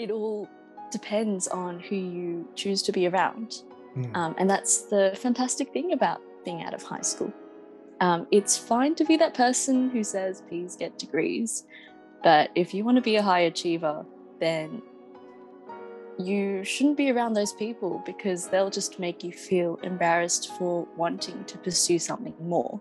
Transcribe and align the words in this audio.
it 0.00 0.10
all 0.10 0.48
depends 0.90 1.46
on 1.48 1.78
who 1.78 1.96
you 1.96 2.48
choose 2.54 2.82
to 2.82 2.92
be 2.92 3.06
around. 3.06 3.62
Mm. 3.96 4.16
Um, 4.16 4.34
and 4.38 4.48
that's 4.48 4.82
the 4.82 5.16
fantastic 5.16 5.72
thing 5.72 5.92
about 5.92 6.20
being 6.44 6.62
out 6.62 6.74
of 6.74 6.82
high 6.82 7.02
school. 7.02 7.32
Um, 8.00 8.26
it's 8.30 8.56
fine 8.56 8.94
to 8.94 9.04
be 9.04 9.16
that 9.18 9.34
person 9.34 9.90
who 9.90 10.02
says, 10.02 10.42
please 10.48 10.74
get 10.74 10.98
degrees. 10.98 11.64
But 12.22 12.50
if 12.54 12.72
you 12.72 12.84
want 12.84 12.96
to 12.96 13.02
be 13.02 13.16
a 13.16 13.22
high 13.22 13.40
achiever, 13.40 14.04
then 14.38 14.82
you 16.18 16.64
shouldn't 16.64 16.96
be 16.96 17.10
around 17.10 17.34
those 17.34 17.52
people 17.52 18.02
because 18.06 18.48
they'll 18.48 18.70
just 18.70 18.98
make 18.98 19.22
you 19.22 19.32
feel 19.32 19.78
embarrassed 19.82 20.52
for 20.58 20.86
wanting 20.96 21.44
to 21.44 21.58
pursue 21.58 21.98
something 21.98 22.34
more. 22.40 22.80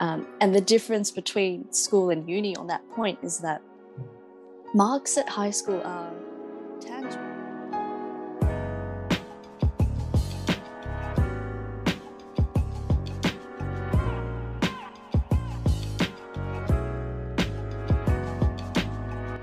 Um, 0.00 0.26
and 0.40 0.54
the 0.54 0.60
difference 0.60 1.10
between 1.10 1.70
school 1.72 2.10
and 2.10 2.28
uni 2.28 2.56
on 2.56 2.66
that 2.68 2.88
point 2.90 3.18
is 3.22 3.38
that 3.40 3.62
marks 4.72 5.18
at 5.18 5.28
high 5.28 5.50
school 5.50 5.80
are 5.84 6.12
tangible. 6.80 7.26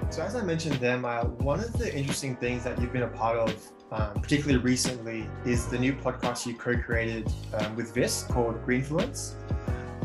So 0.09 0.23
as 0.23 0.35
I 0.35 0.43
mentioned 0.43 0.75
there, 0.75 0.97
Maya, 0.97 1.25
one 1.25 1.59
of 1.59 1.73
the 1.73 1.93
interesting 1.93 2.37
things 2.37 2.63
that 2.63 2.79
you've 2.79 2.93
been 2.93 3.03
a 3.03 3.07
part 3.07 3.37
of, 3.37 3.53
um, 3.91 4.13
particularly 4.21 4.63
recently, 4.63 5.29
is 5.45 5.67
the 5.67 5.77
new 5.77 5.93
podcast 5.93 6.45
you 6.45 6.55
co-created 6.55 7.31
um, 7.53 7.75
with 7.75 7.93
Vis 7.93 8.23
called 8.23 8.65
Greenfluence. 8.65 9.33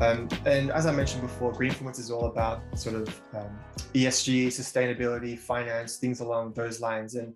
Um, 0.02 0.28
and 0.46 0.72
as 0.72 0.86
I 0.86 0.90
mentioned 0.90 1.22
before, 1.22 1.52
Greenfluence 1.52 2.00
is 2.00 2.10
all 2.10 2.26
about 2.26 2.60
sort 2.76 2.96
of 2.96 3.22
um, 3.34 3.56
ESG, 3.94 4.48
sustainability, 4.48 5.38
finance, 5.38 5.98
things 5.98 6.18
along 6.18 6.54
those 6.54 6.80
lines. 6.80 7.14
And 7.14 7.34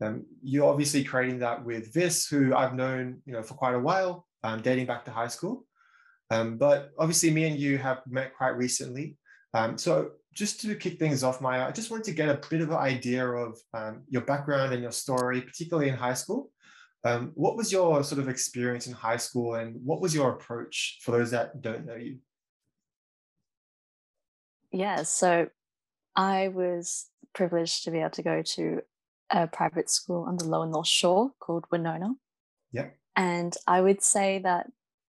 um, 0.00 0.26
you're 0.42 0.68
obviously 0.68 1.04
creating 1.04 1.38
that 1.38 1.64
with 1.64 1.94
Vis, 1.94 2.26
who 2.26 2.56
I've 2.56 2.74
known, 2.74 3.22
you 3.24 3.34
know, 3.34 3.44
for 3.44 3.54
quite 3.54 3.76
a 3.76 3.78
while, 3.78 4.26
um, 4.42 4.60
dating 4.60 4.86
back 4.86 5.04
to 5.04 5.12
high 5.12 5.28
school. 5.28 5.64
Um, 6.30 6.58
but 6.58 6.90
obviously, 6.98 7.30
me 7.30 7.44
and 7.44 7.56
you 7.56 7.78
have 7.78 8.02
met 8.08 8.34
quite 8.36 8.56
recently. 8.56 9.16
Um, 9.54 9.78
so 9.78 10.10
just 10.34 10.60
to 10.62 10.74
kick 10.74 10.98
things 10.98 11.22
off, 11.22 11.40
Maya, 11.40 11.68
I 11.68 11.70
just 11.70 11.88
wanted 11.88 12.06
to 12.06 12.14
get 12.14 12.28
a 12.28 12.40
bit 12.50 12.62
of 12.62 12.70
an 12.70 12.78
idea 12.78 13.24
of 13.24 13.56
your 14.08 14.22
background 14.22 14.72
and 14.72 14.82
your 14.82 14.92
story, 14.92 15.40
particularly 15.40 15.88
in 15.88 15.94
high 15.94 16.14
school. 16.14 16.50
Um, 17.04 17.32
what 17.34 17.56
was 17.56 17.72
your 17.72 18.02
sort 18.02 18.20
of 18.20 18.28
experience 18.28 18.86
in 18.86 18.92
high 18.92 19.16
school 19.16 19.54
and 19.54 19.76
what 19.84 20.00
was 20.00 20.14
your 20.14 20.30
approach 20.30 20.98
for 21.02 21.12
those 21.12 21.30
that 21.30 21.60
don't 21.62 21.86
know 21.86 21.94
you? 21.94 22.18
Yeah, 24.72 25.02
so 25.04 25.48
I 26.16 26.48
was 26.48 27.06
privileged 27.34 27.84
to 27.84 27.90
be 27.90 27.98
able 27.98 28.10
to 28.10 28.22
go 28.22 28.42
to 28.42 28.80
a 29.30 29.46
private 29.46 29.90
school 29.90 30.24
on 30.24 30.36
the 30.36 30.44
lower 30.44 30.66
North 30.66 30.88
Shore 30.88 31.32
called 31.38 31.66
Wenona. 31.72 32.14
Yeah. 32.72 32.88
And 33.16 33.54
I 33.66 33.80
would 33.80 34.02
say 34.02 34.40
that 34.40 34.66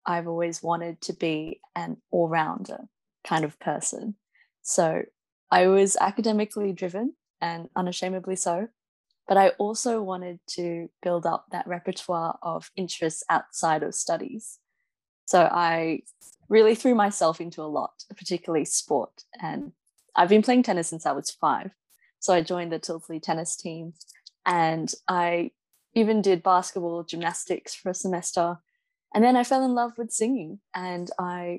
I've 0.06 0.28
always 0.28 0.62
wanted 0.62 1.00
to 1.02 1.12
be 1.12 1.60
an 1.74 1.98
all 2.10 2.28
rounder 2.28 2.88
kind 3.24 3.44
of 3.44 3.58
person. 3.58 4.16
So 4.62 5.02
I 5.50 5.66
was 5.66 5.96
academically 6.00 6.72
driven 6.72 7.14
and 7.40 7.68
unashamedly 7.76 8.36
so, 8.36 8.68
but 9.32 9.38
I 9.38 9.48
also 9.56 10.02
wanted 10.02 10.40
to 10.58 10.90
build 11.02 11.24
up 11.24 11.46
that 11.52 11.66
repertoire 11.66 12.38
of 12.42 12.70
interests 12.76 13.22
outside 13.30 13.82
of 13.82 13.94
studies. 13.94 14.58
So 15.24 15.48
I 15.50 16.02
really 16.50 16.74
threw 16.74 16.94
myself 16.94 17.40
into 17.40 17.62
a 17.62 17.72
lot, 17.78 18.04
particularly 18.14 18.66
sport. 18.66 19.24
And 19.40 19.72
I've 20.14 20.28
been 20.28 20.42
playing 20.42 20.64
tennis 20.64 20.88
since 20.88 21.06
I 21.06 21.12
was 21.12 21.30
five. 21.30 21.70
So 22.20 22.34
I 22.34 22.42
joined 22.42 22.72
the 22.72 22.78
Tildesley 22.78 23.22
tennis 23.22 23.56
team 23.56 23.94
and 24.44 24.92
I 25.08 25.52
even 25.94 26.20
did 26.20 26.42
basketball, 26.42 27.02
gymnastics 27.02 27.74
for 27.74 27.88
a 27.88 27.94
semester. 27.94 28.58
And 29.14 29.24
then 29.24 29.36
I 29.36 29.44
fell 29.44 29.64
in 29.64 29.74
love 29.74 29.92
with 29.96 30.12
singing 30.12 30.60
and 30.74 31.10
I 31.18 31.56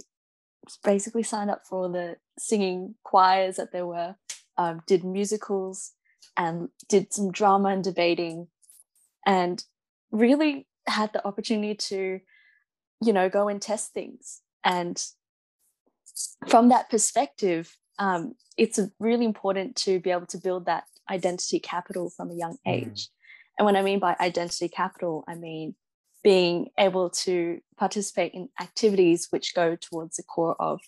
basically 0.83 1.23
signed 1.23 1.49
up 1.49 1.65
for 1.65 1.79
all 1.79 1.89
the 1.91 2.17
singing 2.37 2.93
choirs 3.01 3.55
that 3.55 3.71
there 3.71 3.87
were, 3.87 4.13
um, 4.59 4.83
did 4.85 5.03
musicals 5.03 5.93
and 6.37 6.69
did 6.87 7.13
some 7.13 7.31
drama 7.31 7.69
and 7.69 7.83
debating 7.83 8.47
and 9.25 9.63
really 10.11 10.67
had 10.87 11.13
the 11.13 11.25
opportunity 11.25 11.75
to, 11.75 12.19
you 13.01 13.13
know, 13.13 13.29
go 13.29 13.47
and 13.47 13.61
test 13.61 13.93
things. 13.93 14.41
And 14.63 15.03
from 16.47 16.69
that 16.69 16.89
perspective, 16.89 17.77
um, 17.99 18.35
it's 18.57 18.79
really 18.99 19.25
important 19.25 19.75
to 19.77 19.99
be 19.99 20.11
able 20.11 20.25
to 20.27 20.37
build 20.37 20.65
that 20.65 20.85
identity 21.09 21.59
capital 21.59 22.09
from 22.09 22.31
a 22.31 22.35
young 22.35 22.57
age. 22.65 23.05
Mm. 23.05 23.09
And 23.59 23.65
when 23.65 23.75
I 23.75 23.81
mean 23.81 23.99
by 23.99 24.15
identity 24.19 24.67
capital, 24.67 25.23
I 25.27 25.35
mean 25.35 25.75
being 26.23 26.69
able 26.79 27.09
to 27.09 27.59
participate 27.77 28.33
in 28.33 28.49
activities 28.59 29.27
which 29.29 29.53
go 29.53 29.75
towards 29.75 30.15
the 30.15 30.23
core 30.23 30.55
of 30.59 30.79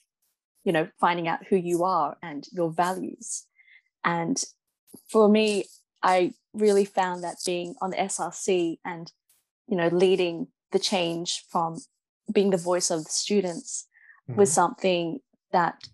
you 0.64 0.72
know 0.72 0.88
finding 1.00 1.28
out 1.28 1.46
who 1.48 1.58
you 1.58 1.84
are 1.84 2.18
and 2.24 2.48
your 2.52 2.72
values 2.72 3.46
and 4.04 4.44
for 5.10 5.28
me 5.30 5.66
i 6.04 6.32
really 6.54 6.86
found 6.86 7.24
that 7.24 7.36
being 7.46 7.76
on 7.82 7.92
the 7.92 7.98
src 7.98 8.78
and 8.86 9.12
you 9.68 9.76
know 9.76 9.88
leading 9.88 10.48
the 10.72 10.80
change 10.80 11.44
from 11.50 11.80
being 12.32 12.50
the 12.50 12.58
voice 12.58 12.90
of 12.90 13.04
the 13.04 13.10
students 13.10 13.88
mm-hmm. 14.30 14.40
was 14.40 14.52
something 14.52 15.20
that 15.52 15.88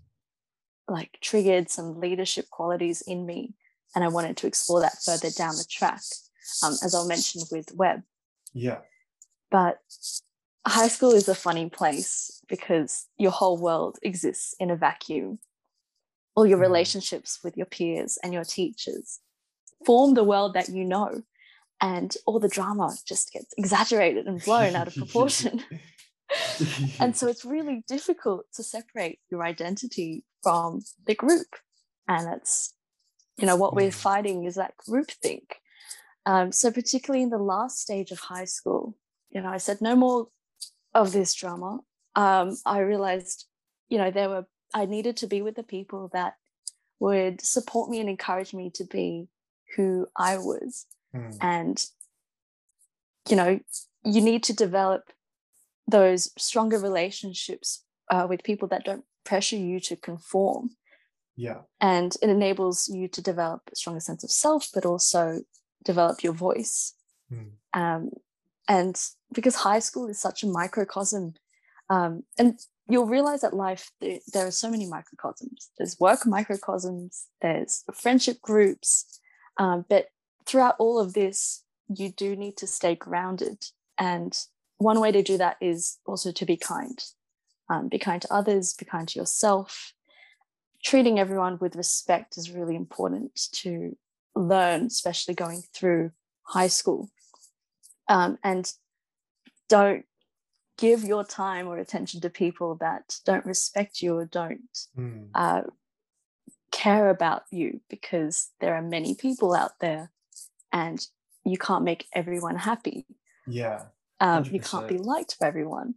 like 0.88 1.18
triggered 1.22 1.70
some 1.70 2.00
leadership 2.00 2.50
qualities 2.50 3.02
in 3.02 3.26
me 3.26 3.54
and 3.96 4.04
i 4.04 4.08
wanted 4.08 4.38
to 4.38 4.48
explore 4.48 4.82
that 4.82 4.98
further 5.04 5.30
down 5.32 5.56
the 5.56 5.66
track 5.70 6.02
um, 6.64 6.74
as 6.84 6.96
i'll 6.96 7.08
mention 7.08 7.42
with 7.52 7.74
web 7.76 8.02
yeah 8.54 8.80
but 9.50 9.80
high 10.66 10.88
school 10.88 11.12
is 11.12 11.28
a 11.28 11.36
funny 11.36 11.70
place 11.70 12.42
because 12.48 13.08
your 13.18 13.32
whole 13.32 13.58
world 13.58 13.98
exists 14.02 14.56
in 14.60 14.70
a 14.70 14.76
vacuum. 14.76 15.40
All 16.36 16.46
your 16.46 16.58
relationships 16.58 17.40
with 17.44 17.58
your 17.58 17.66
peers 17.66 18.18
and 18.24 18.34
your 18.34 18.44
teachers 18.44 19.20
form 19.86 20.14
the 20.14 20.24
world 20.24 20.54
that 20.54 20.70
you 20.70 20.86
know. 20.86 21.24
And 21.82 22.16
all 22.26 22.40
the 22.40 22.48
drama 22.48 22.96
just 23.08 23.34
gets 23.34 23.54
exaggerated 23.58 24.28
and 24.28 24.44
blown 24.44 24.76
out 24.76 24.88
of 24.88 24.96
proportion. 24.96 25.64
and 27.00 27.16
so 27.16 27.28
it's 27.30 27.46
really 27.46 27.84
difficult 27.88 28.46
to 28.54 28.64
separate 28.64 29.20
your 29.30 29.44
identity 29.44 30.24
from 30.44 30.82
the 31.06 31.16
group. 31.16 31.48
And 32.08 32.28
it's, 32.36 32.74
you 33.38 33.46
know, 33.46 33.56
what 33.56 33.76
we're 33.76 33.90
mm. 33.90 33.94
fighting 33.94 34.46
is 34.46 34.56
that 34.56 34.78
group 34.78 35.10
think. 35.10 35.56
Um, 36.26 36.52
so, 36.52 36.72
particularly 36.72 37.24
in 37.24 37.32
the 37.32 37.40
last 37.40 37.80
stage 37.80 38.12
of 38.12 38.20
high 38.20 38.46
school, 38.46 38.96
you 39.32 39.42
know, 39.42 39.50
I 39.50 39.58
said 39.58 39.82
no 39.82 39.96
more 39.96 40.28
of 40.94 41.12
this 41.12 41.34
drama. 41.34 41.80
Um, 42.16 42.58
I 42.66 42.80
realized, 42.80 43.48
you 43.90 43.98
know, 43.98 44.12
there 44.12 44.30
were 44.30 44.46
I 44.74 44.86
needed 44.86 45.18
to 45.18 45.28
be 45.28 45.42
with 45.42 45.56
the 45.56 45.64
people 45.64 46.10
that 46.14 46.36
would 47.00 47.42
support 47.42 47.90
me 47.90 48.00
and 48.00 48.10
encourage 48.10 48.54
me 48.54 48.70
to 48.76 48.84
be 48.84 49.28
who 49.76 50.08
I 50.16 50.38
was. 50.38 50.86
Mm. 51.16 51.38
And, 51.42 51.86
you 53.30 53.36
know, 53.36 53.60
you 54.04 54.22
need 54.22 54.44
to 54.44 54.54
develop 54.54 55.12
those 55.88 56.32
stronger 56.38 56.80
relationships 56.80 57.84
uh, 58.10 58.28
with 58.30 58.44
people 58.44 58.68
that 58.70 58.86
don't 58.86 59.04
pressure 59.24 59.58
you 59.58 59.80
to 59.80 59.96
conform. 59.96 60.72
Yeah. 61.36 61.62
And 61.80 62.16
it 62.22 62.30
enables 62.30 62.88
you 62.88 63.08
to 63.10 63.22
develop 63.22 63.62
a 63.72 63.76
stronger 63.76 64.00
sense 64.00 64.24
of 64.24 64.32
self, 64.32 64.70
but 64.74 64.86
also 64.86 65.42
develop 65.84 66.24
your 66.24 66.34
voice. 66.34 66.94
Mm. 67.32 67.52
Um, 67.74 68.12
and 68.68 69.02
because 69.34 69.56
high 69.56 69.80
school 69.80 70.08
is 70.08 70.20
such 70.20 70.44
a 70.44 70.48
microcosm 70.48 71.34
um, 71.90 72.24
and 72.38 72.60
you'll 72.88 73.06
realize 73.06 73.42
that 73.42 73.54
life 73.54 73.92
there, 74.00 74.48
are 74.48 74.52
so 74.52 74.70
many 74.70 74.86
microcosms. 74.86 75.70
There's 75.78 76.00
work 76.00 76.26
microcosms 76.26 77.28
there's 77.42 77.84
friendship 77.94 78.42
groups 78.42 79.20
um, 79.58 79.86
but 79.90 80.08
throughout 80.46 80.76
all 80.80 81.00
of 81.00 81.14
this 81.14 81.64
you 81.88 82.10
do 82.10 82.36
need 82.36 82.58
to 82.58 82.68
stay 82.68 82.96
grounded. 82.96 83.66
And 83.98 84.38
one 84.78 85.00
way 85.00 85.12
to 85.12 85.22
do 85.22 85.38
that 85.38 85.58
is 85.62 85.98
also 86.06 86.32
to 86.32 86.46
be 86.46 86.58
kind. 86.58 87.04
Um, 87.70 87.88
be 87.88 88.00
kind 88.00 88.22
to 88.22 88.34
others 88.34 88.74
be 88.74 88.86
kind 88.86 89.08
to 89.10 89.20
yourself. 89.20 89.94
Treating 90.84 91.20
everyone 91.20 91.58
with 91.60 91.76
respect 91.76 92.38
is 92.38 92.52
really 92.52 92.76
important 92.76 93.36
to 93.54 93.96
learn 94.36 94.86
especially 94.86 95.36
going 95.36 95.64
through 95.74 96.12
high 96.44 96.68
school. 96.68 97.10
Um, 98.08 98.38
and 98.44 98.72
don't 99.70 100.06
give 100.82 101.04
your 101.04 101.24
time 101.24 101.68
or 101.68 101.78
attention 101.78 102.20
to 102.22 102.30
people 102.30 102.76
that 102.76 103.16
don't 103.26 103.46
respect 103.46 104.02
you 104.02 104.18
or 104.18 104.26
don't 104.26 104.88
mm. 104.98 105.28
uh, 105.36 105.62
care 106.72 107.10
about 107.10 107.44
you 107.52 107.80
because 107.90 108.50
there 108.60 108.76
are 108.76 108.82
many 108.82 109.16
people 109.16 109.54
out 109.54 109.80
there 109.80 110.12
and 110.74 111.06
you 111.46 111.58
can't 111.58 111.84
make 111.84 112.08
everyone 112.14 112.56
happy. 112.56 113.06
Yeah 113.48 113.84
um, 114.22 114.46
you 114.46 114.60
can't 114.60 114.88
be 114.88 115.00
liked 115.00 115.40
by 115.40 115.48
everyone. 115.48 115.96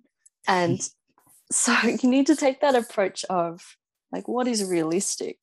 And 0.49 0.81
so 1.53 1.77
you 1.85 2.09
need 2.09 2.27
to 2.27 2.35
take 2.35 2.61
that 2.63 2.75
approach 2.75 3.25
of 3.27 3.77
like 4.11 4.27
what 4.27 4.49
is 4.49 4.65
realistic 4.65 5.39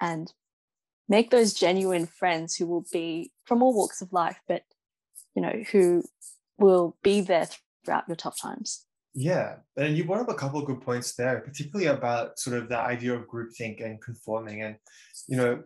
and 0.00 0.32
make 1.08 1.30
those 1.30 1.52
genuine 1.52 2.06
friends 2.06 2.54
who 2.54 2.66
will 2.66 2.86
be 2.92 3.32
from 3.44 3.62
all 3.62 3.74
walks 3.74 4.00
of 4.00 4.12
life, 4.12 4.40
but 4.46 4.62
you 5.34 5.42
know, 5.42 5.62
who 5.72 6.04
will 6.58 6.96
be 7.02 7.20
there 7.20 7.48
throughout 7.84 8.04
your 8.08 8.16
tough 8.16 8.40
times. 8.40 8.86
Yeah, 9.14 9.56
and 9.76 9.96
you 9.96 10.04
brought 10.04 10.20
up 10.20 10.28
a 10.28 10.34
couple 10.34 10.60
of 10.60 10.66
good 10.66 10.82
points 10.82 11.14
there, 11.16 11.40
particularly 11.40 11.86
about 11.86 12.38
sort 12.38 12.56
of 12.56 12.68
the 12.68 12.78
idea 12.78 13.12
of 13.12 13.26
groupthink 13.26 13.84
and 13.84 14.00
conforming. 14.00 14.62
And 14.62 14.76
you 15.26 15.36
know, 15.36 15.62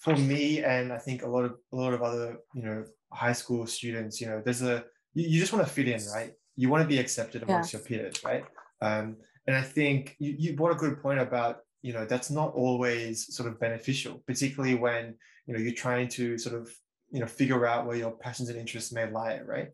for 0.00 0.14
me, 0.16 0.62
and 0.62 0.92
I 0.92 0.98
think 0.98 1.22
a 1.22 1.28
lot 1.28 1.44
of 1.44 1.56
a 1.72 1.76
lot 1.76 1.92
of 1.92 2.02
other 2.02 2.36
you 2.54 2.62
know 2.62 2.84
high 3.12 3.32
school 3.32 3.66
students, 3.66 4.20
you 4.20 4.28
know, 4.28 4.40
there's 4.44 4.62
a 4.62 4.84
you, 5.14 5.28
you 5.28 5.40
just 5.40 5.52
want 5.52 5.66
to 5.66 5.72
fit 5.72 5.88
in, 5.88 6.00
right? 6.14 6.32
You 6.54 6.68
want 6.68 6.82
to 6.82 6.88
be 6.88 6.98
accepted 6.98 7.42
amongst 7.42 7.72
yeah. 7.72 7.80
your 7.80 7.86
peers, 7.86 8.22
right? 8.24 8.44
Um, 8.80 9.16
and 9.48 9.56
I 9.56 9.62
think 9.62 10.14
you, 10.20 10.36
you 10.38 10.56
brought 10.56 10.72
a 10.72 10.76
good 10.76 11.02
point 11.02 11.18
about 11.18 11.60
you 11.82 11.92
know 11.92 12.04
that's 12.04 12.30
not 12.30 12.54
always 12.54 13.34
sort 13.34 13.48
of 13.48 13.58
beneficial, 13.58 14.22
particularly 14.24 14.76
when 14.76 15.16
you 15.46 15.54
know 15.54 15.60
you're 15.60 15.72
trying 15.72 16.06
to 16.10 16.38
sort 16.38 16.54
of 16.54 16.70
you 17.10 17.18
know 17.18 17.26
figure 17.26 17.66
out 17.66 17.86
where 17.86 17.96
your 17.96 18.12
passions 18.12 18.50
and 18.50 18.58
interests 18.58 18.92
may 18.92 19.10
lie, 19.10 19.40
right? 19.44 19.70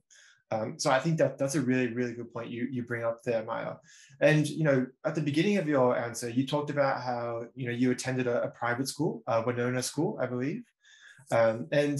Um, 0.50 0.78
so 0.78 0.90
I 0.90 1.00
think 1.00 1.18
that 1.18 1.38
that's 1.38 1.54
a 1.54 1.60
really, 1.60 1.88
really 1.88 2.12
good 2.12 2.32
point 2.32 2.50
you, 2.50 2.68
you 2.70 2.82
bring 2.82 3.04
up 3.04 3.22
there, 3.22 3.44
Maya. 3.44 3.74
And, 4.20 4.46
you 4.48 4.64
know, 4.64 4.86
at 5.04 5.14
the 5.14 5.20
beginning 5.20 5.56
of 5.56 5.68
your 5.68 5.96
answer, 5.96 6.28
you 6.28 6.46
talked 6.46 6.70
about 6.70 7.02
how, 7.02 7.46
you 7.54 7.66
know, 7.66 7.72
you 7.72 7.90
attended 7.90 8.26
a, 8.26 8.44
a 8.44 8.48
private 8.48 8.88
school, 8.88 9.22
uh, 9.26 9.42
Wenona 9.42 9.82
School, 9.82 10.18
I 10.20 10.26
believe. 10.26 10.62
Um, 11.32 11.66
and, 11.72 11.98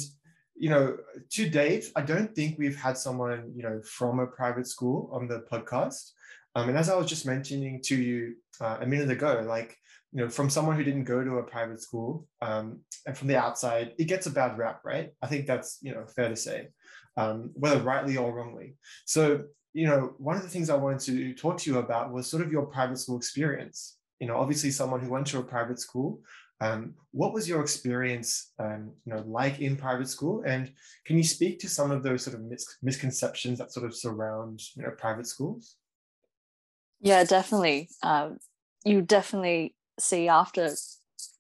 you 0.55 0.71
know, 0.71 0.97
to 1.31 1.49
date, 1.49 1.87
I 1.97 2.03
don't 2.03 2.35
think 2.35 2.59
we've 2.59 2.77
had 2.77 2.97
someone, 2.97 3.53
you 3.57 3.63
know, 3.63 3.81
from 3.83 4.21
a 4.21 4.27
private 4.27 4.69
school 4.69 5.11
on 5.13 5.27
the 5.27 5.45
podcast. 5.51 6.13
Um, 6.55 6.69
and 6.69 6.79
as 6.79 6.89
I 6.89 6.97
was 6.97 7.09
just 7.09 7.27
mentioning 7.27 7.81
to 7.85 7.97
you 7.97 8.37
uh, 8.61 8.79
a 8.81 8.87
minute 8.87 9.11
ago, 9.11 9.45
like, 9.47 9.77
you 10.13 10.23
know, 10.23 10.29
from 10.29 10.49
someone 10.49 10.77
who 10.77 10.85
didn't 10.85 11.05
go 11.05 11.25
to 11.25 11.39
a 11.39 11.43
private 11.43 11.81
school 11.81 12.29
um, 12.41 12.79
and 13.05 13.19
from 13.19 13.27
the 13.27 13.37
outside, 13.37 13.95
it 13.99 14.05
gets 14.05 14.27
a 14.27 14.31
bad 14.31 14.57
rap, 14.57 14.83
right? 14.85 15.11
I 15.21 15.27
think 15.27 15.47
that's, 15.47 15.79
you 15.83 15.93
know, 15.93 16.07
fair 16.07 16.29
to 16.29 16.37
say 16.37 16.69
um, 17.17 17.51
whether 17.55 17.81
rightly 17.81 18.17
or 18.17 18.35
wrongly. 18.35 18.77
So, 19.05 19.45
you 19.73 19.87
know, 19.87 20.15
one 20.19 20.37
of 20.37 20.43
the 20.43 20.49
things 20.49 20.71
I 20.71 20.77
wanted 20.77 21.01
to 21.01 21.35
talk 21.35 21.59
to 21.59 21.71
you 21.71 21.79
about 21.79 22.13
was 22.13 22.27
sort 22.27 22.43
of 22.43 22.53
your 22.53 22.67
private 22.67 22.99
school 22.99 23.17
experience. 23.17 23.97
You 24.21 24.29
know, 24.29 24.37
obviously, 24.37 24.71
someone 24.71 25.01
who 25.01 25.11
went 25.11 25.27
to 25.29 25.39
a 25.39 25.43
private 25.43 25.81
school. 25.81 26.21
Um, 26.61 26.95
what 27.11 27.35
was 27.35 27.49
your 27.49 27.61
experience, 27.61 28.53
um, 28.59 28.93
you 29.05 29.13
know, 29.13 29.25
like 29.27 29.61
in 29.61 29.77
private 29.77 30.09
school? 30.09 30.45
And 30.47 30.73
can 31.05 31.17
you 31.17 31.25
speak 31.25 31.59
to 31.61 31.69
some 31.69 31.91
of 31.91 32.03
those 32.03 32.23
sort 32.23 32.37
of 32.37 32.43
mis- 32.43 32.79
misconceptions 32.81 33.59
that 33.59 33.73
sort 33.73 33.85
of 33.85 33.95
surround, 33.95 34.61
you 34.77 34.85
know, 34.85 34.93
private 34.97 35.27
schools? 35.27 35.77
Yeah, 37.01 37.25
definitely. 37.25 37.91
Um, 38.03 38.39
you 38.85 39.03
definitely 39.03 39.75
see 39.99 40.29
after 40.29 40.71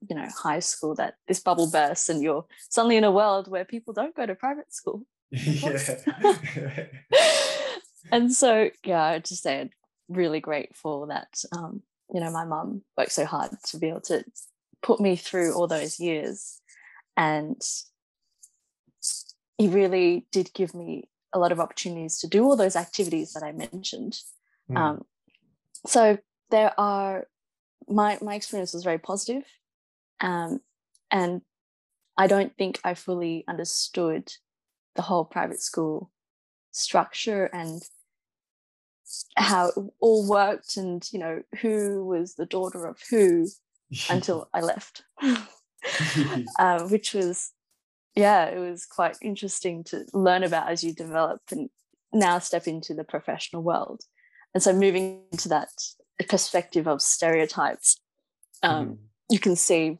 you 0.08 0.16
know 0.16 0.28
high 0.42 0.58
school 0.58 0.94
that 0.94 1.14
this 1.26 1.40
bubble 1.40 1.70
bursts 1.70 2.08
and 2.08 2.22
you're 2.22 2.44
suddenly 2.68 2.96
in 2.96 3.04
a 3.04 3.10
world 3.10 3.50
where 3.50 3.64
people 3.64 3.94
don't 3.94 4.14
go 4.14 4.26
to 4.26 4.34
private 4.34 4.72
school 4.72 5.02
yeah. 5.30 5.78
and 8.12 8.32
so 8.32 8.70
yeah, 8.84 9.02
I 9.02 9.18
just 9.18 9.42
say 9.42 9.70
really 10.08 10.40
grateful 10.40 11.06
that 11.06 11.42
um, 11.56 11.82
you 12.12 12.20
know 12.20 12.30
my 12.30 12.44
mum 12.44 12.82
worked 12.96 13.12
so 13.12 13.24
hard 13.24 13.50
to 13.66 13.78
be 13.78 13.88
able 13.88 14.00
to 14.02 14.24
put 14.82 15.00
me 15.00 15.16
through 15.16 15.54
all 15.54 15.66
those 15.66 15.98
years, 15.98 16.60
and 17.16 17.60
he 19.58 19.68
really 19.68 20.26
did 20.32 20.52
give 20.54 20.74
me 20.74 21.08
a 21.32 21.38
lot 21.38 21.52
of 21.52 21.60
opportunities 21.60 22.18
to 22.18 22.28
do 22.28 22.44
all 22.44 22.56
those 22.56 22.76
activities 22.76 23.32
that 23.32 23.42
I 23.42 23.52
mentioned. 23.52 24.18
Mm. 24.70 24.76
Um, 24.76 25.04
so 25.86 26.18
there 26.50 26.78
are 26.78 27.26
my 27.88 28.18
my 28.22 28.34
experience 28.34 28.72
was 28.72 28.84
very 28.84 28.98
positive, 28.98 29.44
um, 30.20 30.60
and 31.10 31.42
I 32.16 32.26
don't 32.26 32.56
think 32.56 32.80
I 32.84 32.94
fully 32.94 33.44
understood 33.48 34.32
the 34.94 35.02
whole 35.02 35.24
private 35.24 35.60
school 35.60 36.10
structure 36.70 37.46
and 37.52 37.82
how 39.36 39.68
it 39.68 39.74
all 40.00 40.28
worked 40.28 40.76
and 40.76 41.08
you 41.12 41.18
know 41.18 41.42
who 41.60 42.04
was 42.04 42.34
the 42.34 42.46
daughter 42.46 42.86
of 42.86 42.98
who 43.10 43.46
until 44.08 44.48
i 44.54 44.60
left 44.60 45.02
uh, 46.58 46.82
which 46.88 47.14
was 47.14 47.52
yeah 48.16 48.46
it 48.46 48.58
was 48.58 48.86
quite 48.86 49.16
interesting 49.22 49.84
to 49.84 50.04
learn 50.12 50.42
about 50.42 50.68
as 50.68 50.82
you 50.82 50.92
develop 50.92 51.40
and 51.50 51.68
now 52.12 52.38
step 52.38 52.66
into 52.66 52.94
the 52.94 53.04
professional 53.04 53.62
world 53.62 54.02
and 54.52 54.62
so 54.62 54.72
moving 54.72 55.22
into 55.32 55.48
that 55.48 55.68
perspective 56.28 56.88
of 56.88 57.02
stereotypes 57.02 58.00
um, 58.62 58.86
mm. 58.86 58.96
you 59.30 59.38
can 59.38 59.54
see 59.54 59.98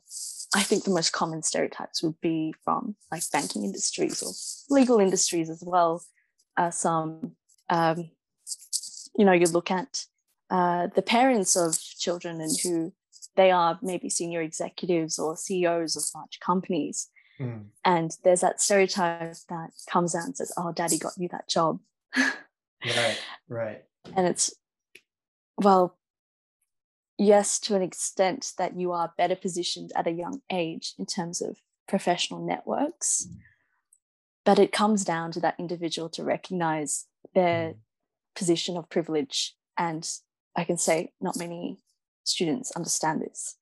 I 0.55 0.63
think 0.63 0.85
the 0.85 0.91
most 0.91 1.13
common 1.13 1.43
stereotypes 1.43 2.03
would 2.03 2.21
be 2.21 2.55
from 2.65 2.95
like 3.11 3.23
banking 3.33 3.65
industries 3.65 4.23
or 4.23 4.75
legal 4.75 5.01
industries 5.01 5.51
as 5.51 5.63
well. 5.67 6.05
Uh, 6.57 6.71
some, 6.71 7.33
um, 7.69 8.11
you 9.17 9.25
know, 9.25 9.33
you 9.33 9.47
look 9.47 9.73
at 9.73 10.05
uh, 10.51 10.87
the 10.95 11.03
parents 11.03 11.57
of 11.57 11.77
children 11.81 12.41
and 12.41 12.57
who 12.63 12.93
they 13.35 13.51
are 13.51 13.79
maybe 13.83 14.09
senior 14.09 14.43
executives 14.43 15.19
or 15.19 15.37
CEOs 15.37 15.97
of 15.97 16.05
large 16.15 16.39
companies. 16.39 17.09
Mm. 17.41 17.65
And 17.85 18.13
there's 18.23 18.43
that 18.43 18.61
stereotype 18.61 19.35
that 19.49 19.71
comes 19.91 20.15
out 20.15 20.25
and 20.25 20.37
says, 20.37 20.53
Oh, 20.57 20.71
daddy 20.71 20.99
got 20.99 21.15
you 21.17 21.29
that 21.33 21.49
job. 21.49 21.81
right, 22.17 23.19
right. 23.49 23.83
And 24.15 24.29
it's, 24.29 24.55
well, 25.57 25.97
yes, 27.19 27.59
to 27.61 27.75
an 27.75 27.83
extent 27.83 28.53
that 28.59 28.77
you 28.79 28.93
are 28.93 29.13
better 29.17 29.37
positioned 29.37 29.93
at 29.95 30.07
a 30.07 30.13
young 30.13 30.41
age 30.51 30.95
in 30.99 31.07
terms 31.07 31.41
of 31.41 31.59
professional 31.89 32.45
networks. 32.45 33.27
Mm. 33.29 33.37
But 34.45 34.59
it 34.59 34.73
comes 34.73 35.05
down 35.05 35.33
to 35.33 35.41
that 35.41 35.57
individual 35.59 36.09
to 36.11 36.25
recognize 36.25 37.07
their 37.35 37.71
mm. 37.71 37.77
position 38.35 38.77
of 38.77 38.91
privilege. 38.91 39.55
And 39.79 40.09
I 40.57 40.65
can 40.65 40.77
say 40.77 41.13
not 41.21 41.39
many 41.39 41.79
students 42.25 42.73
understand 42.73 43.23
this. 43.23 43.57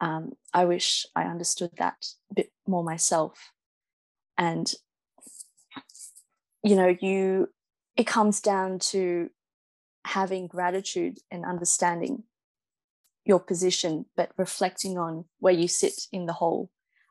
Um, 0.00 0.32
I 0.52 0.64
wish 0.64 1.06
I 1.14 1.24
understood 1.24 1.70
that 1.78 2.06
a 2.30 2.34
bit 2.34 2.52
more 2.66 2.84
myself. 2.84 3.52
And, 4.36 4.70
you 6.62 6.76
know, 6.76 6.94
you, 7.00 7.48
it 7.96 8.06
comes 8.06 8.40
down 8.40 8.78
to 8.78 9.30
having 10.04 10.46
gratitude 10.46 11.18
and 11.30 11.44
understanding 11.44 12.24
your 13.26 13.40
position, 13.40 14.06
but 14.16 14.30
reflecting 14.36 14.96
on 14.96 15.24
where 15.40 15.52
you 15.52 15.68
sit 15.68 16.06
in 16.12 16.26
the 16.26 16.32
whole 16.32 16.70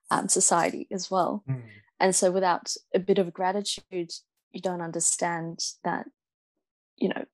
um, 0.10 0.30
society 0.30 0.88
as 0.92 1.12
well. 1.12 1.44
Mm. 1.48 1.64
And 2.00 2.16
so, 2.16 2.32
without 2.32 2.74
a 2.94 3.00
bit 3.00 3.20
of 3.20 3.34
gratitude, 3.34 4.12
you 4.52 4.62
don't 4.62 4.82
understand 4.82 5.60
that, 5.84 6.08
you 6.96 7.10
know, 7.10 7.26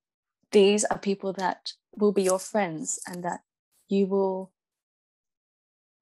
these 0.51 0.84
are 0.86 0.98
people 0.98 1.34
that 1.34 1.74
will 1.96 2.12
be 2.12 2.24
your 2.24 2.39
friends 2.39 3.00
and 3.08 3.24
that 3.24 3.41
you 3.88 4.08
will 4.08 4.51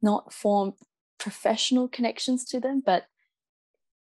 not 0.01 0.33
form 0.33 0.73
professional 1.17 1.87
connections 1.87 2.45
to 2.45 2.59
them, 2.59 2.81
but, 2.85 3.07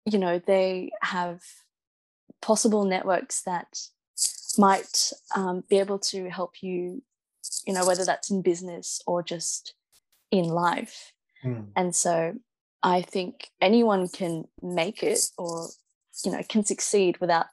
you 0.05 0.19
know, 0.19 0.39
they 0.39 0.91
have 1.03 1.43
possible 2.41 2.85
networks 2.85 3.43
that 3.43 3.81
might 4.57 5.13
um, 5.35 5.65
be 5.69 5.79
able 5.79 5.99
to 5.99 6.31
help 6.31 6.63
you 6.63 7.03
you 7.69 7.75
know, 7.75 7.87
whether 7.87 8.05
that's 8.07 8.31
in 8.31 8.41
business 8.41 9.03
or 9.07 9.23
just 9.23 9.75
in 10.31 10.49
life. 10.49 11.13
Mm. 11.45 11.67
And 11.77 11.95
so 11.95 12.35
I 12.83 13.03
think 13.03 13.51
anyone 13.61 14.09
can 14.09 14.47
make 14.63 15.03
it 15.03 15.21
or, 15.37 15.69
you 16.25 16.33
know, 16.33 16.43
can 16.49 16.65
succeed 16.65 17.19
without 17.21 17.45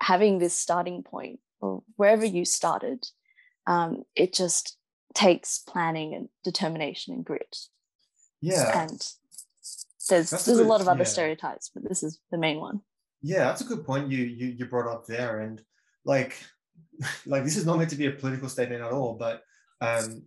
having 0.00 0.38
this 0.38 0.56
starting 0.56 1.02
point 1.02 1.40
or 1.60 1.82
wherever 1.96 2.24
you 2.24 2.44
started. 2.44 3.08
Um, 3.66 4.04
it 4.14 4.32
just 4.32 4.76
takes 5.14 5.58
planning 5.58 6.14
and 6.14 6.28
determination 6.44 7.12
and 7.12 7.24
grit. 7.24 7.56
Yeah. 8.40 8.82
And 8.82 9.04
there's 10.08 10.30
that's 10.30 10.44
there's 10.44 10.58
a, 10.58 10.62
good, 10.62 10.66
a 10.66 10.68
lot 10.68 10.80
of 10.80 10.86
other 10.86 10.98
yeah. 10.98 11.04
stereotypes, 11.04 11.72
but 11.74 11.82
this 11.88 12.04
is 12.04 12.20
the 12.30 12.38
main 12.38 12.60
one. 12.60 12.82
Yeah, 13.20 13.46
that's 13.46 13.62
a 13.62 13.64
good 13.64 13.84
point 13.84 14.12
you 14.12 14.22
you 14.22 14.54
you 14.58 14.66
brought 14.66 14.88
up 14.88 15.06
there. 15.06 15.40
And 15.40 15.60
like 16.04 16.40
like 17.26 17.42
this 17.42 17.56
is 17.56 17.66
not 17.66 17.78
meant 17.78 17.90
to 17.90 17.96
be 17.96 18.06
a 18.06 18.12
political 18.12 18.48
statement 18.48 18.82
at 18.84 18.92
all, 18.92 19.14
but 19.14 19.42
um, 19.86 20.22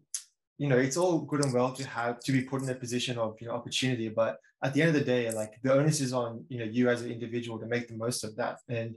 you 0.58 0.68
know, 0.68 0.78
it's 0.78 0.98
all 0.98 1.20
good 1.20 1.44
and 1.44 1.54
well 1.54 1.72
to 1.74 1.88
have 1.88 2.20
to 2.20 2.32
be 2.32 2.42
put 2.42 2.62
in 2.62 2.70
a 2.70 2.76
position 2.76 3.18
of 3.18 3.36
you 3.40 3.48
know 3.48 3.54
opportunity, 3.54 4.10
but 4.10 4.38
at 4.64 4.74
the 4.74 4.82
end 4.82 4.90
of 4.90 4.96
the 4.96 5.06
day, 5.06 5.32
like 5.32 5.54
the 5.64 5.74
onus 5.74 6.02
is 6.02 6.14
on 6.14 6.44
you 6.50 6.60
know 6.60 6.66
you 6.66 6.90
as 6.90 7.02
an 7.02 7.12
individual 7.12 7.58
to 7.60 7.66
make 7.66 7.88
the 7.88 7.96
most 7.96 8.24
of 8.24 8.36
that. 8.36 8.60
And 8.68 8.96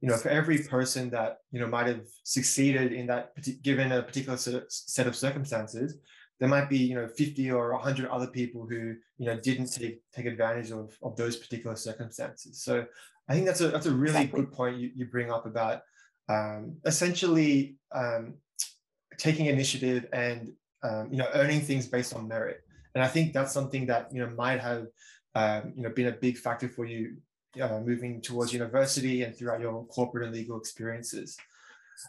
you 0.00 0.08
know, 0.08 0.16
for 0.16 0.28
every 0.28 0.58
person 0.58 1.10
that 1.10 1.38
you 1.52 1.60
know 1.60 1.68
might 1.68 1.86
have 1.86 2.06
succeeded 2.24 2.92
in 2.92 3.06
that 3.06 3.32
given 3.62 3.92
a 3.92 4.02
particular 4.02 4.36
set 4.36 5.06
of 5.06 5.16
circumstances, 5.16 5.96
there 6.40 6.48
might 6.48 6.68
be 6.68 6.78
you 6.78 6.96
know 6.96 7.06
50 7.06 7.50
or 7.52 7.72
100 7.72 8.08
other 8.08 8.26
people 8.26 8.66
who 8.68 8.94
you 9.18 9.26
know 9.26 9.38
didn't 9.38 9.68
take 9.72 10.00
take 10.12 10.26
advantage 10.26 10.72
of 10.72 10.96
of 11.02 11.16
those 11.16 11.36
particular 11.36 11.76
circumstances. 11.76 12.62
So 12.62 12.84
I 13.28 13.34
think 13.34 13.46
that's 13.46 13.60
a 13.60 13.68
that's 13.68 13.86
a 13.86 13.92
really 13.92 14.24
exactly. 14.24 14.40
good 14.40 14.52
point 14.52 14.78
you, 14.78 14.90
you 14.94 15.06
bring 15.06 15.30
up 15.30 15.46
about 15.46 15.82
um, 16.28 16.76
essentially 16.84 17.76
um, 17.94 18.34
taking 19.18 19.46
initiative 19.46 20.06
and 20.12 20.52
um, 20.82 21.08
you 21.10 21.18
know 21.18 21.28
earning 21.34 21.60
things 21.60 21.86
based 21.86 22.14
on 22.14 22.28
merit 22.28 22.60
and 22.94 23.02
I 23.02 23.08
think 23.08 23.32
that's 23.32 23.52
something 23.52 23.86
that 23.86 24.12
you 24.12 24.20
know 24.20 24.30
might 24.36 24.60
have 24.60 24.86
um, 25.34 25.72
you 25.76 25.82
know 25.82 25.90
been 25.90 26.06
a 26.06 26.12
big 26.12 26.38
factor 26.38 26.68
for 26.68 26.84
you 26.84 27.16
uh, 27.60 27.80
moving 27.80 28.20
towards 28.20 28.52
university 28.52 29.22
and 29.22 29.36
throughout 29.36 29.60
your 29.60 29.84
corporate 29.86 30.24
and 30.24 30.34
legal 30.34 30.58
experiences. 30.58 31.36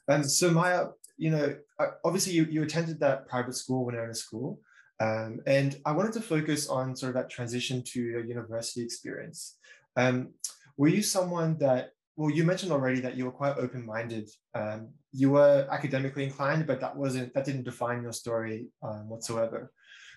And 0.08 0.30
so 0.30 0.52
Maya, 0.52 0.88
you 1.18 1.32
know, 1.32 1.56
obviously 2.04 2.34
you, 2.34 2.46
you 2.46 2.64
attended 2.64 3.00
that 3.00 3.28
private 3.28 3.56
school, 3.56 3.86
Wenona 3.86 4.16
School, 4.16 4.60
um, 5.00 5.42
and 5.46 5.80
I 5.86 5.92
wanted 5.92 6.14
to 6.14 6.22
focus 6.22 6.68
on 6.68 6.96
sort 6.96 7.10
of 7.12 7.16
that 7.16 7.30
transition 7.30 7.84
to 7.84 8.02
your 8.02 8.24
university 8.24 8.82
experience. 8.82 9.58
Um, 9.96 10.30
were 10.78 10.88
you 10.88 11.04
someone 11.04 11.58
that, 11.60 11.92
well, 12.16 12.30
you 12.30 12.44
mentioned 12.44 12.72
already 12.72 13.02
that 13.02 13.16
you 13.16 13.26
were 13.26 13.32
quite 13.32 13.58
open-minded. 13.58 14.30
Um, 14.54 14.90
you 15.12 15.32
were 15.32 15.68
academically 15.70 16.24
inclined, 16.24 16.66
but 16.66 16.80
that 16.82 16.96
wasn't, 16.96 17.34
that 17.34 17.46
didn't 17.46 17.64
define 17.64 18.02
your 18.02 18.14
story 18.14 18.68
um, 18.82 19.10
whatsoever. 19.10 19.72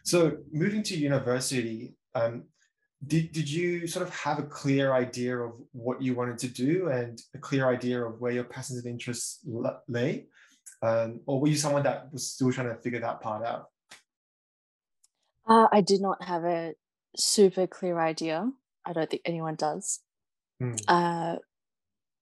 So 0.04 0.38
moving 0.52 0.82
to 0.84 0.96
university, 0.96 1.94
um, 2.14 2.44
did, 3.06 3.32
did 3.32 3.50
you 3.50 3.86
sort 3.86 4.06
of 4.06 4.14
have 4.14 4.38
a 4.38 4.44
clear 4.44 4.92
idea 4.92 5.38
of 5.38 5.52
what 5.72 6.00
you 6.02 6.14
wanted 6.14 6.38
to 6.38 6.48
do 6.48 6.88
and 6.88 7.20
a 7.34 7.38
clear 7.38 7.68
idea 7.68 8.04
of 8.04 8.20
where 8.20 8.32
your 8.32 8.44
passions 8.44 8.78
and 8.78 8.92
interests 8.92 9.40
lay? 9.88 10.26
Um, 10.82 11.20
or 11.26 11.40
were 11.40 11.48
you 11.48 11.56
someone 11.56 11.82
that 11.82 12.12
was 12.12 12.30
still 12.30 12.52
trying 12.52 12.68
to 12.68 12.80
figure 12.80 13.00
that 13.00 13.20
part 13.20 13.44
out? 13.44 13.66
Uh, 15.46 15.66
I 15.72 15.80
did 15.80 16.00
not 16.00 16.22
have 16.22 16.44
a 16.44 16.74
super 17.16 17.66
clear 17.66 17.98
idea. 17.98 18.50
I 18.84 18.92
don't 18.92 19.10
think 19.10 19.22
anyone 19.24 19.56
does. 19.56 20.00
Hmm. 20.60 20.74
Uh, 20.86 21.36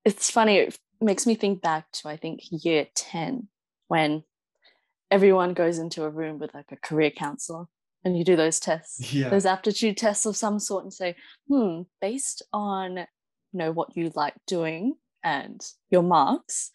it's 0.06 0.30
funny, 0.30 0.58
it 0.58 0.78
makes 1.00 1.26
me 1.26 1.34
think 1.34 1.60
back 1.60 1.90
to, 1.90 2.08
I 2.08 2.16
think, 2.16 2.40
year 2.48 2.86
10, 2.94 3.48
when 3.88 4.22
everyone 5.10 5.52
goes 5.52 5.78
into 5.78 6.04
a 6.04 6.10
room 6.10 6.38
with 6.38 6.54
like 6.54 6.70
a 6.70 6.76
career 6.76 7.10
counselor 7.10 7.66
and 8.04 8.16
you 8.16 8.22
do 8.22 8.36
those 8.36 8.60
tests, 8.60 9.12
yeah. 9.12 9.28
those 9.28 9.44
aptitude 9.44 9.96
tests 9.96 10.25
of 10.25 10.36
some 10.36 10.60
sort, 10.60 10.84
and 10.84 10.94
say, 10.94 11.16
hmm, 11.48 11.82
based 12.00 12.42
on 12.52 12.98
you 12.98 13.06
know 13.52 13.72
what 13.72 13.96
you 13.96 14.12
like 14.14 14.34
doing 14.46 14.94
and 15.25 15.60
your 15.90 16.04
marks, 16.04 16.70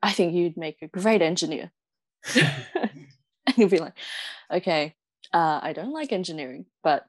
I 0.00 0.12
think 0.12 0.32
you'd 0.32 0.56
make 0.56 0.80
a 0.80 0.86
great 0.86 1.22
engineer. 1.22 1.72
and 2.36 3.56
you'll 3.56 3.68
be 3.68 3.80
like, 3.80 3.94
okay, 4.48 4.94
uh, 5.32 5.58
I 5.60 5.72
don't 5.72 5.92
like 5.92 6.12
engineering, 6.12 6.66
but 6.84 7.04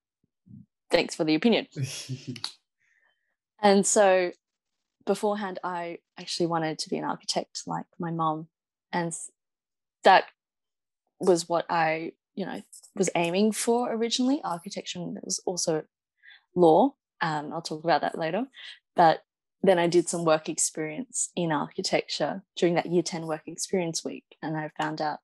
thanks 0.89 1.13
for 1.13 1.23
the 1.23 1.35
opinion. 1.35 1.67
and 3.61 3.85
so 3.85 4.31
beforehand, 5.07 5.59
I 5.63 5.99
actually 6.19 6.45
wanted 6.45 6.77
to 6.79 6.89
be 6.89 6.97
an 6.97 7.03
architect 7.03 7.63
like 7.65 7.85
my 7.97 8.11
mom. 8.11 8.47
And 8.91 9.13
that 10.03 10.25
was 11.19 11.49
what 11.49 11.65
I 11.69 12.11
you 12.37 12.45
know 12.45 12.61
was 12.95 13.09
aiming 13.15 13.51
for 13.51 13.91
originally 13.91 14.39
architecture 14.43 14.99
and 14.99 15.15
there 15.15 15.23
was 15.25 15.41
also 15.45 15.83
law 16.55 16.93
um, 17.19 17.51
i'll 17.51 17.61
talk 17.61 17.83
about 17.83 18.01
that 18.01 18.17
later 18.17 18.45
but 18.95 19.23
then 19.63 19.79
i 19.79 19.87
did 19.87 20.07
some 20.07 20.23
work 20.23 20.47
experience 20.47 21.31
in 21.35 21.51
architecture 21.51 22.43
during 22.55 22.75
that 22.75 22.85
year 22.85 23.01
10 23.01 23.25
work 23.25 23.41
experience 23.47 24.05
week 24.05 24.37
and 24.41 24.55
i 24.55 24.69
found 24.77 25.01
out 25.01 25.19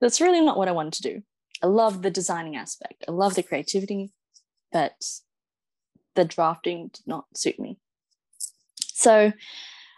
that's 0.00 0.20
really 0.20 0.42
not 0.42 0.58
what 0.58 0.68
i 0.68 0.72
wanted 0.72 0.92
to 0.92 1.02
do 1.02 1.22
i 1.62 1.66
love 1.66 2.02
the 2.02 2.10
designing 2.10 2.54
aspect 2.54 3.02
i 3.08 3.10
love 3.10 3.34
the 3.34 3.42
creativity 3.42 4.12
but 4.70 5.20
the 6.14 6.24
drafting 6.24 6.90
did 6.92 7.06
not 7.06 7.24
suit 7.34 7.58
me 7.58 7.78
so 9.00 9.32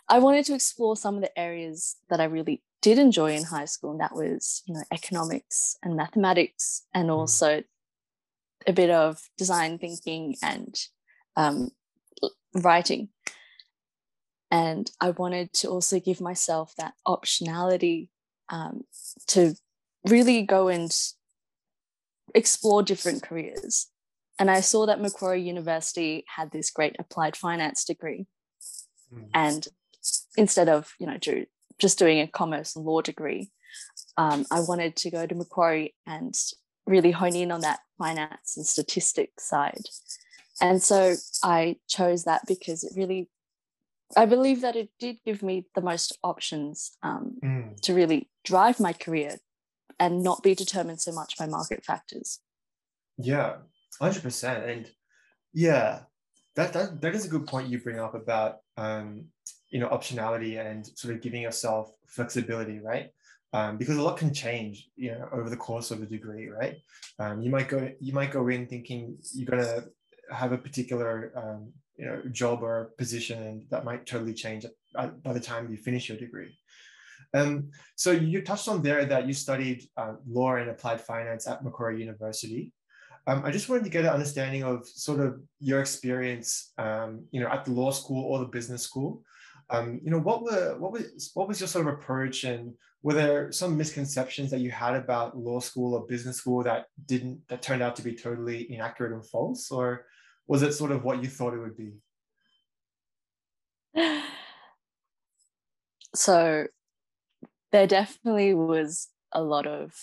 i 0.08 0.18
wanted 0.18 0.44
to 0.44 0.54
explore 0.54 0.96
some 0.96 1.16
of 1.16 1.22
the 1.22 1.38
areas 1.38 1.96
that 2.10 2.20
i 2.20 2.24
really 2.24 2.62
did 2.82 2.98
enjoy 2.98 3.34
in 3.34 3.44
high 3.44 3.64
school, 3.64 3.92
and 3.92 4.00
that 4.00 4.14
was, 4.14 4.62
you 4.66 4.74
know, 4.74 4.82
economics 4.92 5.78
and 5.82 5.96
mathematics, 5.96 6.82
and 6.92 7.08
mm. 7.08 7.16
also 7.16 7.62
a 8.66 8.72
bit 8.72 8.90
of 8.90 9.22
design 9.38 9.78
thinking 9.78 10.36
and 10.42 10.74
um, 11.36 11.70
writing. 12.54 13.08
And 14.50 14.90
I 15.00 15.10
wanted 15.10 15.52
to 15.54 15.68
also 15.68 15.98
give 15.98 16.20
myself 16.20 16.74
that 16.76 16.94
optionality 17.06 18.08
um, 18.50 18.82
to 19.28 19.54
really 20.06 20.42
go 20.42 20.68
and 20.68 20.94
explore 22.34 22.82
different 22.82 23.22
careers. 23.22 23.86
And 24.38 24.50
I 24.50 24.60
saw 24.60 24.86
that 24.86 25.00
Macquarie 25.00 25.42
University 25.42 26.24
had 26.36 26.50
this 26.50 26.70
great 26.70 26.96
applied 26.98 27.36
finance 27.36 27.84
degree. 27.84 28.26
Mm. 29.12 29.28
And 29.34 29.68
instead 30.36 30.68
of, 30.68 30.92
you 30.98 31.06
know, 31.06 31.18
do 31.18 31.46
just 31.78 31.98
doing 31.98 32.20
a 32.20 32.26
commerce 32.26 32.76
and 32.76 32.84
law 32.84 33.00
degree, 33.00 33.50
um, 34.16 34.46
I 34.50 34.60
wanted 34.60 34.96
to 34.96 35.10
go 35.10 35.26
to 35.26 35.34
Macquarie 35.34 35.94
and 36.06 36.34
really 36.86 37.10
hone 37.10 37.36
in 37.36 37.50
on 37.50 37.60
that 37.62 37.80
finance 37.98 38.56
and 38.56 38.66
statistics 38.66 39.48
side. 39.48 39.86
And 40.60 40.82
so 40.82 41.14
I 41.42 41.76
chose 41.88 42.24
that 42.24 42.42
because 42.46 42.84
it 42.84 42.92
really, 42.96 43.30
I 44.16 44.26
believe 44.26 44.60
that 44.60 44.76
it 44.76 44.90
did 44.98 45.16
give 45.24 45.42
me 45.42 45.66
the 45.74 45.80
most 45.80 46.18
options 46.22 46.92
um, 47.02 47.36
mm. 47.42 47.80
to 47.80 47.94
really 47.94 48.28
drive 48.44 48.78
my 48.78 48.92
career 48.92 49.36
and 49.98 50.22
not 50.22 50.42
be 50.42 50.54
determined 50.54 51.00
so 51.00 51.12
much 51.12 51.38
by 51.38 51.46
market 51.46 51.84
factors. 51.84 52.40
Yeah, 53.16 53.56
100%. 54.00 54.68
And 54.68 54.90
yeah, 55.52 56.00
that, 56.56 56.72
that, 56.72 57.00
that 57.00 57.14
is 57.14 57.24
a 57.24 57.28
good 57.28 57.46
point 57.46 57.68
you 57.68 57.78
bring 57.78 57.98
up 57.98 58.14
about 58.14 58.58
um, 58.76 59.24
you 59.70 59.80
know 59.80 59.88
optionality 59.88 60.60
and 60.64 60.86
sort 60.86 61.14
of 61.14 61.22
giving 61.22 61.42
yourself 61.42 61.90
flexibility 62.06 62.78
right? 62.78 63.10
Um, 63.54 63.76
because 63.76 63.98
a 63.98 64.02
lot 64.02 64.16
can 64.18 64.32
change 64.32 64.88
you 64.96 65.12
know 65.12 65.28
over 65.32 65.50
the 65.50 65.56
course 65.56 65.90
of 65.90 66.02
a 66.02 66.06
degree 66.06 66.48
right? 66.48 66.76
Um, 67.18 67.42
you 67.42 67.50
might 67.50 67.68
go 67.68 67.90
you 68.00 68.12
might 68.12 68.32
go 68.32 68.48
in 68.48 68.66
thinking 68.66 69.18
you're 69.34 69.56
to 69.56 69.84
have 70.30 70.52
a 70.52 70.58
particular 70.58 71.32
um, 71.36 71.72
you 71.96 72.06
know 72.06 72.22
job 72.30 72.62
or 72.62 72.92
position 72.98 73.42
and 73.42 73.64
that 73.70 73.84
might 73.84 74.06
totally 74.06 74.34
change 74.34 74.66
by 74.94 75.32
the 75.32 75.40
time 75.40 75.70
you 75.70 75.76
finish 75.76 76.08
your 76.08 76.18
degree. 76.18 76.56
Um, 77.34 77.70
so 77.96 78.10
you 78.10 78.42
touched 78.42 78.68
on 78.68 78.82
there 78.82 79.04
that 79.06 79.26
you 79.26 79.32
studied 79.32 79.84
uh, 79.96 80.14
law 80.28 80.56
and 80.56 80.68
applied 80.68 81.00
finance 81.00 81.46
at 81.46 81.64
Macquarie 81.64 82.00
University. 82.00 82.72
Um, 83.26 83.44
I 83.44 83.50
just 83.50 83.68
wanted 83.68 83.84
to 83.84 83.90
get 83.90 84.04
an 84.04 84.10
understanding 84.10 84.64
of 84.64 84.86
sort 84.86 85.20
of 85.20 85.40
your 85.60 85.80
experience, 85.80 86.72
um, 86.78 87.24
you 87.30 87.40
know, 87.40 87.48
at 87.48 87.64
the 87.64 87.70
law 87.70 87.92
school 87.92 88.24
or 88.24 88.40
the 88.40 88.46
business 88.46 88.82
school, 88.82 89.22
um, 89.70 90.00
you 90.04 90.10
know, 90.10 90.18
what 90.18 90.42
were 90.42 90.76
what 90.78 90.92
was 90.92 91.30
what 91.34 91.48
was 91.48 91.60
your 91.60 91.68
sort 91.68 91.86
of 91.86 91.94
approach, 91.94 92.44
and 92.44 92.74
were 93.02 93.14
there 93.14 93.50
some 93.52 93.76
misconceptions 93.76 94.50
that 94.50 94.60
you 94.60 94.70
had 94.70 94.94
about 94.94 95.36
law 95.36 95.60
school 95.60 95.94
or 95.94 96.06
business 96.06 96.36
school 96.36 96.62
that 96.64 96.86
didn't 97.06 97.40
that 97.48 97.62
turned 97.62 97.82
out 97.82 97.96
to 97.96 98.02
be 98.02 98.14
totally 98.14 98.70
inaccurate 98.72 99.12
and 99.12 99.26
false, 99.26 99.70
or 99.70 100.04
was 100.46 100.62
it 100.62 100.72
sort 100.72 100.92
of 100.92 101.04
what 101.04 101.22
you 101.22 101.28
thought 101.28 101.54
it 101.54 101.60
would 101.60 101.76
be? 101.76 101.92
So 106.14 106.66
there 107.70 107.86
definitely 107.86 108.52
was 108.52 109.08
a 109.32 109.42
lot 109.42 109.66
of 109.66 109.94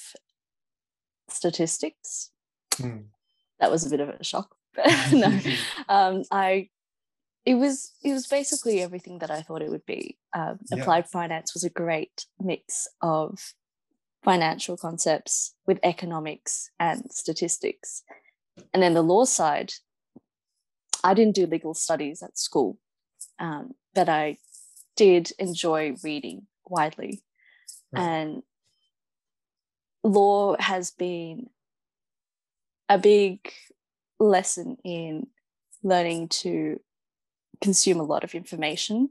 statistics. 1.30 2.32
Mm. 2.80 3.06
That 3.60 3.72
was 3.72 3.86
a 3.86 3.90
bit 3.90 4.00
of 4.00 4.10
a 4.10 4.24
shock. 4.24 4.56
no, 5.12 5.40
um, 5.90 6.24
I 6.32 6.70
it 7.46 7.56
was 7.56 7.92
it 8.04 8.14
was 8.14 8.28
basically 8.28 8.82
everything 8.82 9.20
that 9.20 9.32
I 9.32 9.42
thought 9.42 9.62
it 9.62 9.70
would 9.70 9.86
be. 9.86 10.18
Um, 10.34 10.60
yeah. 10.72 10.80
Applied 10.80 11.10
finance 11.10 11.54
was 11.54 11.64
a 11.64 11.70
great 11.70 12.26
mix 12.40 12.88
of 13.02 13.40
financial 14.24 14.78
concepts 14.78 15.56
with 15.66 15.80
economics 15.84 16.70
and 16.80 17.12
statistics, 17.12 18.04
and 18.74 18.84
then 18.84 18.94
the 18.94 19.02
law 19.02 19.26
side. 19.26 19.74
I 21.02 21.14
didn't 21.14 21.36
do 21.36 21.46
legal 21.46 21.74
studies 21.74 22.22
at 22.22 22.38
school, 22.38 22.78
um, 23.40 23.72
but 23.96 24.10
I 24.10 24.38
did 24.98 25.32
enjoy 25.40 25.96
reading 26.04 26.48
widely, 26.68 27.24
right. 27.94 28.04
and 28.04 28.44
law 30.04 30.58
has 30.60 30.92
been 30.92 31.48
a 32.90 32.98
big 32.98 33.52
lesson 34.20 34.78
in 34.84 35.28
learning 35.84 36.28
to 36.28 36.80
consume 37.62 38.00
a 38.00 38.04
lot 38.04 38.24
of 38.24 38.36
information, 38.36 39.10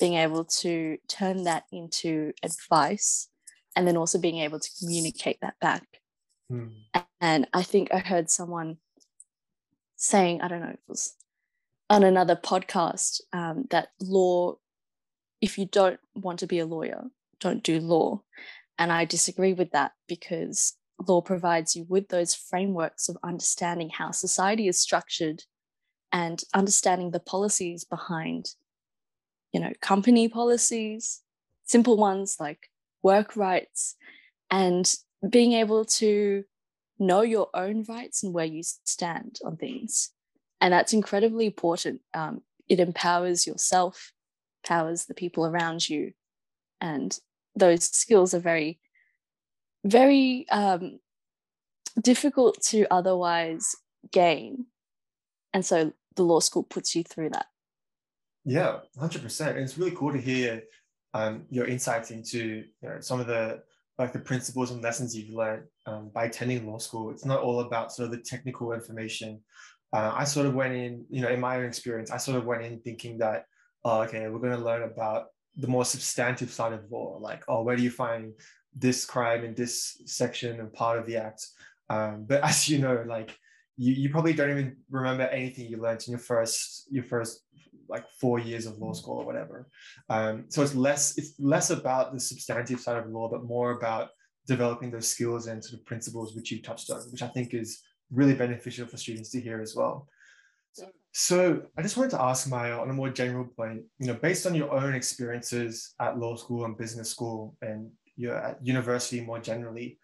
being 0.00 0.14
able 0.14 0.44
to 0.44 0.96
turn 1.08 1.44
that 1.44 1.64
into 1.72 2.32
advice, 2.42 3.28
and 3.76 3.86
then 3.86 3.96
also 3.96 4.18
being 4.18 4.38
able 4.38 4.60
to 4.60 4.70
communicate 4.78 5.38
that 5.42 5.58
back. 5.60 5.84
Mm. 6.50 6.72
And 7.20 7.48
I 7.52 7.62
think 7.62 7.92
I 7.92 7.98
heard 7.98 8.30
someone 8.30 8.78
saying, 9.96 10.40
I 10.40 10.48
don't 10.48 10.60
know, 10.60 10.68
it 10.68 10.80
was 10.88 11.14
on 11.90 12.02
another 12.02 12.36
podcast, 12.36 13.20
um, 13.32 13.64
that 13.70 13.88
law, 14.00 14.56
if 15.40 15.58
you 15.58 15.66
don't 15.66 16.00
want 16.14 16.38
to 16.40 16.46
be 16.46 16.58
a 16.58 16.66
lawyer, 16.66 17.04
don't 17.40 17.62
do 17.62 17.80
law. 17.80 18.22
And 18.78 18.90
I 18.92 19.04
disagree 19.04 19.52
with 19.52 19.72
that 19.72 19.92
because 20.08 20.74
law 21.08 21.20
provides 21.20 21.76
you 21.76 21.84
with 21.88 22.08
those 22.08 22.34
frameworks 22.34 23.08
of 23.08 23.16
understanding 23.22 23.90
how 23.90 24.10
society 24.10 24.68
is 24.68 24.80
structured 24.80 25.44
and 26.12 26.42
understanding 26.54 27.10
the 27.10 27.20
policies 27.20 27.84
behind 27.84 28.50
you 29.52 29.60
know 29.60 29.72
company 29.80 30.28
policies 30.28 31.22
simple 31.64 31.96
ones 31.96 32.36
like 32.38 32.70
work 33.02 33.36
rights 33.36 33.96
and 34.50 34.94
being 35.30 35.52
able 35.52 35.84
to 35.84 36.44
know 36.98 37.22
your 37.22 37.48
own 37.54 37.84
rights 37.88 38.22
and 38.22 38.32
where 38.32 38.44
you 38.44 38.62
stand 38.62 39.38
on 39.44 39.56
things. 39.56 40.10
And 40.60 40.72
that's 40.72 40.92
incredibly 40.92 41.46
important. 41.46 42.00
Um, 42.12 42.42
it 42.68 42.80
empowers 42.80 43.46
yourself, 43.46 44.12
powers 44.64 45.04
the 45.04 45.14
people 45.14 45.46
around 45.46 45.88
you. 45.88 46.12
And 46.80 47.16
those 47.54 47.84
skills 47.84 48.34
are 48.34 48.40
very, 48.40 48.78
very 49.84 50.46
um, 50.50 50.98
difficult 52.00 52.60
to 52.68 52.86
otherwise 52.90 53.76
gain. 54.10 54.66
And 55.52 55.64
so 55.64 55.92
the 56.16 56.22
law 56.22 56.40
school 56.40 56.62
puts 56.62 56.94
you 56.96 57.04
through 57.04 57.30
that. 57.30 57.46
Yeah, 58.44 58.78
100%. 58.98 59.48
And 59.48 59.58
it's 59.58 59.78
really 59.78 59.92
cool 59.92 60.12
to 60.12 60.20
hear 60.20 60.62
um, 61.12 61.44
your 61.50 61.66
insights 61.66 62.10
into 62.10 62.64
you 62.82 62.88
know, 62.88 63.00
some 63.00 63.20
of 63.20 63.26
the 63.26 63.62
like 63.96 64.12
the 64.12 64.18
principles 64.18 64.72
and 64.72 64.82
lessons 64.82 65.16
you've 65.16 65.32
learned 65.34 65.62
um, 65.86 66.10
by 66.12 66.24
attending 66.24 66.66
law 66.66 66.78
school. 66.78 67.10
It's 67.10 67.24
not 67.24 67.40
all 67.40 67.60
about 67.60 67.92
sort 67.92 68.06
of 68.06 68.10
the 68.10 68.22
technical 68.22 68.72
information. 68.72 69.40
Uh, 69.92 70.12
I 70.12 70.24
sort 70.24 70.46
of 70.46 70.54
went 70.54 70.74
in, 70.74 71.04
you 71.08 71.22
know, 71.22 71.28
in 71.28 71.38
my 71.38 71.58
own 71.58 71.64
experience, 71.64 72.10
I 72.10 72.16
sort 72.16 72.36
of 72.36 72.44
went 72.44 72.64
in 72.64 72.80
thinking 72.80 73.18
that, 73.18 73.44
oh, 73.84 74.02
okay, 74.02 74.28
we're 74.28 74.40
going 74.40 74.58
to 74.58 74.64
learn 74.64 74.82
about 74.82 75.26
the 75.54 75.68
more 75.68 75.84
substantive 75.84 76.50
side 76.50 76.72
of 76.72 76.90
law, 76.90 77.18
like, 77.20 77.44
oh, 77.46 77.62
where 77.62 77.76
do 77.76 77.84
you 77.84 77.90
find 77.90 78.32
this 78.74 79.04
crime 79.04 79.44
in 79.44 79.54
this 79.54 80.00
section 80.06 80.60
and 80.60 80.72
part 80.72 80.98
of 80.98 81.06
the 81.06 81.16
act? 81.16 81.46
Um, 81.90 82.24
but 82.28 82.42
as 82.42 82.68
you 82.68 82.78
know, 82.78 83.04
like 83.06 83.36
you, 83.76 83.92
you 83.92 84.10
probably 84.10 84.32
don't 84.32 84.50
even 84.50 84.76
remember 84.90 85.24
anything 85.24 85.66
you 85.66 85.80
learned 85.80 86.02
in 86.06 86.12
your 86.12 86.20
first 86.20 86.86
your 86.90 87.04
first 87.04 87.40
like 87.88 88.04
four 88.20 88.38
years 88.38 88.66
of 88.66 88.78
law 88.78 88.92
mm. 88.92 88.96
school 88.96 89.18
or 89.18 89.26
whatever. 89.26 89.68
Um, 90.08 90.46
so 90.48 90.62
it's 90.62 90.74
less 90.74 91.18
it's 91.18 91.34
less 91.38 91.70
about 91.70 92.12
the 92.12 92.20
substantive 92.20 92.80
side 92.80 92.96
of 92.96 93.10
law, 93.10 93.28
but 93.28 93.44
more 93.44 93.72
about 93.72 94.10
developing 94.46 94.90
those 94.90 95.08
skills 95.08 95.46
and 95.46 95.64
sort 95.64 95.80
of 95.80 95.86
principles 95.86 96.34
which 96.34 96.50
you 96.50 96.62
touched 96.62 96.90
on, 96.90 97.00
which 97.10 97.22
I 97.22 97.28
think 97.28 97.54
is 97.54 97.80
really 98.10 98.34
beneficial 98.34 98.86
for 98.86 98.96
students 98.96 99.30
to 99.30 99.40
hear 99.40 99.60
as 99.60 99.74
well. 99.74 100.08
So 101.12 101.62
I 101.78 101.82
just 101.82 101.96
wanted 101.96 102.10
to 102.10 102.22
ask 102.22 102.48
Maya 102.48 102.76
on 102.76 102.90
a 102.90 102.92
more 102.92 103.08
general 103.08 103.46
point, 103.56 103.82
you 104.00 104.08
know, 104.08 104.14
based 104.14 104.46
on 104.46 104.54
your 104.54 104.72
own 104.72 104.94
experiences 104.94 105.94
at 106.00 106.18
law 106.18 106.34
school 106.34 106.64
and 106.64 106.76
business 106.76 107.08
school 107.08 107.54
and 107.62 107.88
you're 108.16 108.36
at 108.36 108.64
university 108.64 109.20
more 109.20 109.38
generally, 109.38 109.98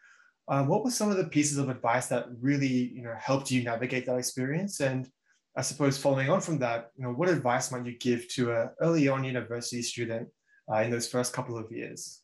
uh, 0.49 0.65
what 0.65 0.85
were 0.85 0.91
some 0.91 1.11
of 1.11 1.17
the 1.17 1.25
pieces 1.25 1.59
of 1.59 1.69
advice 1.69 2.09
that 2.09 2.27
really, 2.41 2.67
you 2.67 3.03
know, 3.03 3.15
helped 3.19 3.51
you 3.51 3.63
navigate 3.63 4.07
that 4.07 4.19
experience? 4.19 4.81
And 4.81 5.09
I 5.57 5.63
suppose 5.63 5.99
following 5.99 6.29
on 6.29 6.41
from 6.41 6.59
that, 6.59 6.91
you 6.97 7.05
know, 7.05 7.13
what 7.13 7.29
advice 7.29 7.71
might 7.71 7.87
you 7.87 7.97
give 7.99 8.29
to 8.35 8.53
a 8.53 8.71
early 8.81 9.09
on 9.09 9.25
university 9.25 9.83
student 9.83 10.29
uh, 10.71 10.79
in 10.79 10.91
those 10.91 11.09
first 11.09 11.33
couple 11.33 11.57
of 11.57 11.71
years? 11.71 12.23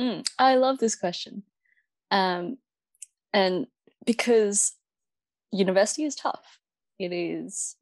Mm, 0.00 0.26
I 0.38 0.56
love 0.56 0.78
this 0.78 0.94
question, 0.94 1.42
um, 2.10 2.56
and 3.34 3.66
because 4.06 4.72
university 5.52 6.04
is 6.04 6.14
tough, 6.14 6.58
it 6.98 7.12
is 7.12 7.76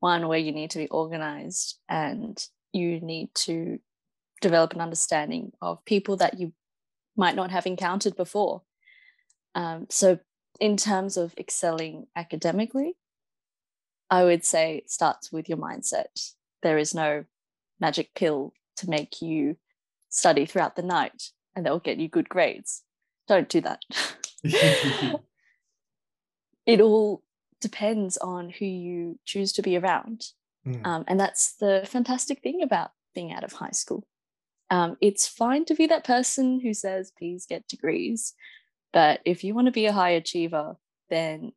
one 0.00 0.28
where 0.28 0.38
you 0.38 0.52
need 0.52 0.70
to 0.70 0.78
be 0.78 0.88
organized 0.88 1.78
and 1.88 2.42
you 2.72 3.00
need 3.00 3.34
to 3.34 3.78
develop 4.40 4.72
an 4.72 4.80
understanding 4.80 5.52
of 5.60 5.84
people 5.84 6.16
that 6.16 6.38
you 6.38 6.52
might 7.16 7.34
not 7.34 7.50
have 7.50 7.66
encountered 7.66 8.16
before. 8.16 8.62
Um, 9.54 9.86
so, 9.90 10.18
in 10.60 10.76
terms 10.76 11.16
of 11.16 11.34
excelling 11.38 12.06
academically, 12.16 12.96
I 14.10 14.24
would 14.24 14.44
say 14.44 14.78
it 14.78 14.90
starts 14.90 15.30
with 15.30 15.48
your 15.48 15.58
mindset. 15.58 16.32
There 16.62 16.78
is 16.78 16.94
no 16.94 17.24
magic 17.80 18.14
pill 18.14 18.52
to 18.76 18.90
make 18.90 19.20
you 19.22 19.56
study 20.08 20.46
throughout 20.46 20.76
the 20.76 20.82
night 20.82 21.30
and 21.54 21.64
they'll 21.64 21.78
get 21.78 21.98
you 21.98 22.08
good 22.08 22.28
grades. 22.28 22.82
Don't 23.26 23.48
do 23.48 23.60
that. 23.60 23.82
it 26.66 26.80
all 26.80 27.22
depends 27.60 28.16
on 28.16 28.50
who 28.50 28.64
you 28.64 29.18
choose 29.24 29.52
to 29.52 29.62
be 29.62 29.76
around. 29.76 30.24
Mm. 30.66 30.86
Um, 30.86 31.04
and 31.08 31.20
that's 31.20 31.54
the 31.56 31.82
fantastic 31.86 32.42
thing 32.42 32.62
about 32.62 32.90
being 33.14 33.32
out 33.32 33.44
of 33.44 33.52
high 33.52 33.72
school. 33.72 34.06
Um, 34.70 34.96
it's 35.00 35.26
fine 35.26 35.64
to 35.66 35.74
be 35.74 35.86
that 35.86 36.04
person 36.04 36.60
who 36.60 36.74
says, 36.74 37.12
please 37.16 37.46
get 37.46 37.68
degrees. 37.68 38.34
But 38.92 39.20
if 39.24 39.44
you 39.44 39.54
want 39.54 39.66
to 39.66 39.72
be 39.72 39.86
a 39.86 39.92
high 39.92 40.10
achiever, 40.10 40.76
then 41.10 41.52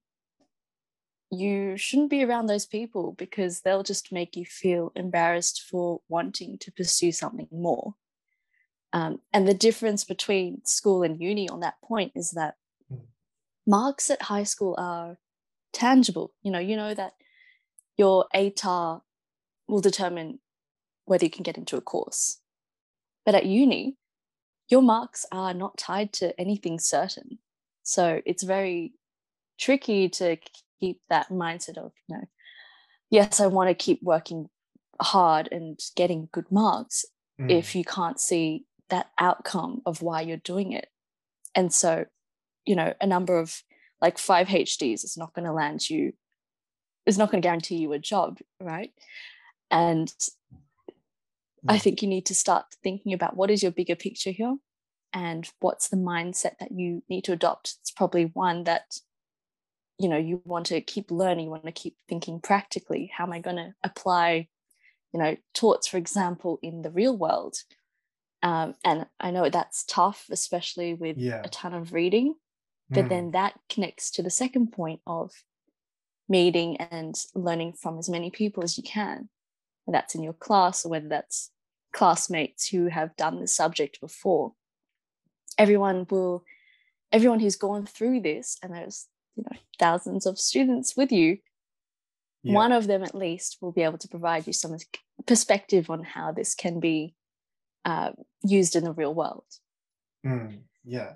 you 1.30 1.78
shouldn't 1.78 2.10
be 2.10 2.24
around 2.24 2.48
those 2.48 2.66
people 2.66 3.14
because 3.18 3.62
they'll 3.62 3.84
just 3.84 4.12
make 4.12 4.36
you 4.36 4.46
feel 4.46 4.92
embarrassed 4.96 5.64
for 5.70 6.02
wanting 6.10 6.58
to 6.60 6.72
pursue 6.72 7.12
something 7.12 7.48
more. 7.52 7.96
Um, 8.94 9.20
and 9.32 9.48
the 9.48 9.54
difference 9.54 10.04
between 10.04 10.66
school 10.66 11.04
and 11.04 11.22
uni 11.22 11.48
on 11.48 11.62
that 11.62 11.82
point 11.82 12.12
is 12.16 12.32
that 12.32 12.56
hmm. 12.90 12.98
marks 13.66 14.10
at 14.10 14.24
high 14.24 14.44
school 14.44 14.76
are 14.78 15.18
tangible. 15.72 16.34
You 16.44 16.52
know, 16.52 16.60
you 16.60 16.76
know 16.76 16.94
that 16.94 17.14
your 17.98 18.26
ATAR 18.36 19.02
will 19.70 19.82
determine 19.82 20.40
whether 21.06 21.24
you 21.24 21.32
can 21.32 21.44
get 21.44 21.58
into 21.58 21.78
a 21.78 21.82
course. 21.82 22.41
But 23.26 23.36
at 23.36 23.46
uni, 23.46 23.98
your 24.70 24.82
marks 24.82 25.26
are 25.32 25.54
not 25.54 25.78
tied 25.78 26.14
to 26.14 26.40
anything 26.40 26.80
certain. 26.80 27.40
So 27.84 28.22
it's 28.26 28.44
very 28.44 28.94
tricky 29.60 30.10
to 30.10 30.38
keep 30.80 31.02
that 31.10 31.30
mindset 31.30 31.78
of, 31.78 31.92
you 32.08 32.16
know, 32.16 32.24
yes, 33.10 33.40
I 33.40 33.48
want 33.48 33.70
to 33.70 33.76
keep 33.76 34.02
working 34.02 34.50
hard 35.00 35.50
and 35.52 35.80
getting 35.96 36.30
good 36.32 36.52
marks 36.52 37.06
mm. 37.40 37.52
if 37.52 37.76
you 37.76 37.84
can't 37.84 38.20
see 38.20 38.66
that 38.90 39.12
outcome 39.20 39.82
of 39.86 40.02
why 40.02 40.22
you're 40.22 40.38
doing 40.38 40.72
it. 40.72 40.88
And 41.54 41.74
so, 41.74 42.06
you 42.66 42.76
know, 42.76 42.94
a 43.02 43.08
number 43.08 43.38
of 43.38 43.62
like 44.02 44.18
five 44.18 44.48
HDs 44.48 45.04
is 45.04 45.18
not 45.18 45.34
going 45.34 45.46
to 45.46 45.54
land 45.54 45.90
you, 45.90 46.14
is 47.06 47.18
not 47.18 47.32
going 47.32 47.42
to 47.42 47.46
guarantee 47.46 47.78
you 47.78 47.94
a 47.94 48.00
job, 48.00 48.40
right? 48.60 48.92
And 49.70 50.14
I 51.68 51.78
mm. 51.78 51.82
think 51.82 52.02
you 52.02 52.08
need 52.08 52.26
to 52.28 52.36
start 52.36 52.66
thinking 52.84 53.14
about 53.14 53.36
what 53.36 53.52
is 53.52 53.62
your 53.62 53.72
bigger 53.72 53.96
picture 53.96 54.32
here 54.32 54.58
and 55.14 55.50
what's 55.60 55.90
the 55.90 55.98
mindset 55.98 56.58
that 56.60 56.72
you 56.72 57.04
need 57.10 57.24
to 57.26 57.34
adopt. 57.34 57.76
It's 57.82 57.92
probably 57.92 58.26
one 58.26 58.64
that 58.64 59.00
you 60.02 60.10
know 60.10 60.18
you 60.18 60.42
want 60.46 60.66
to 60.68 60.82
keep 60.82 61.12
learning 61.12 61.46
you 61.46 61.52
want 61.52 61.66
to 61.66 61.72
keep 61.72 61.96
thinking 62.10 62.40
practically 62.40 63.12
how 63.16 63.24
am 63.24 63.32
i 63.32 63.40
going 63.40 63.56
to 63.56 63.74
apply 63.84 64.48
you 65.14 65.20
know 65.20 65.36
torts 65.54 65.88
for 65.88 65.98
example 65.98 66.60
in 66.64 66.82
the 66.82 66.90
real 66.90 67.16
world 67.16 67.56
um, 68.42 68.74
and 68.84 69.06
i 69.20 69.30
know 69.30 69.50
that's 69.50 69.84
tough 69.84 70.26
especially 70.32 70.94
with 70.94 71.18
yeah. 71.18 71.42
a 71.44 71.50
ton 71.50 71.74
of 71.74 71.94
reading 71.94 72.34
but 72.90 73.06
mm. 73.06 73.10
then 73.10 73.32
that 73.32 73.54
connects 73.70 74.10
to 74.12 74.24
the 74.24 74.30
second 74.30 74.72
point 74.72 75.02
of 75.06 75.32
meeting 76.28 76.78
and 76.78 77.16
learning 77.36 77.74
from 77.74 78.00
as 78.00 78.10
many 78.10 78.32
people 78.32 78.64
as 78.64 78.78
you 78.78 78.84
can 78.84 79.30
whether 79.86 79.98
that's 79.98 80.16
in 80.16 80.24
your 80.24 80.34
class 80.34 80.86
or 80.86 80.90
whether 80.90 81.08
that's 81.08 81.52
classmates 81.94 82.68
who 82.68 82.88
have 82.88 83.16
done 83.18 83.40
the 83.40 83.48
subject 83.48 84.00
before. 84.02 84.54
Everyone 85.58 86.06
will 86.10 86.44
everyone 87.12 87.40
who's 87.40 87.58
gone 87.58 87.86
through 87.86 88.22
this 88.22 88.58
and 88.64 88.74
there's 88.74 89.08
you 89.36 89.44
know 89.44 89.58
thousands 89.78 90.26
of 90.26 90.40
students 90.40 90.96
with 90.96 91.12
you 91.12 91.38
yeah. 92.44 92.54
one 92.54 92.72
of 92.72 92.88
them 92.88 93.04
at 93.04 93.16
least 93.16 93.58
will 93.62 93.72
be 93.72 93.82
able 93.82 93.98
to 93.98 94.08
provide 94.08 94.48
you 94.48 94.54
some 94.54 94.76
perspective 95.26 95.90
on 95.90 96.04
how 96.04 96.32
this 96.32 96.56
can 96.56 96.80
be 96.80 97.14
uh, 97.86 98.12
used 98.44 98.76
in 98.76 98.84
the 98.84 98.94
real 98.94 99.14
world. 99.14 99.46
Mm, 100.26 100.60
yeah. 100.84 101.14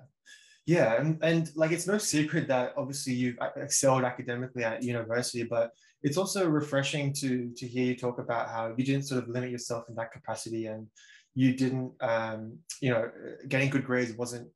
Yeah 0.66 1.00
and, 1.00 1.22
and 1.22 1.50
like 1.54 1.70
it's 1.70 1.86
no 1.86 1.98
secret 1.98 2.48
that 2.48 2.74
obviously 2.76 3.14
you've 3.14 3.38
excelled 3.56 4.02
academically 4.02 4.64
at 4.64 4.82
university 4.82 5.44
but 5.44 5.70
it's 6.06 6.16
also 6.16 6.48
refreshing 6.48 7.12
to 7.20 7.52
to 7.56 7.66
hear 7.66 7.84
you 7.84 7.96
talk 7.96 8.18
about 8.18 8.48
how 8.48 8.72
you 8.76 8.84
didn't 8.84 9.06
sort 9.10 9.22
of 9.22 9.28
limit 9.28 9.50
yourself 9.50 9.84
in 9.88 9.94
that 9.96 10.12
capacity 10.12 10.66
and 10.66 10.86
you 11.34 11.54
didn't 11.62 11.92
um, 12.00 12.58
you 12.80 12.90
know 12.90 13.10
getting 13.48 13.70
good 13.70 13.84
grades 13.84 14.12
wasn't 14.22 14.48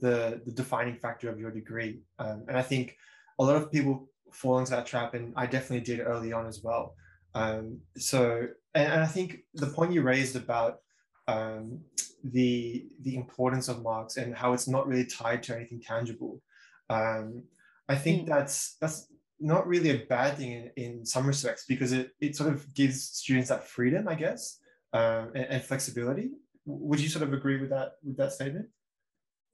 the 0.00 0.40
the 0.46 0.52
defining 0.52 0.96
factor 0.96 1.28
of 1.28 1.38
your 1.38 1.50
degree. 1.50 2.00
Um, 2.18 2.44
and 2.48 2.56
I 2.56 2.62
think 2.62 2.96
a 3.38 3.44
lot 3.44 3.56
of 3.56 3.70
people 3.70 4.08
fall 4.32 4.58
into 4.58 4.70
that 4.70 4.86
trap, 4.86 5.14
and 5.14 5.32
I 5.36 5.46
definitely 5.46 5.84
did 5.84 6.00
early 6.00 6.32
on 6.32 6.46
as 6.46 6.60
well. 6.62 6.94
Um, 7.34 7.80
so, 7.96 8.46
and, 8.74 8.92
and, 8.92 9.00
I 9.02 9.06
think 9.06 9.38
the 9.54 9.66
point 9.66 9.92
you 9.92 10.02
raised 10.02 10.36
about 10.36 10.78
um, 11.28 11.80
the 12.24 12.86
the 13.02 13.16
importance 13.16 13.68
of 13.68 13.82
marks 13.82 14.16
and 14.16 14.34
how 14.34 14.52
it's 14.52 14.68
not 14.68 14.86
really 14.86 15.06
tied 15.06 15.42
to 15.44 15.56
anything 15.56 15.80
tangible, 15.80 16.40
um, 16.90 17.42
I 17.88 17.96
think 17.96 18.22
mm. 18.22 18.28
that's 18.28 18.76
that's 18.80 19.06
not 19.42 19.66
really 19.66 19.90
a 19.90 20.06
bad 20.06 20.38
thing 20.38 20.52
in, 20.52 20.70
in 20.76 21.04
some 21.04 21.26
respects 21.26 21.64
because 21.68 21.92
it, 21.92 22.10
it 22.20 22.36
sort 22.36 22.52
of 22.52 22.72
gives 22.74 23.02
students 23.02 23.48
that 23.48 23.66
freedom, 23.66 24.08
I 24.08 24.14
guess, 24.14 24.58
um, 24.92 25.32
and, 25.34 25.46
and 25.46 25.62
flexibility. 25.62 26.30
Would 26.64 27.00
you 27.00 27.08
sort 27.08 27.24
of 27.24 27.32
agree 27.32 27.60
with 27.60 27.70
that 27.70 27.92
with 28.04 28.16
that 28.18 28.32
statement? 28.32 28.68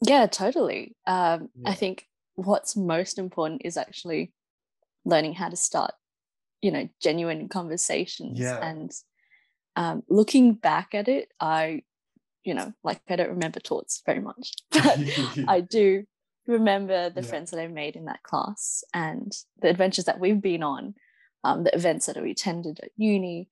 Yeah, 0.02 0.26
totally. 0.26 0.94
Um, 1.06 1.48
yeah. 1.56 1.70
I 1.70 1.74
think 1.74 2.06
what's 2.34 2.76
most 2.76 3.18
important 3.18 3.62
is 3.64 3.76
actually 3.76 4.32
learning 5.04 5.34
how 5.34 5.48
to 5.48 5.56
start, 5.56 5.92
you 6.60 6.70
know, 6.70 6.88
genuine 7.02 7.48
conversations. 7.48 8.38
Yeah. 8.38 8.58
And 8.58 8.92
um, 9.74 10.02
looking 10.08 10.54
back 10.54 10.94
at 10.94 11.08
it, 11.08 11.32
I, 11.40 11.82
you 12.44 12.54
know, 12.54 12.72
like 12.84 13.00
I 13.08 13.16
don't 13.16 13.30
remember 13.30 13.58
torts 13.58 14.02
very 14.04 14.20
much, 14.20 14.52
but 14.70 14.98
I 15.48 15.60
do 15.60 16.04
remember 16.48 17.10
the 17.10 17.20
Yeah. 17.20 17.26
friends 17.28 17.50
that 17.50 17.60
I've 17.60 17.70
made 17.70 17.94
in 17.94 18.06
that 18.06 18.22
class 18.24 18.82
and 18.94 19.32
the 19.60 19.68
adventures 19.68 20.06
that 20.06 20.18
we've 20.18 20.40
been 20.40 20.62
on, 20.62 20.94
um, 21.44 21.62
the 21.62 21.74
events 21.74 22.06
that 22.06 22.20
we 22.20 22.32
attended 22.32 22.80
at 22.82 22.90
uni, 22.96 23.48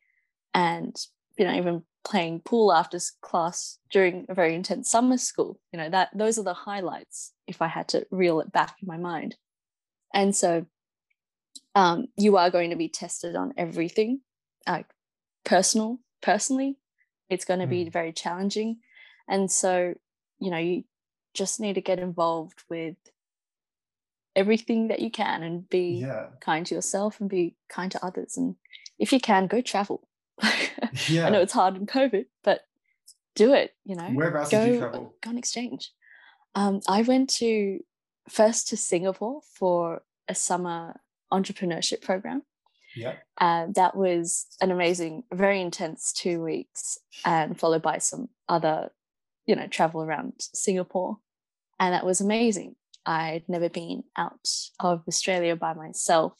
and 0.54 0.96
you 1.36 1.44
know 1.44 1.54
even 1.54 1.84
playing 2.04 2.40
pool 2.40 2.72
after 2.72 2.98
class 3.20 3.78
during 3.90 4.26
a 4.28 4.34
very 4.34 4.54
intense 4.54 4.90
summer 4.90 5.18
school. 5.18 5.60
You 5.72 5.78
know 5.78 5.90
that 5.90 6.10
those 6.14 6.38
are 6.38 6.42
the 6.44 6.54
highlights 6.54 7.32
if 7.46 7.62
I 7.62 7.68
had 7.68 7.88
to 7.88 8.06
reel 8.10 8.40
it 8.40 8.50
back 8.50 8.76
in 8.82 8.88
my 8.88 8.96
mind. 8.96 9.36
And 10.14 10.34
so, 10.34 10.66
um, 11.74 12.06
you 12.16 12.36
are 12.38 12.50
going 12.50 12.70
to 12.70 12.76
be 12.76 12.88
tested 12.88 13.36
on 13.36 13.52
everything, 13.56 14.22
uh, 14.66 14.84
personal, 15.44 15.98
personally. 16.22 16.78
It's 17.28 17.44
going 17.44 17.60
to 17.60 17.66
be 17.66 17.88
very 17.90 18.12
challenging, 18.12 18.78
and 19.28 19.50
so 19.50 19.94
you 20.38 20.50
know 20.50 20.58
you 20.58 20.84
just 21.36 21.60
need 21.60 21.74
to 21.74 21.80
get 21.90 21.98
involved 21.98 22.62
with 22.70 22.96
everything 24.34 24.88
that 24.88 25.00
you 25.00 25.10
can 25.10 25.42
and 25.42 25.68
be 25.68 26.00
Yeah. 26.00 26.28
kind 26.40 26.66
to 26.66 26.74
yourself 26.74 27.20
and 27.20 27.28
be 27.30 27.56
kind 27.68 27.90
to 27.92 28.04
others. 28.04 28.36
And 28.36 28.56
if 28.98 29.12
you 29.12 29.20
can 29.20 29.46
go 29.46 29.60
travel. 29.60 30.08
I 30.42 31.30
know 31.30 31.40
it's 31.40 31.54
hard 31.54 31.76
in 31.76 31.86
covid 31.86 32.26
but 32.44 32.60
do 33.34 33.54
it 33.54 33.74
you 33.84 33.96
know. 33.96 34.08
Whereabouts 34.10 34.50
go 34.50 34.64
did 34.64 34.74
you 34.74 34.78
travel? 34.80 35.14
go 35.22 35.30
on 35.30 35.38
exchange. 35.38 35.92
Um, 36.54 36.80
i 36.88 37.00
went 37.02 37.30
to 37.40 37.80
first 38.28 38.68
to 38.68 38.76
singapore 38.76 39.40
for 39.58 40.02
a 40.28 40.34
summer 40.34 41.00
entrepreneurship 41.32 42.02
program. 42.02 42.42
Yeah. 42.94 43.14
uh, 43.40 43.66
that 43.74 43.96
was 43.96 44.46
an 44.60 44.70
amazing 44.70 45.24
very 45.32 45.60
intense 45.62 46.12
two 46.12 46.42
weeks 46.42 46.98
and 47.24 47.58
followed 47.58 47.82
by 47.82 47.96
some 47.98 48.28
other 48.48 48.90
you 49.46 49.54
know 49.56 49.66
travel 49.68 50.02
around 50.02 50.34
singapore 50.38 51.18
and 51.78 51.92
that 51.94 52.04
was 52.06 52.20
amazing 52.20 52.74
i'd 53.06 53.44
never 53.48 53.68
been 53.68 54.02
out 54.16 54.48
of 54.80 55.02
australia 55.08 55.54
by 55.56 55.72
myself 55.74 56.32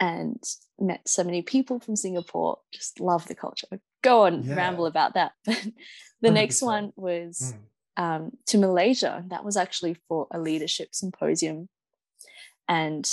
and 0.00 0.42
met 0.78 1.06
so 1.08 1.22
many 1.24 1.42
people 1.42 1.78
from 1.80 1.96
singapore 1.96 2.58
just 2.72 3.00
love 3.00 3.26
the 3.28 3.34
culture 3.34 3.66
go 4.02 4.22
on 4.26 4.42
Yeah. 4.42 4.54
ramble 4.56 4.86
about 4.86 5.14
that 5.14 5.32
but 5.44 5.62
the 6.20 6.30
next 6.30 6.60
100%. 6.62 6.66
one 6.66 6.92
was 6.96 7.54
Mm. 7.96 8.02
um, 8.02 8.30
to 8.46 8.58
malaysia 8.58 9.24
that 9.28 9.44
was 9.44 9.56
actually 9.56 9.94
for 10.08 10.26
a 10.32 10.38
leadership 10.40 10.88
symposium 10.92 11.68
and 12.68 13.04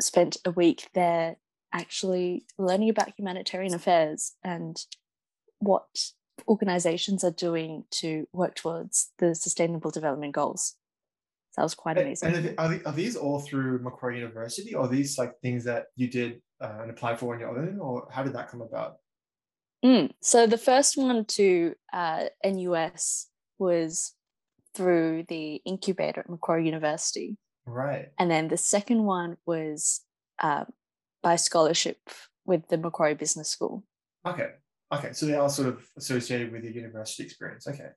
spent 0.00 0.36
a 0.44 0.50
week 0.50 0.88
there 0.94 1.36
actually 1.72 2.44
learning 2.58 2.90
about 2.90 3.12
humanitarian 3.16 3.74
affairs 3.74 4.34
and 4.42 4.76
what 5.60 5.86
organizations 6.48 7.24
are 7.24 7.30
doing 7.30 7.84
to 7.90 8.26
work 8.32 8.54
towards 8.54 9.12
the 9.18 9.34
sustainable 9.34 9.90
development 9.90 10.34
goals. 10.34 10.76
So 11.52 11.62
that 11.62 11.64
was 11.64 11.74
quite 11.74 11.98
amazing. 11.98 12.34
and 12.34 12.82
are, 12.86 12.92
these 12.92 13.16
all 13.16 13.40
through 13.40 13.80
Macquarie 13.80 14.18
University, 14.18 14.74
or 14.74 14.84
are 14.84 14.88
these 14.88 15.18
like 15.18 15.40
things 15.40 15.64
that 15.64 15.86
you 15.96 16.08
did 16.08 16.40
uh, 16.60 16.78
and 16.82 16.90
applied 16.90 17.18
for 17.18 17.34
on 17.34 17.40
your 17.40 17.50
own, 17.50 17.78
or 17.80 18.08
how 18.10 18.22
did 18.22 18.34
that 18.34 18.48
come 18.48 18.60
about? 18.60 18.96
Mm, 19.84 20.10
So 20.20 20.46
the 20.46 20.58
first 20.58 20.96
one 20.96 21.24
to 21.24 21.74
uh, 21.92 22.26
NUS 22.44 23.28
was 23.58 24.14
through 24.74 25.24
the 25.28 25.56
incubator 25.64 26.20
at 26.20 26.28
Macquarie 26.28 26.66
University. 26.66 27.36
Right. 27.66 28.08
And 28.18 28.30
then 28.30 28.48
the 28.48 28.56
second 28.56 29.04
one 29.04 29.36
was 29.46 30.02
uh, 30.38 30.64
by 31.22 31.36
scholarship 31.36 31.98
with 32.44 32.68
the 32.68 32.78
Macquarie 32.78 33.14
Business 33.14 33.48
School. 33.48 33.84
Okay. 34.26 34.50
Okay. 34.92 35.12
So 35.12 35.26
they 35.26 35.34
are 35.34 35.48
sort 35.48 35.68
of 35.68 35.86
associated 35.96 36.52
with 36.52 36.64
your 36.64 36.72
university 36.72 37.22
experience. 37.24 37.66
Okay. 37.68 37.90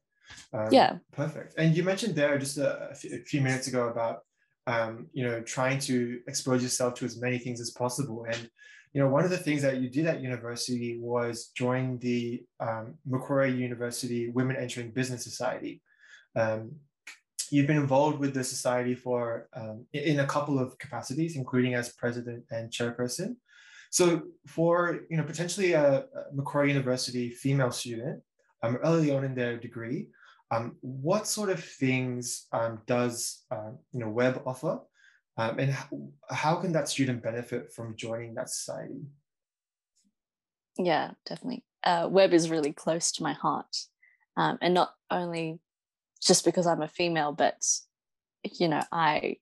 Um, 0.54 0.68
Yeah. 0.72 0.98
Perfect. 1.12 1.56
And 1.58 1.76
you 1.76 1.84
mentioned 1.84 2.16
there 2.16 2.38
just 2.38 2.58
a, 2.58 2.90
a 2.92 2.96
few- 2.96 3.42
minutes 3.42 3.68
ago 3.68 3.88
about 3.90 4.20
um, 4.66 5.08
you 5.12 5.26
know 5.28 5.42
trying 5.42 5.80
to 5.80 6.22
expose 6.28 6.64
yourself 6.64 6.94
to 6.96 7.06
as 7.06 7.20
many 7.20 7.38
things 7.38 7.60
as 7.60 7.72
possible. 7.72 8.26
And 8.32 8.50
you 8.94 9.02
know 9.02 9.10
one 9.10 9.24
of 9.26 9.30
the 9.30 9.38
things 9.38 9.62
that 9.64 9.78
you 9.82 9.90
did 9.90 10.06
at 10.06 10.22
university 10.22 10.98
was 11.00 11.48
join 11.56 11.98
the 12.00 12.44
um, 12.60 12.96
Macquarie 13.06 13.54
University 13.54 14.30
Women 14.30 14.56
Entering 14.56 14.92
Business 14.92 15.24
Society. 15.24 15.82
Um, 16.36 16.76
you've 17.52 17.68
been 17.68 17.78
involved 17.78 18.20
with 18.20 18.34
the 18.34 18.44
society 18.44 18.96
for 18.96 19.48
um, 19.54 19.86
in 19.94 20.04
in 20.04 20.20
a 20.22 20.28
couple 20.28 20.58
of 20.60 20.78
capacities, 20.78 21.36
including 21.36 21.74
as 21.74 21.92
president 21.94 22.46
and 22.52 22.72
chairperson. 22.72 23.36
So 23.94 24.24
for 24.48 25.02
you 25.12 25.18
know 25.18 25.24
potentially 25.24 25.74
a, 25.74 26.06
Macquarie 26.34 26.70
University 26.70 27.30
female 27.30 27.70
student 27.70 28.24
um, 28.64 28.78
early 28.78 29.12
on 29.12 29.24
in 29.24 29.36
their 29.36 29.56
degree, 29.56 30.08
um, 30.50 30.78
what 30.82 31.28
sort 31.28 31.52
of 31.52 31.64
things 31.64 32.48
um, 32.52 32.82
does 32.88 33.44
um, 33.52 33.78
you 33.92 34.00
know 34.00 34.10
Web 34.10 34.42
offer, 34.48 34.80
um, 35.38 35.60
and 35.60 35.70
how, 35.72 35.88
how 36.32 36.56
can 36.56 36.72
that 36.72 36.90
student 36.90 37.22
benefit 37.22 37.72
from 37.72 37.96
joining 37.96 38.34
that 38.34 38.50
society? 38.50 39.06
Yeah, 40.80 41.12
definitely. 41.28 41.64
Uh, 41.84 42.08
web 42.10 42.34
is 42.34 42.50
really 42.50 42.74
close 42.74 43.12
to 43.12 43.24
my 43.24 43.34
heart. 43.34 43.78
Um, 44.38 44.58
and 44.60 44.74
not 44.74 44.96
only 45.12 45.60
just 46.20 46.46
because 46.46 46.66
I'm 46.66 46.82
a 46.82 46.88
female, 46.88 47.32
but, 47.32 47.62
you 48.58 48.70
know, 48.70 48.82
I 48.92 49.38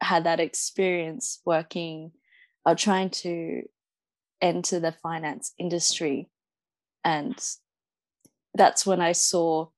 had 0.00 0.24
that 0.24 0.40
experience 0.40 1.42
working 1.44 2.12
or 2.64 2.74
trying 2.74 3.10
to 3.10 3.62
enter 4.40 4.80
the 4.80 4.92
finance 4.92 5.52
industry. 5.58 6.28
And 7.04 7.38
that's 8.54 8.84
when 8.86 9.00
I 9.00 9.12
saw 9.12 9.68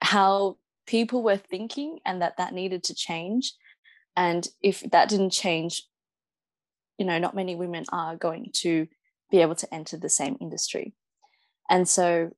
how 0.00 0.58
people 0.86 1.22
were 1.22 1.36
thinking 1.36 1.98
and 2.04 2.22
that 2.22 2.36
that 2.38 2.52
needed 2.52 2.84
to 2.84 2.94
change. 2.94 3.54
And 4.16 4.46
if 4.60 4.80
that 4.90 5.08
didn't 5.08 5.30
change, 5.30 5.84
you 6.98 7.06
know, 7.06 7.18
not 7.18 7.34
many 7.34 7.54
women 7.54 7.84
are 7.90 8.16
going 8.16 8.50
to 8.54 8.86
be 9.30 9.38
able 9.38 9.54
to 9.56 9.74
enter 9.74 9.96
the 9.96 10.08
same 10.08 10.36
industry. 10.40 10.94
And 11.70 11.88
so 11.88 12.32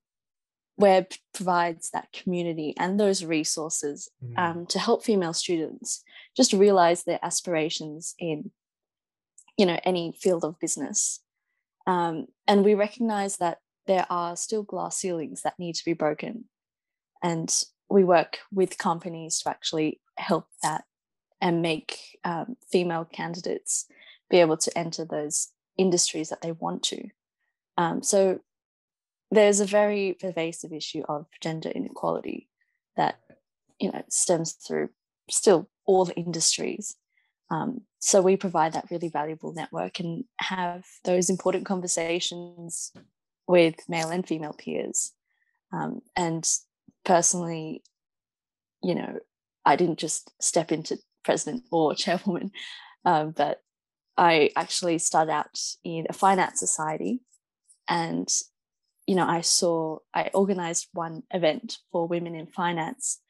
Web 0.76 1.12
provides 1.32 1.90
that 1.90 2.12
community 2.12 2.74
and 2.78 2.98
those 2.98 3.24
resources 3.24 4.10
Mm, 4.24 4.38
um, 4.38 4.66
to 4.66 4.78
help 4.78 5.04
female 5.04 5.32
students 5.32 6.02
just 6.36 6.52
realize 6.52 7.04
their 7.04 7.20
aspirations 7.22 8.14
in, 8.18 8.50
you 9.56 9.66
know, 9.66 9.78
any 9.84 10.12
field 10.12 10.44
of 10.44 10.58
business. 10.58 11.20
Um, 11.86 12.26
and 12.46 12.64
we 12.64 12.74
recognize 12.74 13.36
that 13.38 13.58
there 13.86 14.06
are 14.08 14.36
still 14.36 14.62
glass 14.62 14.96
ceilings 14.96 15.42
that 15.42 15.58
need 15.58 15.74
to 15.74 15.84
be 15.84 15.92
broken. 15.92 16.44
And 17.22 17.54
we 17.88 18.04
work 18.04 18.38
with 18.50 18.78
companies 18.78 19.40
to 19.40 19.50
actually 19.50 20.00
help 20.16 20.46
that 20.62 20.84
and 21.40 21.62
make 21.62 22.18
um, 22.24 22.56
female 22.70 23.04
candidates 23.04 23.86
be 24.30 24.38
able 24.38 24.56
to 24.56 24.78
enter 24.78 25.04
those 25.04 25.48
industries 25.76 26.30
that 26.30 26.40
they 26.40 26.52
want 26.52 26.82
to. 26.84 27.08
Um, 27.76 28.02
so 28.02 28.40
there's 29.30 29.60
a 29.60 29.66
very 29.66 30.16
pervasive 30.18 30.72
issue 30.72 31.02
of 31.08 31.26
gender 31.40 31.68
inequality 31.68 32.48
that 32.96 33.18
you 33.80 33.90
know 33.90 34.02
stems 34.08 34.52
through 34.52 34.90
still 35.28 35.68
all 35.84 36.04
the 36.04 36.14
industries. 36.14 36.96
Um, 37.50 37.82
so 38.00 38.22
we 38.22 38.36
provide 38.36 38.72
that 38.72 38.90
really 38.90 39.08
valuable 39.08 39.52
network 39.52 40.00
and 40.00 40.24
have 40.38 40.84
those 41.04 41.30
important 41.30 41.66
conversations 41.66 42.92
with 43.46 43.76
male 43.88 44.10
and 44.10 44.26
female 44.26 44.54
peers. 44.54 45.12
Um, 45.72 46.00
and 46.16 46.48
personally, 47.04 47.82
you 48.82 48.94
know, 48.94 49.18
I 49.64 49.76
didn't 49.76 49.98
just 49.98 50.30
step 50.42 50.72
into 50.72 50.98
president 51.24 51.64
or 51.70 51.94
chairwoman, 51.94 52.52
um, 53.04 53.30
but 53.30 53.60
I 54.16 54.50
actually 54.56 54.98
started 54.98 55.32
out 55.32 55.58
in 55.82 56.06
a 56.08 56.12
finance 56.12 56.60
society 56.60 57.20
and 57.88 58.28
you 59.06 59.14
know 59.14 59.26
I 59.26 59.40
saw 59.40 59.98
I 60.14 60.30
organized 60.32 60.88
one 60.92 61.24
event 61.30 61.78
for 61.90 62.06
women 62.06 62.34
in 62.34 62.46
finance 62.46 63.20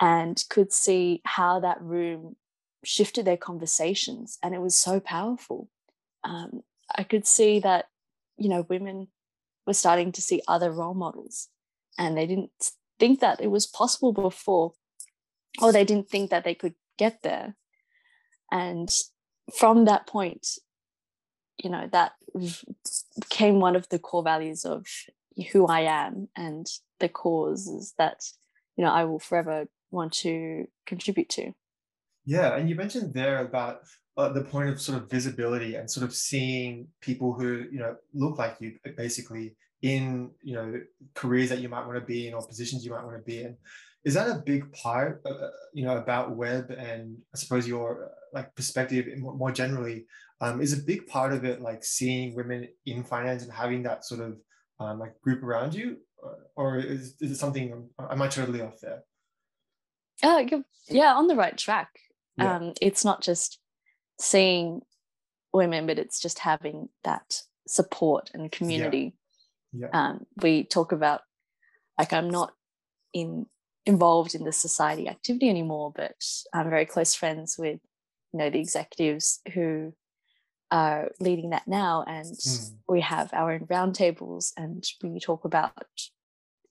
and 0.00 0.42
could 0.48 0.72
see 0.72 1.20
how 1.24 1.60
that 1.60 1.82
room 1.82 2.36
shifted 2.84 3.24
their 3.24 3.36
conversations 3.36 4.38
and 4.42 4.54
it 4.54 4.60
was 4.60 4.76
so 4.76 5.00
powerful. 5.00 5.68
Um, 6.24 6.62
I 6.94 7.04
could 7.04 7.26
see 7.26 7.60
that 7.60 7.86
you 8.36 8.48
know 8.48 8.66
women 8.68 9.08
were 9.66 9.74
starting 9.74 10.12
to 10.12 10.22
see 10.22 10.42
other 10.48 10.70
role 10.70 10.94
models 10.94 11.48
and 11.98 12.16
they 12.16 12.26
didn't 12.26 12.50
think 12.98 13.20
that 13.20 13.40
it 13.40 13.50
was 13.50 13.66
possible 13.66 14.12
before 14.12 14.72
or 15.60 15.72
they 15.72 15.84
didn't 15.84 16.08
think 16.08 16.30
that 16.30 16.44
they 16.44 16.54
could 16.54 16.74
get 16.98 17.22
there. 17.22 17.54
And 18.50 18.90
from 19.52 19.84
that 19.86 20.06
point 20.06 20.46
you 21.62 21.70
know 21.70 21.88
that 21.92 22.12
became 23.20 23.60
one 23.60 23.76
of 23.76 23.88
the 23.88 23.98
core 23.98 24.22
values 24.22 24.64
of 24.64 24.86
who 25.52 25.66
i 25.66 25.80
am 25.80 26.28
and 26.36 26.66
the 27.00 27.08
causes 27.08 27.94
that 27.98 28.20
you 28.76 28.84
know 28.84 28.90
i 28.90 29.04
will 29.04 29.18
forever 29.18 29.66
want 29.90 30.12
to 30.12 30.66
contribute 30.86 31.28
to 31.28 31.52
Yeah, 32.24 32.56
and 32.56 32.68
you 32.68 32.74
mentioned 32.74 33.12
there 33.14 33.44
about 33.44 33.80
uh, 34.16 34.28
the 34.28 34.44
point 34.44 34.68
of 34.68 34.80
sort 34.80 35.02
of 35.02 35.10
visibility 35.10 35.74
and 35.74 35.90
sort 35.90 36.04
of 36.04 36.14
seeing 36.14 36.88
people 37.00 37.32
who 37.32 37.64
you 37.70 37.80
know 37.80 37.96
look 38.14 38.38
like 38.38 38.56
you 38.60 38.78
basically 38.96 39.56
in 39.82 40.30
you 40.42 40.54
know 40.54 40.80
careers 41.14 41.48
that 41.48 41.58
you 41.58 41.68
might 41.68 41.86
want 41.86 41.98
to 41.98 42.04
be 42.04 42.28
in 42.28 42.34
or 42.34 42.46
positions 42.46 42.84
you 42.84 42.92
might 42.92 43.04
want 43.04 43.16
to 43.16 43.22
be 43.22 43.42
in 43.42 43.56
is 44.04 44.14
that 44.14 44.28
a 44.28 44.42
big 44.44 44.70
part, 44.72 45.22
uh, 45.24 45.48
you 45.72 45.84
know, 45.84 45.96
about 45.96 46.36
web 46.36 46.70
and 46.70 47.16
I 47.34 47.38
suppose 47.38 47.68
your 47.68 48.06
uh, 48.06 48.08
like 48.32 48.54
perspective 48.54 49.06
more 49.18 49.52
generally? 49.52 50.06
Um, 50.40 50.60
is 50.60 50.72
a 50.72 50.82
big 50.82 51.06
part 51.06 51.32
of 51.32 51.44
it 51.44 51.60
like 51.60 51.84
seeing 51.84 52.34
women 52.34 52.68
in 52.84 53.04
finance 53.04 53.44
and 53.44 53.52
having 53.52 53.84
that 53.84 54.04
sort 54.04 54.20
of 54.20 54.38
um, 54.80 54.98
like 54.98 55.20
group 55.20 55.44
around 55.44 55.72
you, 55.72 55.98
or 56.56 56.78
is, 56.78 57.14
is 57.20 57.30
it 57.30 57.36
something? 57.36 57.88
Am 58.10 58.22
I 58.22 58.26
totally 58.26 58.60
off 58.60 58.80
there? 58.82 59.04
Uh, 60.20 60.44
yeah, 60.88 61.14
on 61.14 61.28
the 61.28 61.36
right 61.36 61.56
track. 61.56 61.90
Yeah. 62.36 62.56
Um, 62.56 62.72
it's 62.80 63.04
not 63.04 63.22
just 63.22 63.58
seeing 64.20 64.82
women, 65.52 65.86
but 65.86 65.98
it's 65.98 66.20
just 66.20 66.38
having 66.38 66.88
that 67.04 67.42
support 67.66 68.30
and 68.34 68.50
community. 68.50 69.14
Yeah. 69.72 69.88
yeah. 69.92 70.00
Um, 70.08 70.26
we 70.40 70.64
talk 70.64 70.92
about 70.92 71.22
like 71.98 72.12
I'm 72.12 72.30
not 72.30 72.52
in 73.12 73.46
involved 73.84 74.34
in 74.34 74.44
the 74.44 74.52
society 74.52 75.08
activity 75.08 75.48
anymore, 75.48 75.92
but 75.94 76.14
I'm 76.52 76.70
very 76.70 76.86
close 76.86 77.14
friends 77.14 77.56
with, 77.58 77.80
you 78.32 78.38
know, 78.38 78.50
the 78.50 78.60
executives 78.60 79.40
who 79.52 79.92
are 80.70 81.10
leading 81.20 81.50
that 81.50 81.66
now. 81.66 82.04
And 82.06 82.26
mm. 82.26 82.70
we 82.88 83.00
have 83.00 83.30
our 83.32 83.52
own 83.52 83.66
roundtables 83.66 84.52
and 84.56 84.84
we 85.02 85.18
talk 85.20 85.44
about 85.44 85.72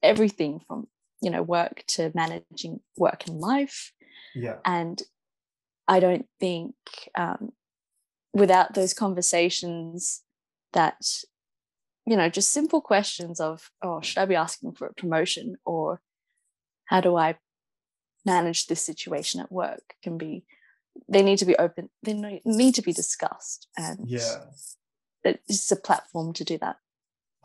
everything 0.02 0.62
from, 0.68 0.88
you 1.22 1.30
know, 1.30 1.44
work 1.44 1.84
to 1.90 2.12
managing 2.16 2.80
work 2.98 3.28
and 3.28 3.40
life. 3.40 3.92
Yeah. 4.34 4.58
And 4.66 5.02
I 5.88 6.00
don't 6.00 6.28
think 6.40 6.76
um, 7.16 7.52
without 8.34 8.74
those 8.74 8.94
conversations 8.94 10.22
that, 10.74 10.96
you 12.06 12.16
know, 12.16 12.30
just 12.30 12.52
simple 12.52 12.82
questions 12.82 13.40
of, 13.40 13.70
oh, 13.82 14.02
should 14.02 14.20
I 14.20 14.26
be 14.26 14.36
asking 14.36 14.74
for 14.74 14.88
a 14.88 14.94
promotion 14.94 15.58
or 15.66 16.02
how 16.86 17.02
do 17.02 17.16
I 17.16 17.36
manage 18.26 18.68
this 18.68 18.82
situation 18.82 19.42
at 19.42 19.52
work? 19.52 19.96
can 20.04 20.18
be 20.18 20.44
they 21.08 21.22
need 21.22 21.38
to 21.38 21.46
be 21.46 21.56
open 21.56 21.90
they 22.04 22.42
need 22.44 22.76
to 22.76 22.82
be 22.82 22.92
discussed 22.92 23.68
and 23.78 24.00
yeah. 24.10 24.44
it's 25.24 25.72
a 25.72 25.76
platform 25.76 26.34
to 26.34 26.44
do 26.44 26.58
that. 26.58 26.78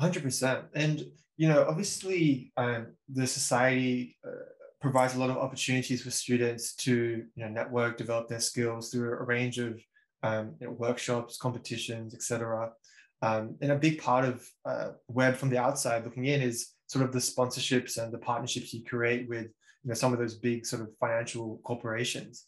100% 0.01 0.64
and 0.75 1.05
you 1.37 1.49
know 1.49 1.64
obviously 1.68 2.53
um, 2.57 2.88
the 3.09 3.27
society 3.27 4.16
uh, 4.27 4.31
provides 4.80 5.14
a 5.14 5.18
lot 5.18 5.30
of 5.30 5.36
opportunities 5.36 6.02
for 6.02 6.10
students 6.10 6.74
to 6.74 7.24
you 7.34 7.44
know 7.44 7.48
network 7.48 7.96
develop 7.96 8.28
their 8.28 8.40
skills 8.40 8.90
through 8.90 9.12
a 9.12 9.24
range 9.24 9.58
of 9.58 9.80
um, 10.22 10.54
you 10.60 10.66
know, 10.66 10.72
workshops 10.72 11.38
competitions 11.38 12.14
etc 12.14 12.70
um, 13.22 13.56
and 13.60 13.72
a 13.72 13.76
big 13.76 14.00
part 14.00 14.24
of 14.24 14.46
uh, 14.64 14.90
web 15.08 15.36
from 15.36 15.50
the 15.50 15.58
outside 15.58 16.04
looking 16.04 16.26
in 16.26 16.40
is 16.40 16.72
sort 16.86 17.04
of 17.04 17.12
the 17.12 17.18
sponsorships 17.18 18.02
and 18.02 18.12
the 18.12 18.18
partnerships 18.18 18.72
you 18.72 18.84
create 18.84 19.28
with 19.28 19.46
you 19.46 19.88
know 19.88 19.94
some 19.94 20.12
of 20.12 20.18
those 20.18 20.34
big 20.34 20.66
sort 20.66 20.82
of 20.82 20.88
financial 20.98 21.60
corporations. 21.64 22.44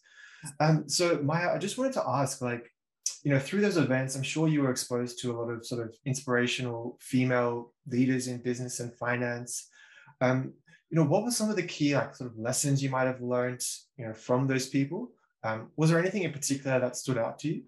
Um, 0.59 0.87
so 0.87 1.19
Maya, 1.21 1.53
I 1.53 1.57
just 1.57 1.77
wanted 1.77 1.93
to 1.93 2.03
ask, 2.07 2.41
like, 2.41 2.69
you 3.23 3.31
know, 3.31 3.39
through 3.39 3.61
those 3.61 3.77
events, 3.77 4.15
I'm 4.15 4.23
sure 4.23 4.47
you 4.47 4.61
were 4.61 4.71
exposed 4.71 5.19
to 5.21 5.31
a 5.31 5.37
lot 5.37 5.49
of 5.49 5.65
sort 5.65 5.81
of 5.81 5.93
inspirational 6.05 6.97
female 7.01 7.73
leaders 7.87 8.27
in 8.27 8.41
business 8.41 8.79
and 8.79 8.93
finance. 8.95 9.67
Um, 10.21 10.53
you 10.89 10.95
know, 10.95 11.03
what 11.03 11.23
were 11.23 11.31
some 11.31 11.49
of 11.49 11.55
the 11.55 11.63
key 11.63 11.95
like 11.95 12.15
sort 12.15 12.31
of 12.31 12.37
lessons 12.37 12.81
you 12.81 12.89
might 12.89 13.05
have 13.05 13.21
learned, 13.21 13.63
you 13.97 14.05
know, 14.05 14.13
from 14.13 14.47
those 14.47 14.67
people? 14.67 15.11
Um, 15.43 15.71
was 15.77 15.89
there 15.89 15.99
anything 15.99 16.23
in 16.23 16.33
particular 16.33 16.79
that 16.79 16.95
stood 16.95 17.17
out 17.17 17.39
to 17.39 17.47
you? 17.47 17.63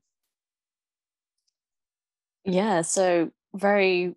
Yeah, 2.43 2.81
so 2.81 3.31
very 3.53 4.15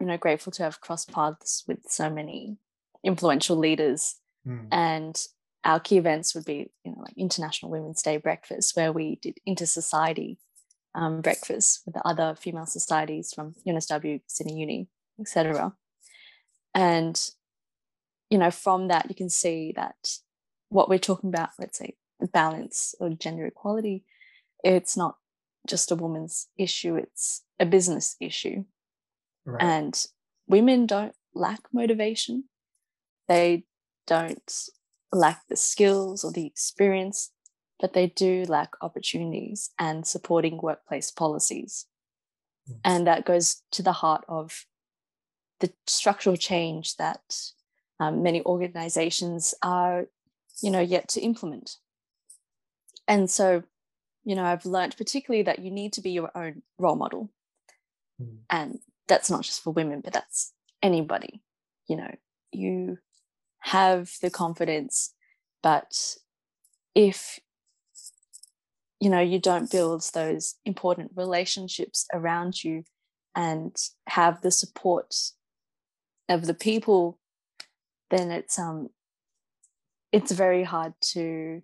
you 0.00 0.06
know 0.06 0.16
grateful 0.16 0.52
to 0.52 0.62
have 0.62 0.80
crossed 0.80 1.12
paths 1.12 1.64
with 1.66 1.78
so 1.88 2.10
many 2.10 2.58
influential 3.04 3.56
leaders 3.56 4.16
mm. 4.46 4.66
and 4.70 5.26
our 5.64 5.80
key 5.80 5.96
events 5.96 6.34
would 6.34 6.44
be 6.44 6.70
you 6.84 6.92
know 6.92 7.00
like 7.00 7.14
international 7.16 7.70
women's 7.70 8.02
day 8.02 8.16
breakfast 8.16 8.76
where 8.76 8.92
we 8.92 9.18
did 9.22 9.38
inter-society 9.46 10.38
um, 10.94 11.20
breakfast 11.20 11.82
with 11.84 11.94
the 11.94 12.06
other 12.06 12.34
female 12.38 12.66
societies 12.66 13.32
from 13.34 13.54
unsw 13.66 14.20
sydney 14.26 14.60
uni 14.60 14.88
etc 15.20 15.72
and 16.74 17.30
you 18.30 18.38
know 18.38 18.50
from 18.50 18.88
that 18.88 19.06
you 19.08 19.14
can 19.14 19.30
see 19.30 19.72
that 19.76 20.18
what 20.68 20.88
we're 20.88 20.98
talking 20.98 21.28
about 21.28 21.50
let's 21.58 21.78
say 21.78 21.94
balance 22.32 22.94
or 23.00 23.10
gender 23.10 23.46
equality 23.46 24.04
it's 24.64 24.96
not 24.96 25.16
just 25.66 25.90
a 25.90 25.96
woman's 25.96 26.48
issue 26.56 26.96
it's 26.96 27.42
a 27.60 27.66
business 27.66 28.16
issue 28.20 28.64
Right. 29.46 29.62
And 29.62 30.06
women 30.48 30.86
don't 30.86 31.14
lack 31.34 31.60
motivation. 31.72 32.44
They 33.28 33.64
don't 34.06 34.52
lack 35.12 35.46
the 35.48 35.56
skills 35.56 36.24
or 36.24 36.32
the 36.32 36.46
experience, 36.46 37.30
but 37.80 37.92
they 37.92 38.08
do 38.08 38.44
lack 38.48 38.72
opportunities 38.82 39.70
and 39.78 40.06
supporting 40.06 40.58
workplace 40.60 41.10
policies. 41.10 41.86
Mm. 42.68 42.80
And 42.84 43.06
that 43.06 43.24
goes 43.24 43.62
to 43.72 43.82
the 43.82 43.92
heart 43.92 44.24
of 44.28 44.66
the 45.60 45.72
structural 45.86 46.36
change 46.36 46.96
that 46.96 47.36
um, 48.00 48.22
many 48.22 48.44
organizations 48.44 49.54
are, 49.62 50.06
you 50.62 50.70
know, 50.70 50.80
yet 50.80 51.08
to 51.10 51.20
implement. 51.20 51.76
And 53.08 53.30
so, 53.30 53.62
you 54.24 54.34
know, 54.34 54.44
I've 54.44 54.66
learned 54.66 54.96
particularly 54.96 55.44
that 55.44 55.60
you 55.60 55.70
need 55.70 55.92
to 55.94 56.00
be 56.00 56.10
your 56.10 56.30
own 56.34 56.62
role 56.78 56.96
model. 56.96 57.30
Mm. 58.20 58.38
And 58.50 58.78
that's 59.08 59.30
not 59.30 59.42
just 59.42 59.62
for 59.62 59.72
women, 59.72 60.00
but 60.02 60.12
that's 60.12 60.52
anybody. 60.82 61.42
You 61.88 61.96
know, 61.96 62.14
you 62.52 62.98
have 63.60 64.12
the 64.22 64.30
confidence, 64.30 65.14
but 65.62 66.16
if 66.94 67.38
you 69.00 69.10
know 69.10 69.20
you 69.20 69.38
don't 69.38 69.70
build 69.70 70.08
those 70.14 70.54
important 70.64 71.12
relationships 71.14 72.06
around 72.12 72.64
you 72.64 72.84
and 73.34 73.76
have 74.06 74.40
the 74.40 74.50
support 74.50 75.14
of 76.28 76.46
the 76.46 76.54
people 76.54 77.18
then 78.10 78.30
it's 78.30 78.58
um 78.58 78.88
it's 80.12 80.32
very 80.32 80.64
hard 80.64 80.94
to 81.00 81.62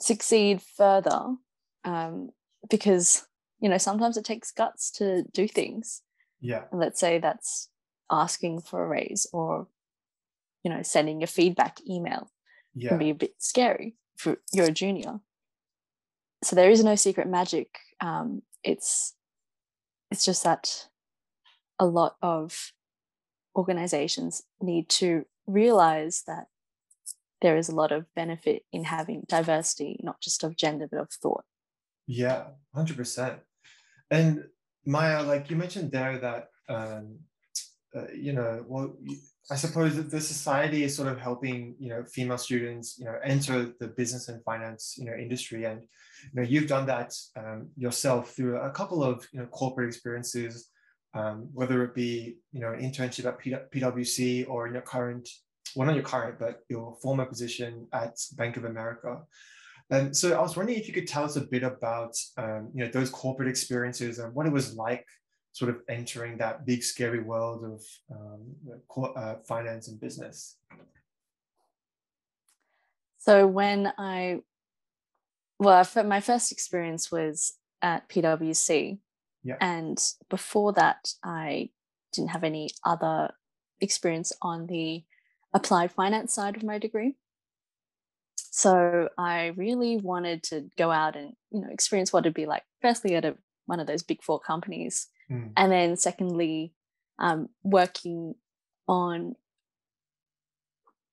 succeed 0.00 0.60
further 0.62 1.36
um, 1.84 2.30
because 2.68 3.26
you 3.60 3.68
know 3.68 3.78
sometimes 3.78 4.16
it 4.16 4.24
takes 4.24 4.52
guts 4.52 4.90
to 4.92 5.24
do 5.32 5.48
things. 5.48 6.02
Yeah. 6.40 6.64
And 6.70 6.80
let's 6.80 7.00
say 7.00 7.18
that's 7.18 7.68
asking 8.10 8.60
for 8.60 8.84
a 8.84 8.88
raise 8.88 9.26
or 9.32 9.66
you 10.62 10.70
know 10.70 10.82
sending 10.82 11.22
a 11.22 11.26
feedback 11.26 11.78
email 11.88 12.30
yeah. 12.74 12.90
can 12.90 12.98
be 12.98 13.10
a 13.10 13.14
bit 13.14 13.34
scary 13.38 13.96
if 14.16 14.36
you're 14.52 14.66
a 14.66 14.72
junior. 14.72 15.20
So 16.42 16.54
there 16.54 16.70
is 16.70 16.84
no 16.84 16.94
secret 16.94 17.28
magic 17.28 17.78
um, 18.00 18.42
it's 18.62 19.14
it's 20.10 20.24
just 20.24 20.44
that 20.44 20.88
a 21.78 21.86
lot 21.86 22.16
of 22.22 22.72
organizations 23.56 24.42
need 24.60 24.88
to 24.88 25.24
realize 25.46 26.24
that 26.26 26.46
there 27.40 27.56
is 27.56 27.68
a 27.68 27.74
lot 27.74 27.92
of 27.92 28.12
benefit 28.14 28.64
in 28.72 28.84
having 28.84 29.24
diversity 29.28 30.00
not 30.02 30.20
just 30.20 30.42
of 30.44 30.56
gender 30.56 30.88
but 30.90 31.00
of 31.00 31.10
thought. 31.10 31.44
Yeah 32.06 32.44
100% 32.74 33.40
and 34.10 34.44
Maya, 34.86 35.22
like 35.22 35.50
you 35.50 35.56
mentioned 35.56 35.90
there 35.90 36.18
that, 36.18 36.48
um, 36.68 37.18
uh, 37.96 38.08
you 38.12 38.32
know, 38.32 38.64
well, 38.66 38.96
I 39.50 39.56
suppose 39.56 39.96
that 39.96 40.10
the 40.10 40.20
society 40.20 40.84
is 40.84 40.96
sort 40.96 41.08
of 41.08 41.18
helping, 41.18 41.74
you 41.78 41.90
know, 41.90 42.04
female 42.04 42.38
students, 42.38 42.98
you 42.98 43.04
know, 43.04 43.16
enter 43.22 43.72
the 43.78 43.88
business 43.88 44.28
and 44.28 44.42
finance, 44.44 44.96
you 44.98 45.04
know, 45.04 45.14
industry. 45.14 45.64
And, 45.64 45.80
you 45.80 46.40
know, 46.40 46.42
you've 46.42 46.66
done 46.66 46.86
that 46.86 47.14
um, 47.36 47.68
yourself 47.76 48.32
through 48.32 48.58
a 48.58 48.70
couple 48.70 49.04
of, 49.04 49.26
you 49.32 49.40
know, 49.40 49.46
corporate 49.46 49.88
experiences, 49.88 50.68
um, 51.14 51.48
whether 51.52 51.84
it 51.84 51.94
be, 51.94 52.36
you 52.52 52.60
know, 52.60 52.72
an 52.72 52.80
internship 52.80 53.24
at 53.26 53.72
PwC 53.72 54.48
or 54.48 54.66
in 54.66 54.72
your 54.72 54.82
current, 54.82 55.28
well, 55.76 55.86
not 55.86 55.94
your 55.94 56.04
current, 56.04 56.38
but 56.38 56.60
your 56.68 56.96
former 57.02 57.24
position 57.24 57.86
at 57.92 58.16
Bank 58.36 58.56
of 58.56 58.64
America. 58.64 59.22
And 59.90 60.16
so 60.16 60.36
I 60.36 60.40
was 60.40 60.56
wondering 60.56 60.78
if 60.78 60.88
you 60.88 60.94
could 60.94 61.06
tell 61.06 61.24
us 61.24 61.36
a 61.36 61.42
bit 61.42 61.62
about 61.62 62.16
um, 62.36 62.70
you 62.74 62.84
know 62.84 62.90
those 62.90 63.10
corporate 63.10 63.48
experiences 63.48 64.18
and 64.18 64.34
what 64.34 64.46
it 64.46 64.52
was 64.52 64.74
like 64.74 65.06
sort 65.52 65.70
of 65.70 65.82
entering 65.88 66.38
that 66.38 66.66
big 66.66 66.82
scary 66.82 67.22
world 67.22 67.64
of 67.64 67.84
um, 68.10 69.14
uh, 69.16 69.34
finance 69.46 69.88
and 69.88 70.00
business. 70.00 70.56
So 73.18 73.46
when 73.46 73.92
I 73.98 74.40
well, 75.58 75.86
my 76.04 76.20
first 76.20 76.50
experience 76.50 77.12
was 77.12 77.54
at 77.80 78.08
PwC, 78.08 78.98
yeah. 79.44 79.56
and 79.60 79.98
before 80.28 80.72
that, 80.72 81.14
I 81.22 81.70
didn't 82.12 82.30
have 82.30 82.44
any 82.44 82.70
other 82.84 83.30
experience 83.80 84.32
on 84.42 84.66
the 84.66 85.04
applied 85.52 85.92
finance 85.92 86.34
side 86.34 86.56
of 86.56 86.62
my 86.62 86.78
degree. 86.78 87.14
So 88.36 89.08
I 89.18 89.46
really 89.56 89.96
wanted 89.96 90.42
to 90.44 90.66
go 90.78 90.90
out 90.90 91.16
and 91.16 91.34
you 91.50 91.60
know 91.60 91.68
experience 91.70 92.12
what 92.12 92.20
it'd 92.20 92.34
be 92.34 92.46
like. 92.46 92.62
Firstly, 92.80 93.14
at 93.16 93.24
a, 93.24 93.36
one 93.66 93.80
of 93.80 93.86
those 93.86 94.02
big 94.02 94.22
four 94.22 94.40
companies, 94.40 95.08
mm. 95.30 95.50
and 95.56 95.72
then 95.72 95.96
secondly, 95.96 96.72
um, 97.18 97.48
working 97.62 98.34
on 98.86 99.34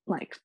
like 0.08 0.38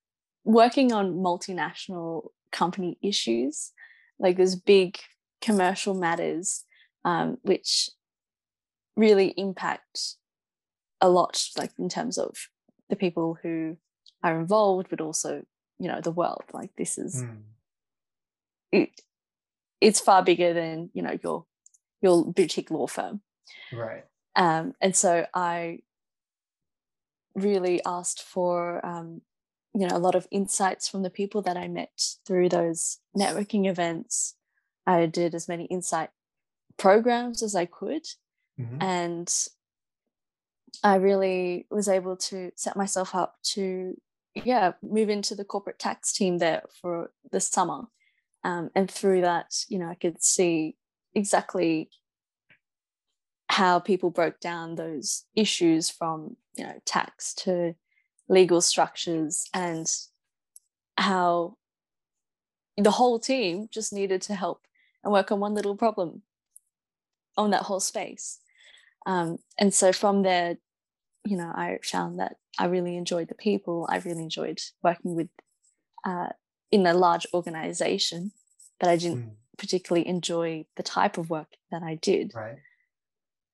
working 0.43 0.91
on 0.93 1.15
multinational 1.15 2.29
company 2.51 2.97
issues, 3.01 3.71
like 4.19 4.37
those 4.37 4.55
big 4.55 4.97
commercial 5.41 5.93
matters, 5.93 6.63
um, 7.05 7.37
which 7.41 7.89
really 8.95 9.27
impact 9.37 10.15
a 11.01 11.09
lot, 11.09 11.43
like 11.57 11.71
in 11.77 11.89
terms 11.89 12.17
of 12.17 12.35
the 12.89 12.95
people 12.95 13.37
who 13.41 13.77
are 14.23 14.39
involved, 14.39 14.87
but 14.89 15.01
also, 15.01 15.43
you 15.79 15.87
know, 15.87 16.01
the 16.01 16.11
world. 16.11 16.43
Like 16.53 16.71
this 16.77 16.97
is 16.97 17.23
mm. 17.23 17.37
it, 18.71 19.01
it's 19.79 19.99
far 19.99 20.23
bigger 20.23 20.53
than, 20.53 20.89
you 20.93 21.01
know, 21.01 21.17
your 21.23 21.45
your 22.01 22.25
boutique 22.25 22.71
law 22.71 22.87
firm. 22.87 23.21
Right. 23.71 24.03
Um, 24.35 24.73
and 24.81 24.95
so 24.95 25.25
I 25.33 25.79
really 27.35 27.81
asked 27.85 28.21
for 28.23 28.85
um, 28.85 29.21
you 29.73 29.87
know 29.87 29.95
a 29.95 29.99
lot 29.99 30.15
of 30.15 30.27
insights 30.31 30.89
from 30.89 31.03
the 31.03 31.09
people 31.09 31.41
that 31.43 31.57
I 31.57 31.67
met 31.67 32.15
through 32.25 32.49
those 32.49 32.99
networking 33.17 33.69
events. 33.69 34.35
I 34.85 35.05
did 35.05 35.35
as 35.35 35.47
many 35.47 35.65
insight 35.65 36.09
programs 36.77 37.41
as 37.43 37.55
I 37.55 37.65
could, 37.65 38.03
mm-hmm. 38.59 38.81
and 38.81 39.33
I 40.83 40.95
really 40.95 41.67
was 41.69 41.87
able 41.87 42.17
to 42.17 42.51
set 42.55 42.77
myself 42.77 43.15
up 43.15 43.35
to 43.53 43.99
yeah 44.35 44.73
move 44.83 45.09
into 45.09 45.33
the 45.33 45.45
corporate 45.45 45.79
tax 45.79 46.13
team 46.13 46.37
there 46.37 46.63
for 46.81 47.11
the 47.31 47.39
summer, 47.39 47.83
um, 48.43 48.69
and 48.75 48.89
through 48.89 49.21
that 49.21 49.65
you 49.67 49.79
know 49.79 49.89
I 49.89 49.95
could 49.95 50.23
see 50.23 50.75
exactly 51.15 51.89
how 53.49 53.79
people 53.79 54.11
broke 54.11 54.39
down 54.39 54.75
those 54.75 55.23
issues 55.35 55.89
from 55.89 56.37
you 56.55 56.63
know 56.63 56.79
tax 56.85 57.33
to 57.33 57.75
legal 58.29 58.61
structures 58.61 59.47
and 59.53 59.87
how 60.97 61.55
the 62.77 62.91
whole 62.91 63.19
team 63.19 63.67
just 63.71 63.93
needed 63.93 64.21
to 64.21 64.35
help 64.35 64.61
and 65.03 65.13
work 65.13 65.31
on 65.31 65.39
one 65.39 65.55
little 65.55 65.75
problem 65.75 66.21
on 67.37 67.51
that 67.51 67.63
whole 67.63 67.79
space 67.79 68.39
um, 69.05 69.37
and 69.59 69.73
so 69.73 69.91
from 69.91 70.23
there 70.23 70.57
you 71.25 71.37
know 71.37 71.51
i 71.55 71.77
found 71.83 72.19
that 72.19 72.37
i 72.59 72.65
really 72.65 72.95
enjoyed 72.95 73.27
the 73.27 73.35
people 73.35 73.87
i 73.89 73.97
really 73.97 74.23
enjoyed 74.23 74.59
working 74.83 75.15
with 75.15 75.29
uh, 76.05 76.29
in 76.71 76.85
a 76.85 76.93
large 76.93 77.27
organization 77.33 78.31
but 78.79 78.89
i 78.89 78.95
didn't 78.95 79.23
mm. 79.23 79.35
particularly 79.57 80.07
enjoy 80.07 80.65
the 80.75 80.83
type 80.83 81.17
of 81.17 81.29
work 81.29 81.49
that 81.71 81.83
i 81.83 81.95
did 81.95 82.31
right 82.35 82.57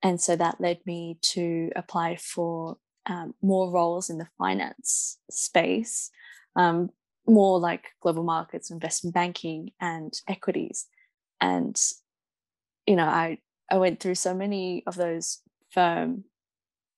and 0.03 0.19
so 0.19 0.35
that 0.35 0.59
led 0.59 0.79
me 0.85 1.17
to 1.21 1.71
apply 1.75 2.17
for 2.17 2.77
um, 3.05 3.33
more 3.41 3.71
roles 3.71 4.09
in 4.09 4.17
the 4.17 4.27
finance 4.37 5.17
space, 5.31 6.11
um, 6.55 6.89
more 7.25 7.59
like 7.59 7.87
global 8.01 8.23
markets, 8.23 8.69
investment 8.69 9.13
banking, 9.13 9.71
and 9.79 10.13
equities. 10.27 10.87
And 11.39 11.79
you 12.85 12.97
know, 12.97 13.05
I 13.05 13.37
I 13.73 13.77
went 13.77 13.99
through 13.99 14.15
so 14.15 14.35
many 14.35 14.83
of 14.85 14.93
those 14.93 15.41
firm 15.71 16.25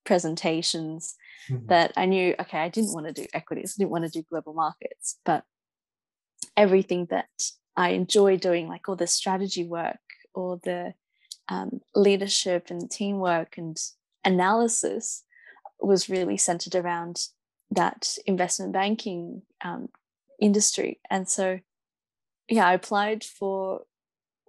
presentations 0.03 1.15
mm-hmm. 1.49 1.67
that 1.67 1.93
I 1.95 2.05
knew, 2.05 2.35
okay, 2.37 2.57
I 2.57 2.67
didn't 2.67 2.91
want 2.93 3.07
to 3.07 3.13
do 3.13 3.25
equities, 3.33 3.75
I 3.75 3.81
didn't 3.81 3.91
want 3.91 4.03
to 4.03 4.09
do 4.09 4.25
global 4.29 4.53
markets, 4.53 5.17
but 5.23 5.45
everything 6.57 7.07
that 7.11 7.29
I 7.77 7.91
enjoy 7.91 8.35
doing, 8.35 8.67
like 8.67 8.89
all 8.89 8.97
the 8.97 9.07
strategy 9.07 9.63
work 9.63 10.01
or 10.33 10.59
the 10.63 10.95
um, 11.47 11.79
leadership 11.95 12.69
and 12.69 12.91
teamwork 12.91 13.57
and 13.57 13.77
analysis 14.25 15.23
was 15.79 16.09
really 16.09 16.35
centered 16.35 16.75
around 16.75 17.27
that 17.71 18.17
investment 18.25 18.73
banking 18.73 19.43
um, 19.63 19.87
industry. 20.41 20.99
And 21.09 21.29
so, 21.29 21.61
yeah, 22.49 22.67
I 22.67 22.73
applied 22.73 23.23
for 23.23 23.83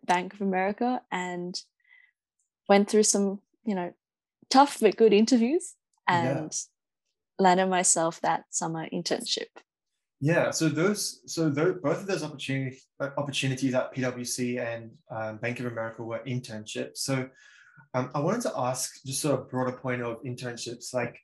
Bank 0.04 0.34
of 0.34 0.40
America 0.40 1.02
and 1.12 1.56
went 2.68 2.90
through 2.90 3.04
some, 3.04 3.40
you 3.64 3.74
know, 3.74 3.92
tough 4.50 4.78
but 4.80 4.96
good 4.96 5.12
interviews 5.12 5.74
and 6.08 6.52
yeah. 6.52 7.44
landed 7.44 7.66
myself 7.66 8.20
that 8.20 8.44
summer 8.50 8.88
internship. 8.92 9.48
Yeah, 10.20 10.50
so 10.50 10.68
those, 10.68 11.20
so 11.26 11.50
those, 11.50 11.76
both 11.82 12.00
of 12.00 12.06
those 12.06 12.22
opportunities, 12.22 12.86
uh, 13.00 13.10
opportunities 13.18 13.74
at 13.74 13.94
PwC 13.94 14.58
and 14.58 14.90
um, 15.10 15.36
Bank 15.38 15.60
of 15.60 15.66
America 15.66 16.02
were 16.02 16.22
internships. 16.26 16.98
So 16.98 17.28
um, 17.92 18.10
I 18.14 18.20
wanted 18.20 18.42
to 18.42 18.52
ask 18.56 19.04
just 19.04 19.20
sort 19.20 19.38
of 19.38 19.50
broader 19.50 19.72
point 19.72 20.02
of 20.02 20.22
internships, 20.22 20.94
like, 20.94 21.18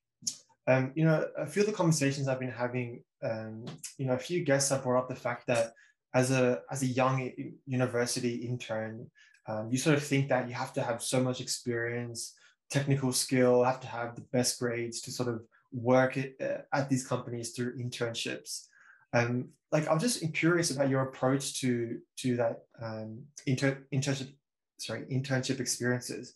um, 0.66 0.92
you 0.94 1.04
know, 1.04 1.26
a 1.38 1.46
few 1.46 1.62
of 1.62 1.66
the 1.66 1.74
conversations 1.74 2.28
I've 2.28 2.38
been 2.38 2.50
having, 2.50 3.02
um, 3.22 3.64
you 3.98 4.06
know, 4.06 4.12
a 4.12 4.18
few 4.18 4.44
guests 4.44 4.70
have 4.70 4.82
brought 4.82 5.00
up 5.00 5.08
the 5.08 5.14
fact 5.14 5.46
that 5.46 5.72
as 6.14 6.30
a 6.30 6.60
as 6.70 6.82
a 6.82 6.86
young 6.86 7.32
university 7.66 8.34
intern, 8.36 9.10
um, 9.46 9.68
you 9.70 9.78
sort 9.78 9.96
of 9.96 10.04
think 10.04 10.28
that 10.28 10.48
you 10.48 10.54
have 10.54 10.72
to 10.74 10.82
have 10.82 11.02
so 11.02 11.22
much 11.22 11.40
experience, 11.40 12.34
technical 12.70 13.12
skill, 13.12 13.64
have 13.64 13.80
to 13.80 13.88
have 13.88 14.14
the 14.14 14.26
best 14.32 14.58
grades 14.58 15.00
to 15.02 15.10
sort 15.10 15.28
of 15.28 15.42
work 15.72 16.16
at, 16.16 16.32
uh, 16.40 16.62
at 16.72 16.88
these 16.88 17.06
companies 17.06 17.50
through 17.50 17.76
internships. 17.76 18.66
Um, 19.12 19.48
like 19.72 19.88
I'm 19.90 19.98
just 19.98 20.32
curious 20.32 20.70
about 20.70 20.88
your 20.88 21.02
approach 21.02 21.60
to 21.60 21.98
to 22.18 22.36
that 22.36 22.64
um, 22.80 23.22
inter, 23.46 23.78
internship, 23.92 24.32
sorry, 24.78 25.06
internship 25.10 25.60
experiences. 25.60 26.34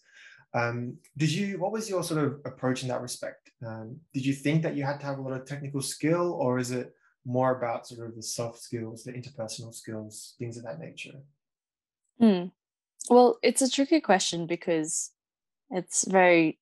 Um, 0.54 0.98
did 1.16 1.30
you? 1.30 1.58
What 1.58 1.72
was 1.72 1.88
your 1.88 2.02
sort 2.02 2.24
of 2.24 2.40
approach 2.44 2.82
in 2.82 2.88
that 2.88 3.02
respect? 3.02 3.50
Um, 3.64 4.00
did 4.12 4.24
you 4.24 4.34
think 4.34 4.62
that 4.62 4.74
you 4.74 4.84
had 4.84 5.00
to 5.00 5.06
have 5.06 5.18
a 5.18 5.22
lot 5.22 5.32
of 5.32 5.46
technical 5.46 5.80
skill, 5.80 6.32
or 6.32 6.58
is 6.58 6.70
it 6.70 6.94
more 7.24 7.56
about 7.56 7.86
sort 7.86 8.08
of 8.08 8.14
the 8.14 8.22
soft 8.22 8.58
skills, 8.58 9.04
the 9.04 9.12
interpersonal 9.12 9.74
skills, 9.74 10.34
things 10.38 10.56
of 10.56 10.64
that 10.64 10.78
nature? 10.78 11.20
Mm. 12.20 12.52
Well, 13.08 13.38
it's 13.42 13.62
a 13.62 13.70
tricky 13.70 14.00
question 14.00 14.46
because 14.46 15.10
it's 15.70 16.06
very 16.06 16.58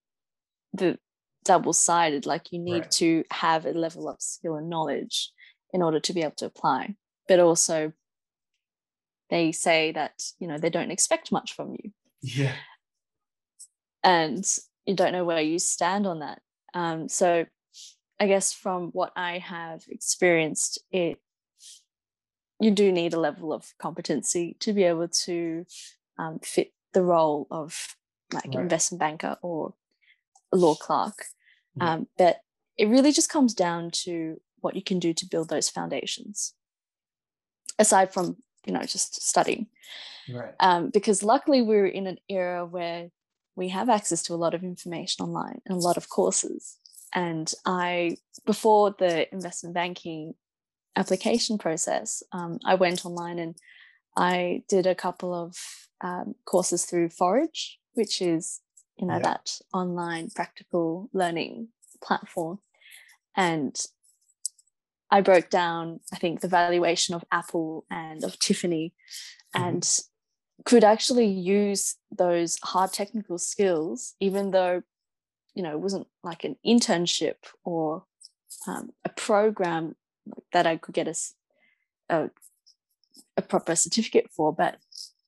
the 0.72 0.98
double 1.44 1.72
sided. 1.72 2.26
Like 2.26 2.52
you 2.52 2.58
need 2.58 2.82
right. 2.82 2.90
to 2.92 3.24
have 3.30 3.66
a 3.66 3.72
level 3.72 4.08
of 4.08 4.20
skill 4.20 4.56
and 4.56 4.68
knowledge 4.68 5.30
in 5.72 5.82
order 5.82 6.00
to 6.00 6.12
be 6.12 6.22
able 6.22 6.34
to 6.36 6.46
apply. 6.46 6.96
But 7.28 7.40
also, 7.40 7.92
they 9.30 9.52
say 9.52 9.92
that 9.92 10.22
you 10.38 10.46
know 10.46 10.58
they 10.58 10.70
don't 10.70 10.90
expect 10.90 11.32
much 11.32 11.54
from 11.54 11.72
you. 11.72 11.92
Yeah. 12.20 12.54
And 14.02 14.44
you 14.84 14.94
don't 14.94 15.12
know 15.12 15.24
where 15.24 15.40
you 15.40 15.58
stand 15.58 16.06
on 16.06 16.20
that. 16.20 16.40
Um, 16.74 17.08
so, 17.08 17.46
I 18.20 18.26
guess 18.26 18.52
from 18.52 18.88
what 18.88 19.12
I 19.16 19.38
have 19.38 19.84
experienced, 19.88 20.78
it 20.90 21.18
you 22.60 22.70
do 22.70 22.92
need 22.92 23.14
a 23.14 23.20
level 23.20 23.52
of 23.52 23.72
competency 23.78 24.56
to 24.60 24.72
be 24.72 24.84
able 24.84 25.08
to 25.08 25.66
um, 26.18 26.38
fit 26.40 26.72
the 26.92 27.02
role 27.02 27.46
of 27.50 27.96
like 28.32 28.46
right. 28.46 28.60
investment 28.60 29.00
banker 29.00 29.36
or 29.42 29.74
a 30.52 30.56
law 30.56 30.74
clerk. 30.74 31.24
Um, 31.80 32.06
but 32.16 32.40
it 32.76 32.88
really 32.88 33.12
just 33.12 33.30
comes 33.30 33.52
down 33.54 33.90
to 34.04 34.40
what 34.60 34.76
you 34.76 34.82
can 34.82 34.98
do 34.98 35.12
to 35.12 35.26
build 35.26 35.48
those 35.48 35.68
foundations 35.68 36.54
aside 37.78 38.12
from 38.12 38.36
you 38.64 38.72
know 38.72 38.82
just 38.82 39.22
studying 39.22 39.66
right 40.32 40.54
um, 40.60 40.90
because 40.90 41.22
luckily 41.22 41.62
we're 41.62 41.86
in 41.86 42.06
an 42.06 42.18
era 42.28 42.64
where 42.64 43.08
we 43.56 43.68
have 43.68 43.88
access 43.88 44.22
to 44.22 44.34
a 44.34 44.36
lot 44.36 44.54
of 44.54 44.64
information 44.64 45.24
online 45.24 45.60
and 45.66 45.76
a 45.76 45.80
lot 45.80 45.96
of 45.96 46.08
courses 46.08 46.78
and 47.14 47.52
i 47.66 48.16
before 48.46 48.94
the 48.98 49.32
investment 49.34 49.74
banking 49.74 50.34
application 50.96 51.58
process 51.58 52.22
um, 52.32 52.58
i 52.64 52.74
went 52.74 53.04
online 53.04 53.38
and 53.38 53.56
i 54.16 54.62
did 54.68 54.86
a 54.86 54.94
couple 54.94 55.34
of 55.34 55.56
um, 56.04 56.34
courses 56.44 56.84
through 56.84 57.08
forage 57.08 57.80
which 57.94 58.22
is 58.22 58.60
you 58.96 59.06
know 59.06 59.14
yeah. 59.14 59.22
that 59.22 59.58
online 59.72 60.28
practical 60.30 61.08
learning 61.12 61.68
platform 62.00 62.60
and 63.36 63.86
I 65.14 65.20
broke 65.20 65.48
down, 65.48 66.00
I 66.12 66.16
think, 66.16 66.40
the 66.40 66.48
valuation 66.48 67.14
of 67.14 67.24
Apple 67.30 67.84
and 67.88 68.24
of 68.24 68.36
Tiffany 68.40 68.94
mm-hmm. 69.54 69.64
and 69.64 70.00
could 70.64 70.82
actually 70.82 71.26
use 71.26 71.94
those 72.10 72.58
hard 72.64 72.92
technical 72.92 73.38
skills, 73.38 74.14
even 74.18 74.50
though, 74.50 74.82
you 75.54 75.62
know, 75.62 75.70
it 75.70 75.80
wasn't 75.80 76.08
like 76.24 76.42
an 76.42 76.56
internship 76.66 77.36
or 77.64 78.04
um, 78.66 78.90
a 79.04 79.08
program 79.08 79.94
that 80.52 80.66
I 80.66 80.78
could 80.78 80.94
get 80.94 81.06
a, 81.06 81.14
a, 82.08 82.30
a, 83.36 83.42
proper 83.42 83.76
certificate 83.76 84.30
for, 84.34 84.52
but 84.52 84.78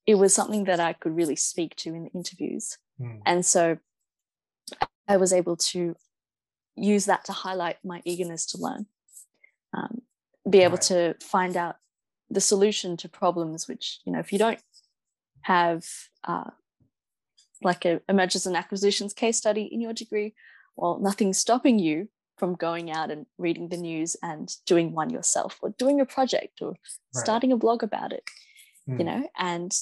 it 0.07 0.15
was 0.15 0.33
something 0.33 0.63
that 0.63 0.79
I 0.79 0.93
could 0.93 1.15
really 1.15 1.35
speak 1.35 1.75
to 1.77 1.93
in 1.93 2.05
the 2.05 2.11
interviews. 2.11 2.77
Mm. 2.99 3.21
And 3.25 3.45
so 3.45 3.77
I 5.07 5.17
was 5.17 5.31
able 5.31 5.57
to 5.57 5.95
use 6.75 7.05
that 7.05 7.25
to 7.25 7.33
highlight 7.33 7.77
my 7.83 8.01
eagerness 8.05 8.45
to 8.47 8.57
learn 8.57 8.85
um, 9.73 10.01
be 10.49 10.59
able 10.59 10.73
right. 10.73 10.81
to 10.81 11.15
find 11.21 11.57
out 11.57 11.75
the 12.29 12.41
solution 12.41 12.97
to 12.97 13.09
problems 13.09 13.67
which 13.67 13.99
you 14.05 14.11
know 14.11 14.19
if 14.19 14.31
you 14.31 14.39
don't 14.39 14.59
have 15.41 15.85
uh, 16.25 16.49
like 17.63 17.85
a, 17.85 18.01
a 18.07 18.13
mergers 18.13 18.45
and 18.45 18.55
acquisitions 18.55 19.13
case 19.13 19.37
study 19.37 19.63
in 19.63 19.81
your 19.81 19.93
degree 19.93 20.33
well 20.75 20.99
nothing's 20.99 21.37
stopping 21.37 21.79
you 21.79 22.09
from 22.37 22.53
going 22.53 22.91
out 22.91 23.09
and 23.09 23.25
reading 23.39 23.69
the 23.69 23.77
news 23.77 24.15
and 24.21 24.55
doing 24.65 24.91
one 24.91 25.09
yourself 25.09 25.57
or 25.61 25.71
doing 25.79 25.99
a 25.99 26.05
project 26.05 26.61
or 26.61 26.69
right. 26.69 26.77
starting 27.13 27.51
a 27.51 27.57
blog 27.57 27.81
about 27.81 28.13
it 28.13 28.23
mm. 28.87 28.99
you 28.99 29.05
hmm. 29.05 29.05
know 29.05 29.29
and 29.37 29.73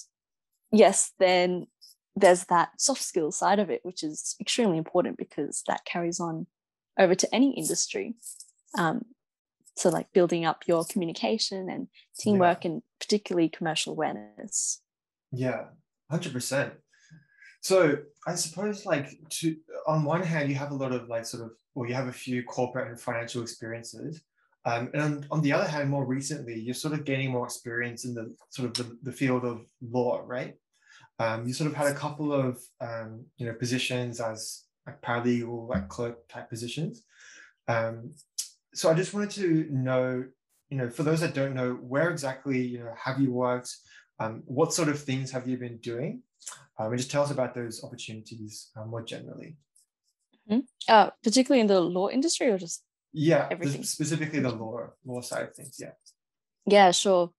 yes 0.75 1.11
then 1.19 1.67
there's 2.15 2.45
that 2.45 2.69
soft 2.79 3.01
skill 3.01 3.31
side 3.31 3.59
of 3.59 3.69
it 3.69 3.81
which 3.83 4.03
is 4.03 4.35
extremely 4.39 4.77
important 4.77 5.17
because 5.17 5.63
that 5.67 5.83
carries 5.85 6.19
on 6.19 6.47
over 6.99 7.15
to 7.15 7.35
any 7.35 7.51
industry. 7.51 8.15
Um, 8.77 9.05
so 9.75 9.89
like 9.89 10.11
building 10.13 10.45
up 10.45 10.63
your 10.67 10.85
communication 10.85 11.69
and 11.69 11.87
teamwork 12.17 12.63
yeah. 12.63 12.71
and 12.71 12.81
particularly 12.99 13.49
commercial 13.49 13.91
awareness. 13.93 14.81
Yeah 15.31 15.65
100% 16.11 16.71
so 17.61 17.97
i 18.27 18.35
suppose 18.35 18.85
like 18.85 19.09
to 19.29 19.55
on 19.87 20.03
one 20.03 20.21
hand 20.21 20.49
you 20.49 20.55
have 20.55 20.69
a 20.69 20.75
lot 20.75 20.91
of 20.91 21.09
like 21.09 21.25
sort 21.25 21.43
of 21.43 21.51
or 21.73 21.87
you 21.87 21.95
have 21.95 22.07
a 22.07 22.13
few 22.13 22.43
corporate 22.43 22.87
and 22.87 22.99
financial 22.99 23.41
experiences 23.41 24.21
um, 24.65 24.91
and 24.93 25.25
on 25.31 25.41
the 25.41 25.51
other 25.51 25.67
hand 25.67 25.89
more 25.89 26.05
recently 26.05 26.59
you're 26.59 26.75
sort 26.75 26.93
of 26.93 27.05
gaining 27.05 27.31
more 27.31 27.45
experience 27.45 28.05
in 28.05 28.13
the 28.13 28.35
sort 28.51 28.67
of 28.67 28.73
the, 28.75 28.95
the 29.01 29.11
field 29.11 29.43
of 29.43 29.65
law 29.81 30.21
right 30.27 30.53
um, 31.19 31.47
you 31.47 31.53
sort 31.53 31.69
of 31.69 31.75
had 31.75 31.87
a 31.87 31.93
couple 31.93 32.33
of 32.33 32.61
um, 32.81 33.25
you 33.37 33.45
know 33.45 33.53
positions 33.53 34.19
as 34.19 34.63
like 34.85 35.01
paralegal 35.01 35.69
like 35.69 35.87
clerk 35.89 36.27
type 36.27 36.49
positions 36.49 37.03
um, 37.67 38.13
so 38.75 38.91
I 38.91 38.93
just 38.93 39.13
wanted 39.13 39.31
to 39.31 39.67
know, 39.71 40.25
you 40.69 40.77
know, 40.77 40.89
for 40.89 41.03
those 41.03 41.21
that 41.21 41.33
don't 41.33 41.55
know, 41.55 41.73
where 41.75 42.09
exactly, 42.09 42.61
you 42.61 42.79
know, 42.79 42.93
have 42.97 43.19
you 43.19 43.31
worked? 43.31 43.75
Um, 44.19 44.43
what 44.45 44.73
sort 44.73 44.89
of 44.89 44.99
things 44.99 45.31
have 45.31 45.47
you 45.47 45.57
been 45.57 45.77
doing? 45.77 46.21
Um, 46.77 46.87
and 46.87 46.97
just 46.97 47.09
tell 47.09 47.23
us 47.23 47.31
about 47.31 47.55
those 47.55 47.83
opportunities 47.83 48.69
um, 48.75 48.89
more 48.89 49.01
generally. 49.01 49.55
Mm-hmm. 50.49 50.59
Uh, 50.87 51.09
particularly 51.23 51.61
in 51.61 51.67
the 51.67 51.79
law 51.79 52.09
industry 52.09 52.47
or 52.47 52.57
just 52.57 52.83
yeah, 53.13 53.47
everything? 53.49 53.83
specifically 53.83 54.39
the 54.39 54.51
law 54.51 54.89
law 55.05 55.21
side 55.21 55.43
of 55.43 55.55
things. 55.55 55.77
Yeah. 55.79 55.91
Yeah, 56.67 56.91
sure. 56.91 57.31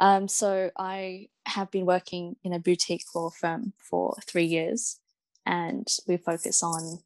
Um, 0.00 0.28
so 0.28 0.70
I 0.78 1.28
have 1.46 1.70
been 1.70 1.86
working 1.86 2.36
in 2.42 2.52
a 2.54 2.58
boutique 2.58 3.04
law 3.14 3.30
firm 3.30 3.74
for 3.78 4.16
three 4.26 4.46
years, 4.46 4.98
and 5.46 5.86
we 6.08 6.16
focus 6.16 6.62
on, 6.62 7.00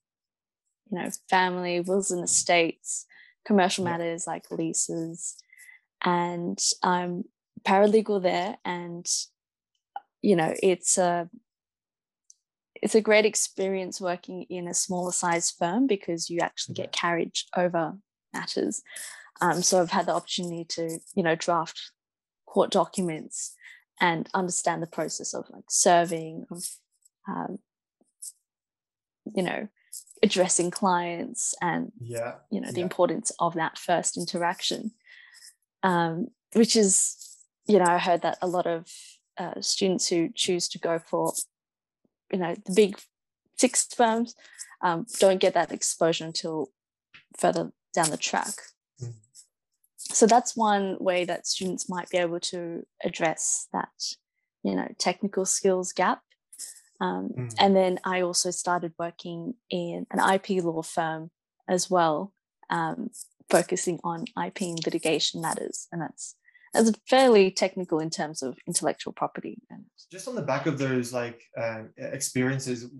you 0.91 0.99
know, 0.99 1.11
family 1.29 1.81
wills 1.81 2.13
and 2.13 2.23
estates, 2.25 3.07
commercial 3.45 3.85
matters 3.85 4.27
like 4.27 4.51
leases. 4.51 5.37
And 6.05 6.59
I'm 6.83 7.25
paralegal 7.65 8.23
there, 8.23 8.59
and 8.65 9.07
you 10.23 10.37
know, 10.37 10.55
it's 10.63 10.97
a 10.97 11.29
it's 12.81 12.95
a 12.95 13.01
great 13.01 13.25
experience 13.25 14.01
working 14.01 14.43
in 14.45 14.69
a 14.69 14.75
smaller 14.75 15.13
size 15.13 15.51
firm 15.51 15.87
because 15.87 16.31
you 16.31 16.41
actually 16.41 16.75
get 16.75 16.93
carriage 16.93 17.47
over 17.57 17.95
matters. 18.33 18.83
Um, 19.41 19.63
so 19.63 19.81
I've 19.81 19.91
had 19.91 20.07
the 20.07 20.15
opportunity 20.15 20.65
to, 20.71 20.99
you 21.15 21.23
know, 21.23 21.35
draft 21.35 21.81
court 22.55 22.71
documents 22.71 23.55
and 24.01 24.29
understand 24.35 24.83
the 24.83 24.87
process 24.87 25.35
of 25.35 25.45
like 25.51 25.65
serving, 25.69 26.47
of, 26.51 26.65
um, 27.29 27.59
you 29.35 29.43
know, 29.43 29.69
addressing 30.23 30.71
clients 30.71 31.55
and 31.61 31.93
yeah 32.01 32.35
you 32.51 32.59
know 32.61 32.71
the 32.71 32.79
yeah. 32.79 32.85
importance 32.85 33.31
of 33.39 33.55
that 33.55 33.77
first 33.79 34.17
interaction 34.17 34.91
um, 35.83 36.29
which 36.55 36.75
is 36.75 37.37
you 37.67 37.79
know 37.79 37.85
i 37.85 37.99
heard 37.99 38.23
that 38.23 38.39
a 38.41 38.47
lot 38.47 38.67
of 38.67 38.89
uh, 39.39 39.61
students 39.61 40.09
who 40.09 40.31
choose 40.35 40.67
to 40.67 40.79
go 40.79 40.99
for 40.99 41.33
you 42.33 42.39
know 42.39 42.57
the 42.65 42.73
big 42.75 42.99
six 43.57 43.87
firms 43.95 44.35
um, 44.83 45.07
don't 45.19 45.41
get 45.41 45.55
that 45.55 45.73
exposure 45.73 46.25
until 46.25 46.69
further 47.37 47.73
down 47.95 48.11
the 48.11 48.17
track. 48.17 48.55
So 50.11 50.27
that's 50.27 50.57
one 50.57 50.97
way 51.01 51.25
that 51.25 51.47
students 51.47 51.89
might 51.89 52.09
be 52.11 52.19
able 52.19 52.41
to 52.41 52.83
address 53.03 53.69
that 53.73 53.91
you 54.63 54.75
know 54.75 54.89
technical 54.99 55.45
skills 55.45 55.93
gap 55.93 56.21
um, 57.01 57.31
mm. 57.37 57.55
And 57.59 57.75
then 57.75 57.99
I 58.05 58.23
also 58.23 58.51
started 58.51 58.93
working 58.99 59.55
in 59.71 60.07
an 60.11 60.35
IP 60.35 60.63
law 60.65 60.83
firm 60.83 61.31
as 61.69 61.91
well, 61.91 62.33
um, 62.71 63.11
focusing 63.51 64.01
on 64.05 64.25
IP 64.43 64.63
and 64.63 64.85
litigation 64.85 65.41
matters. 65.41 65.87
And 65.93 66.01
that's 66.01 66.37
that's 66.73 66.91
fairly 67.09 67.53
technical 67.53 68.01
in 68.01 68.11
terms 68.11 68.43
of 68.43 68.59
intellectual 68.67 69.13
property. 69.13 69.63
And 69.71 69.85
just 70.11 70.27
on 70.27 70.35
the 70.35 70.43
back 70.43 70.67
of 70.67 70.79
those 70.79 71.13
like 71.13 71.41
uh, 71.57 71.83
experiences, 71.97 72.91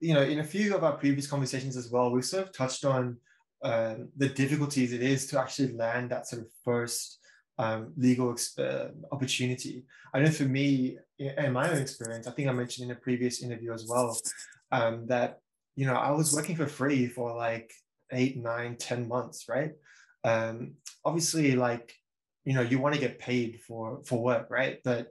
you 0.00 0.14
know, 0.14 0.22
in 0.22 0.38
a 0.38 0.44
few 0.44 0.74
of 0.74 0.82
our 0.82 0.96
previous 0.96 1.26
conversations 1.26 1.76
as 1.76 1.90
well, 1.90 2.10
we've 2.10 2.24
sort 2.24 2.44
of 2.44 2.52
touched 2.52 2.84
on 2.84 3.18
uh, 3.62 3.94
the 4.16 4.28
difficulties 4.28 4.92
it 4.92 5.02
is 5.02 5.26
to 5.28 5.40
actually 5.40 5.72
land 5.72 6.10
that 6.10 6.26
sort 6.26 6.42
of 6.42 6.48
first 6.64 7.18
um, 7.58 7.92
legal 7.96 8.36
uh, 8.58 8.88
opportunity. 9.10 9.84
I 10.14 10.20
know 10.20 10.30
for 10.30 10.44
me, 10.44 10.98
in 11.18 11.52
my 11.52 11.68
own 11.70 11.78
experience, 11.78 12.26
I 12.26 12.30
think 12.30 12.48
I 12.48 12.52
mentioned 12.52 12.90
in 12.90 12.96
a 12.96 13.00
previous 13.00 13.42
interview 13.42 13.72
as 13.72 13.86
well, 13.88 14.16
um, 14.70 15.06
that 15.08 15.40
you 15.74 15.86
know 15.86 15.94
I 15.94 16.12
was 16.12 16.32
working 16.32 16.56
for 16.56 16.66
free 16.66 17.06
for 17.06 17.36
like 17.36 17.72
eight, 18.12 18.36
nine, 18.36 18.76
ten 18.76 19.08
months, 19.08 19.46
right? 19.48 19.72
Um, 20.24 20.74
obviously, 21.04 21.56
like 21.56 21.92
you 22.44 22.54
know, 22.54 22.62
you 22.62 22.78
want 22.78 22.94
to 22.94 23.00
get 23.00 23.18
paid 23.18 23.60
for 23.66 24.00
for 24.04 24.22
work, 24.22 24.48
right? 24.50 24.78
But 24.84 25.08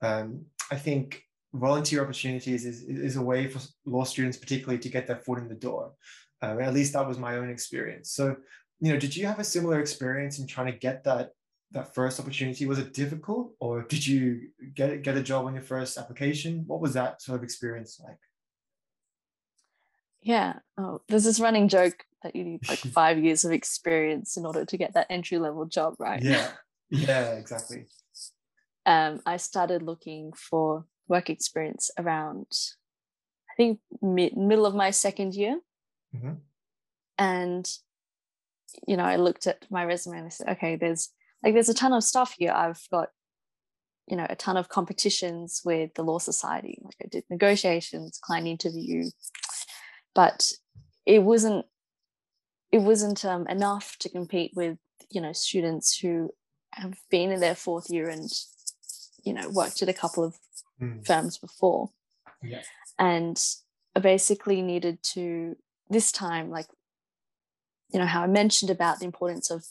um, 0.00 0.46
I 0.70 0.76
think 0.76 1.22
volunteer 1.52 2.02
opportunities 2.02 2.64
is, 2.64 2.82
is 2.82 3.16
a 3.16 3.22
way 3.22 3.48
for 3.48 3.60
law 3.84 4.04
students, 4.04 4.36
particularly, 4.36 4.78
to 4.78 4.88
get 4.88 5.06
their 5.06 5.16
foot 5.16 5.38
in 5.38 5.48
the 5.48 5.54
door. 5.54 5.92
Um, 6.40 6.60
at 6.60 6.74
least 6.74 6.92
that 6.92 7.06
was 7.06 7.18
my 7.18 7.36
own 7.36 7.50
experience. 7.50 8.12
So, 8.12 8.36
you 8.80 8.92
know, 8.92 8.98
did 8.98 9.16
you 9.16 9.26
have 9.26 9.40
a 9.40 9.44
similar 9.44 9.80
experience 9.80 10.38
in 10.38 10.46
trying 10.46 10.72
to 10.72 10.78
get 10.78 11.04
that 11.04 11.30
that 11.72 11.94
first 11.94 12.18
opportunity? 12.18 12.66
Was 12.66 12.78
it 12.78 12.94
difficult 12.94 13.52
or 13.60 13.82
did 13.82 14.06
you 14.06 14.48
get 14.74 15.02
get 15.02 15.16
a 15.16 15.22
job 15.22 15.46
on 15.46 15.54
your 15.54 15.62
first 15.62 15.98
application? 15.98 16.64
What 16.66 16.80
was 16.80 16.94
that 16.94 17.20
sort 17.20 17.38
of 17.38 17.44
experience 17.44 18.00
like? 18.02 18.18
Yeah. 20.22 20.54
Oh 20.78 21.00
there's 21.08 21.24
this 21.24 21.40
running 21.40 21.68
joke 21.68 22.04
that 22.22 22.34
you 22.34 22.44
need 22.44 22.68
like 22.68 22.78
five 22.92 23.18
years 23.18 23.44
of 23.44 23.52
experience 23.52 24.36
in 24.36 24.46
order 24.46 24.64
to 24.64 24.76
get 24.76 24.94
that 24.94 25.06
entry 25.10 25.38
level 25.38 25.66
job 25.66 25.94
right? 25.98 26.22
Yeah. 26.22 26.50
Yeah 26.90 27.32
exactly. 27.32 27.86
Um 28.86 29.20
i 29.26 29.36
started 29.36 29.82
looking 29.82 30.32
for 30.32 30.86
work 31.08 31.30
experience 31.30 31.90
around 31.98 32.46
i 33.50 33.54
think 33.56 33.80
mid, 34.02 34.36
middle 34.36 34.66
of 34.66 34.74
my 34.74 34.90
second 34.90 35.34
year 35.34 35.58
mm-hmm. 36.14 36.34
and 37.18 37.70
you 38.86 38.96
know 38.96 39.04
i 39.04 39.16
looked 39.16 39.46
at 39.46 39.64
my 39.70 39.84
resume 39.84 40.18
and 40.18 40.26
i 40.26 40.28
said 40.28 40.48
okay 40.48 40.76
there's 40.76 41.10
like 41.42 41.54
there's 41.54 41.68
a 41.68 41.74
ton 41.74 41.92
of 41.92 42.04
stuff 42.04 42.34
here 42.38 42.52
i've 42.52 42.80
got 42.90 43.08
you 44.06 44.16
know 44.16 44.26
a 44.28 44.36
ton 44.36 44.56
of 44.56 44.68
competitions 44.68 45.62
with 45.64 45.92
the 45.94 46.02
law 46.02 46.18
society 46.18 46.78
like 46.82 46.96
i 47.04 47.08
did 47.08 47.24
negotiations 47.30 48.18
client 48.22 48.46
interview 48.46 49.04
but 50.14 50.52
it 51.06 51.22
wasn't 51.22 51.64
it 52.70 52.78
wasn't 52.78 53.24
um, 53.24 53.46
enough 53.46 53.96
to 53.98 54.08
compete 54.08 54.52
with 54.54 54.78
you 55.10 55.20
know 55.20 55.32
students 55.32 55.98
who 55.98 56.30
have 56.72 56.94
been 57.10 57.30
in 57.30 57.40
their 57.40 57.54
fourth 57.54 57.88
year 57.90 58.08
and 58.08 58.28
you 59.24 59.32
know 59.32 59.48
worked 59.50 59.82
at 59.82 59.88
a 59.88 59.94
couple 59.94 60.24
of 60.24 60.36
mm. 60.80 61.04
firms 61.06 61.38
before 61.38 61.90
yeah. 62.42 62.62
and 62.98 63.42
i 63.96 64.00
basically 64.00 64.62
needed 64.62 65.02
to 65.02 65.56
this 65.90 66.12
time 66.12 66.50
like 66.50 66.66
you 67.90 67.98
know 67.98 68.06
how 68.06 68.22
i 68.22 68.26
mentioned 68.26 68.70
about 68.70 68.98
the 68.98 69.04
importance 69.04 69.50
of 69.50 69.64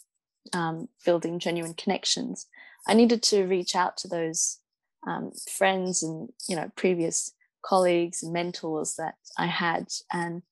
um, 0.53 0.89
building 1.05 1.39
genuine 1.39 1.73
connections, 1.73 2.47
I 2.87 2.93
needed 2.93 3.21
to 3.23 3.43
reach 3.43 3.75
out 3.75 3.97
to 3.97 4.07
those 4.07 4.59
um, 5.05 5.31
friends 5.49 6.03
and 6.03 6.29
you 6.47 6.55
know 6.55 6.71
previous 6.75 7.31
colleagues 7.63 8.23
and 8.23 8.33
mentors 8.33 8.95
that 8.95 9.15
I 9.37 9.47
had, 9.47 9.87
and 10.11 10.43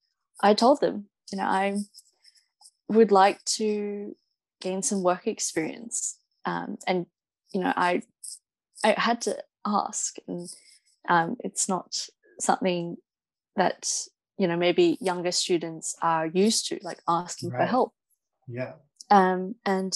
I 0.42 0.54
told 0.54 0.82
them, 0.82 1.06
you 1.32 1.38
know, 1.38 1.46
I 1.46 1.78
would 2.88 3.12
like 3.12 3.44
to 3.46 4.16
gain 4.62 4.82
some 4.82 5.04
work 5.04 5.28
experience, 5.28 6.18
um, 6.46 6.78
and 6.88 7.06
you 7.54 7.62
know, 7.62 7.74
I 7.76 8.02
I 8.84 8.96
had 8.98 9.22
to 9.22 9.38
ask, 9.66 10.16
and 10.28 10.50
um, 11.08 11.38
it's 11.40 11.70
not 11.70 12.08
something 12.40 12.98
that 13.56 13.90
you 14.38 14.48
know 14.48 14.58
maybe 14.58 14.98
younger 15.02 15.32
students 15.32 15.96
are 16.02 16.28
used 16.28 16.68
to, 16.68 16.80
like 16.84 17.00
asking 17.08 17.50
right. 17.50 17.62
for 17.62 17.66
help. 17.66 17.94
Yeah. 18.48 18.74
Um, 19.10 19.56
and, 19.66 19.94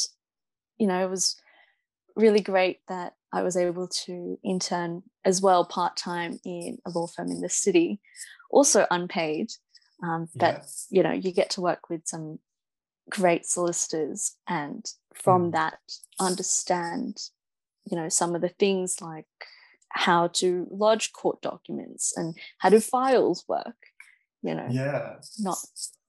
you 0.78 0.88
know, 0.88 1.04
it 1.04 1.10
was 1.10 1.36
really 2.16 2.42
great 2.42 2.80
that 2.88 3.14
I 3.32 3.44
was 3.44 3.56
able 3.58 3.88
to 4.06 4.40
intern 4.44 5.04
as 5.26 5.42
well 5.42 5.66
part 5.66 5.98
time 5.98 6.40
in 6.46 6.78
a 6.86 6.90
law 6.90 7.08
firm 7.08 7.32
in 7.32 7.42
the 7.42 7.50
city, 7.50 8.00
also 8.50 8.86
unpaid. 8.90 9.52
Um, 10.04 10.30
but, 10.36 10.66
yeah. 10.90 10.98
you 10.98 11.04
know, 11.04 11.12
you 11.12 11.32
get 11.32 11.52
to 11.52 11.62
work 11.62 11.90
with 11.90 12.08
some 12.08 12.40
great 13.10 13.46
solicitors 13.46 14.36
and 14.48 14.86
from 15.14 15.50
mm. 15.50 15.54
that 15.54 15.80
understand, 16.20 17.18
you 17.86 17.98
know, 17.98 18.10
some 18.10 18.36
of 18.36 18.42
the 18.42 18.50
things 18.50 19.02
like 19.02 19.26
how 19.90 20.28
to 20.28 20.68
lodge 20.70 21.12
court 21.14 21.42
documents 21.42 22.16
and 22.16 22.38
how 22.60 22.70
do 22.70 22.80
files 22.80 23.44
work 23.48 23.76
you 24.42 24.56
know 24.56 24.68
yeah 24.70 25.16
not 25.40 25.58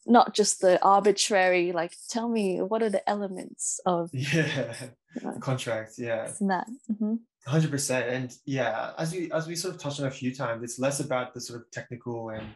not 0.06 0.34
just 0.34 0.60
the 0.60 0.82
arbitrary 0.82 1.72
like 1.72 1.92
tell 2.08 2.28
me 2.28 2.60
what 2.60 2.82
are 2.82 2.90
the 2.90 3.08
elements 3.08 3.80
of 3.86 4.10
yeah. 4.12 4.74
you 5.14 5.22
know, 5.22 5.32
contract 5.40 5.92
yeah. 5.98 6.30
that 6.40 6.66
mm-hmm. 6.90 7.14
100% 7.48 8.08
and 8.08 8.34
yeah 8.44 8.92
as 8.98 9.12
we 9.12 9.30
as 9.32 9.46
we 9.46 9.54
sort 9.54 9.74
of 9.74 9.80
touched 9.80 10.00
on 10.00 10.06
a 10.06 10.10
few 10.10 10.34
times 10.34 10.62
it's 10.62 10.78
less 10.78 11.00
about 11.00 11.32
the 11.34 11.40
sort 11.40 11.60
of 11.60 11.70
technical 11.70 12.30
and 12.30 12.46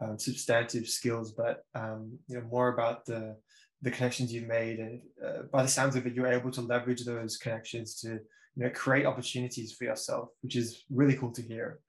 um, 0.00 0.18
substantive 0.18 0.88
skills 0.88 1.32
but 1.32 1.64
um, 1.74 2.18
you 2.26 2.36
know 2.36 2.46
more 2.50 2.68
about 2.68 3.04
the 3.06 3.36
the 3.82 3.90
connections 3.90 4.32
you've 4.32 4.48
made 4.48 4.78
and 4.78 5.00
uh, 5.24 5.42
by 5.52 5.62
the 5.62 5.68
sounds 5.68 5.96
of 5.96 6.06
it 6.06 6.14
you're 6.14 6.26
able 6.26 6.50
to 6.50 6.60
leverage 6.60 7.04
those 7.04 7.36
connections 7.36 8.00
to 8.00 8.08
you 8.08 8.64
know 8.64 8.70
create 8.70 9.06
opportunities 9.06 9.72
for 9.72 9.84
yourself 9.84 10.28
which 10.42 10.56
is 10.56 10.84
really 10.90 11.16
cool 11.16 11.32
to 11.32 11.42
hear 11.42 11.80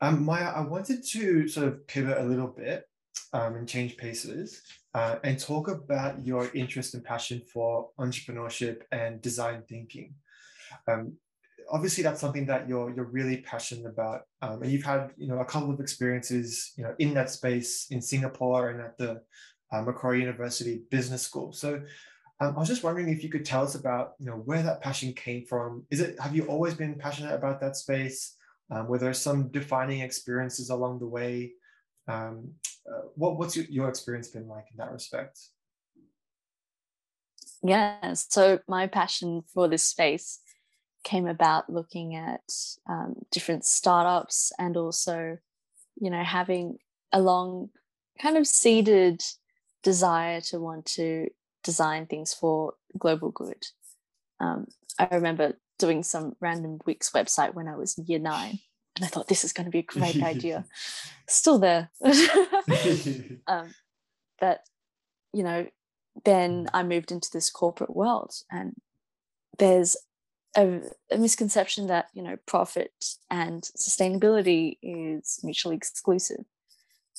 um, 0.00 0.24
Maya, 0.24 0.52
I 0.54 0.60
wanted 0.60 1.04
to 1.12 1.48
sort 1.48 1.68
of 1.68 1.86
pivot 1.86 2.18
a 2.18 2.24
little 2.24 2.48
bit 2.48 2.84
um, 3.32 3.56
and 3.56 3.68
change 3.68 3.96
paces 3.96 4.62
uh, 4.94 5.16
and 5.24 5.38
talk 5.38 5.68
about 5.68 6.24
your 6.24 6.50
interest 6.54 6.94
and 6.94 7.04
passion 7.04 7.42
for 7.52 7.90
entrepreneurship 7.98 8.82
and 8.92 9.22
design 9.22 9.62
thinking. 9.68 10.14
Um, 10.86 11.14
obviously, 11.70 12.02
that's 12.02 12.20
something 12.20 12.46
that 12.46 12.68
you're 12.68 12.90
you're 12.94 13.06
really 13.06 13.38
passionate 13.38 13.86
about, 13.86 14.22
um, 14.42 14.62
and 14.62 14.70
you've 14.70 14.84
had 14.84 15.12
you 15.16 15.28
know 15.28 15.38
a 15.38 15.44
couple 15.44 15.70
of 15.70 15.80
experiences 15.80 16.72
you 16.76 16.84
know 16.84 16.94
in 16.98 17.14
that 17.14 17.30
space 17.30 17.86
in 17.90 18.02
Singapore 18.02 18.70
and 18.70 18.80
at 18.80 18.98
the 18.98 19.22
uh, 19.72 19.82
Macquarie 19.82 20.20
University 20.20 20.82
Business 20.90 21.22
School. 21.22 21.52
So. 21.52 21.82
Um, 22.38 22.54
I 22.54 22.58
was 22.58 22.68
just 22.68 22.84
wondering 22.84 23.08
if 23.08 23.22
you 23.22 23.30
could 23.30 23.46
tell 23.46 23.64
us 23.64 23.76
about, 23.76 24.12
you 24.18 24.26
know, 24.26 24.34
where 24.34 24.62
that 24.62 24.82
passion 24.82 25.14
came 25.14 25.46
from. 25.46 25.86
Is 25.90 26.00
it 26.00 26.20
have 26.20 26.36
you 26.36 26.44
always 26.48 26.74
been 26.74 26.96
passionate 26.96 27.34
about 27.34 27.62
that 27.62 27.76
space? 27.76 28.35
Um, 28.70 28.88
were 28.88 28.98
there 28.98 29.14
some 29.14 29.48
defining 29.48 30.00
experiences 30.00 30.70
along 30.70 30.98
the 30.98 31.06
way? 31.06 31.52
Um, 32.08 32.52
uh, 32.88 33.02
what, 33.14 33.38
what's 33.38 33.56
your, 33.56 33.66
your 33.66 33.88
experience 33.88 34.28
been 34.28 34.48
like 34.48 34.66
in 34.70 34.76
that 34.78 34.92
respect? 34.92 35.38
Yeah, 37.62 38.14
so 38.14 38.60
my 38.68 38.86
passion 38.86 39.42
for 39.52 39.68
this 39.68 39.84
space 39.84 40.40
came 41.04 41.26
about 41.26 41.70
looking 41.70 42.16
at 42.16 42.42
um, 42.88 43.14
different 43.30 43.64
startups 43.64 44.52
and 44.58 44.76
also, 44.76 45.38
you 46.00 46.10
know, 46.10 46.22
having 46.22 46.78
a 47.12 47.20
long 47.20 47.70
kind 48.20 48.36
of 48.36 48.46
seeded 48.46 49.22
desire 49.82 50.40
to 50.40 50.58
want 50.58 50.84
to 50.84 51.28
design 51.62 52.06
things 52.06 52.34
for 52.34 52.74
global 52.98 53.30
good. 53.30 53.66
Um, 54.40 54.66
I 54.98 55.08
remember 55.12 55.54
doing 55.78 56.02
some 56.02 56.36
random 56.40 56.78
Wix 56.86 57.10
website 57.10 57.54
when 57.54 57.68
I 57.68 57.76
was 57.76 57.98
year 57.98 58.18
nine, 58.18 58.58
and 58.96 59.04
I 59.04 59.08
thought 59.08 59.28
this 59.28 59.44
is 59.44 59.52
going 59.52 59.66
to 59.66 59.70
be 59.70 59.80
a 59.80 59.82
great 59.82 60.22
idea. 60.22 60.64
Still 61.28 61.58
there. 61.58 61.90
um, 63.46 63.74
but, 64.40 64.60
you 65.32 65.42
know, 65.42 65.66
then 66.24 66.68
I 66.72 66.82
moved 66.82 67.12
into 67.12 67.28
this 67.32 67.50
corporate 67.50 67.94
world 67.94 68.32
and 68.50 68.74
there's 69.58 69.96
a, 70.56 70.80
a, 71.10 71.18
misconception 71.18 71.86
that, 71.88 72.06
you 72.14 72.22
know, 72.22 72.36
profit 72.46 72.92
and 73.30 73.62
sustainability 73.62 74.78
is 74.82 75.40
mutually 75.42 75.76
exclusive. 75.76 76.44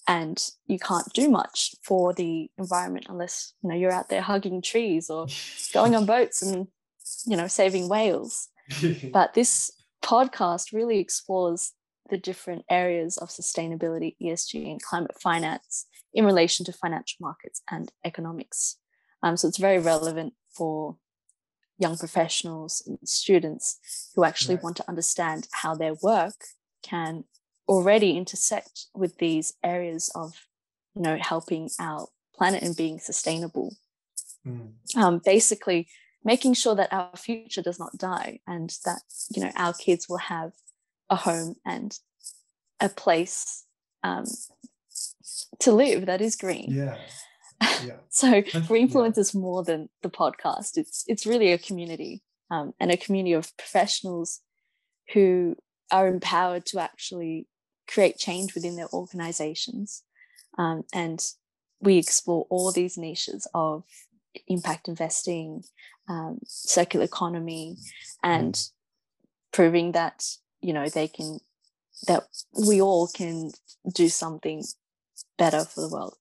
And 0.07 0.41
you 0.65 0.79
can't 0.79 1.11
do 1.13 1.29
much 1.29 1.75
for 1.83 2.13
the 2.13 2.49
environment 2.57 3.07
unless, 3.09 3.53
you 3.61 3.69
know, 3.69 3.75
you're 3.75 3.91
out 3.91 4.09
there 4.09 4.21
hugging 4.21 4.61
trees 4.61 5.09
or 5.09 5.27
going 5.73 5.95
on 5.95 6.05
boats 6.05 6.41
and, 6.41 6.67
you 7.25 7.37
know, 7.37 7.47
saving 7.47 7.89
whales. 7.89 8.49
but 9.13 9.33
this 9.33 9.71
podcast 10.03 10.73
really 10.73 10.99
explores 10.99 11.73
the 12.09 12.17
different 12.17 12.63
areas 12.69 13.17
of 13.17 13.29
sustainability, 13.29 14.15
ESG, 14.21 14.71
and 14.71 14.81
climate 14.81 15.19
finance 15.21 15.85
in 16.13 16.25
relation 16.25 16.65
to 16.65 16.71
financial 16.71 17.17
markets 17.21 17.61
and 17.69 17.91
economics. 18.05 18.77
Um, 19.23 19.35
so 19.37 19.47
it's 19.47 19.57
very 19.57 19.79
relevant 19.79 20.33
for 20.55 20.97
young 21.77 21.97
professionals 21.97 22.83
and 22.87 22.97
students 23.03 23.79
who 24.15 24.23
actually 24.23 24.55
right. 24.55 24.63
want 24.63 24.77
to 24.77 24.89
understand 24.89 25.47
how 25.51 25.75
their 25.75 25.95
work 26.01 26.35
can 26.81 27.23
already 27.67 28.17
intersect 28.17 28.85
with 28.95 29.17
these 29.17 29.53
areas 29.63 30.09
of, 30.15 30.47
you 30.95 31.01
know, 31.01 31.17
helping 31.19 31.69
our 31.79 32.07
planet 32.35 32.63
and 32.63 32.75
being 32.75 32.99
sustainable. 32.99 33.75
Mm. 34.45 34.71
Um, 34.95 35.21
basically, 35.23 35.87
making 36.27 36.53
sure 36.53 36.75
that 36.75 36.91
our 36.91 37.15
future 37.15 37.61
does 37.61 37.79
not 37.79 37.97
die 37.97 38.39
and 38.45 38.77
that 38.83 39.01
you 39.33 39.41
know 39.41 39.51
our 39.55 39.73
kids 39.73 40.07
will 40.09 40.17
have 40.17 40.51
a 41.09 41.15
home 41.15 41.55
and 41.65 41.97
a 42.81 42.89
place 42.89 43.63
um, 44.03 44.25
to 45.59 45.71
live 45.71 46.05
that 46.05 46.21
is 46.21 46.35
green. 46.35 46.67
Yeah. 46.69 46.97
Yeah. 47.83 47.97
so 48.09 48.27
Greenfluence 48.71 49.17
yeah. 49.17 49.21
is 49.21 49.33
more 49.33 49.63
than 49.63 49.89
the 50.03 50.09
podcast. 50.09 50.77
It's 50.77 51.03
it's 51.07 51.25
really 51.25 51.51
a 51.51 51.57
community 51.57 52.21
um, 52.51 52.73
and 52.79 52.91
a 52.91 52.97
community 52.97 53.33
of 53.33 53.55
professionals 53.57 54.41
who 55.13 55.55
are 55.91 56.07
empowered 56.07 56.65
to 56.67 56.79
actually 56.79 57.47
create 57.87 58.19
change 58.19 58.53
within 58.53 58.75
their 58.75 58.91
organizations. 58.93 60.03
Um, 60.57 60.83
and 60.93 61.19
we 61.79 61.97
explore 61.97 62.45
all 62.49 62.71
these 62.71 62.97
niches 62.97 63.47
of 63.55 63.85
impact 64.47 64.87
investing, 64.87 65.63
um, 66.09 66.39
circular 66.45 67.05
economy, 67.05 67.77
and 68.23 68.53
mm. 68.53 68.71
proving 69.51 69.91
that 69.93 70.23
you 70.61 70.73
know 70.73 70.87
they 70.89 71.07
can 71.07 71.39
that 72.07 72.23
we 72.67 72.81
all 72.81 73.07
can 73.07 73.51
do 73.93 74.07
something 74.09 74.63
better 75.37 75.63
for 75.65 75.81
the 75.81 75.89
world. 75.89 76.15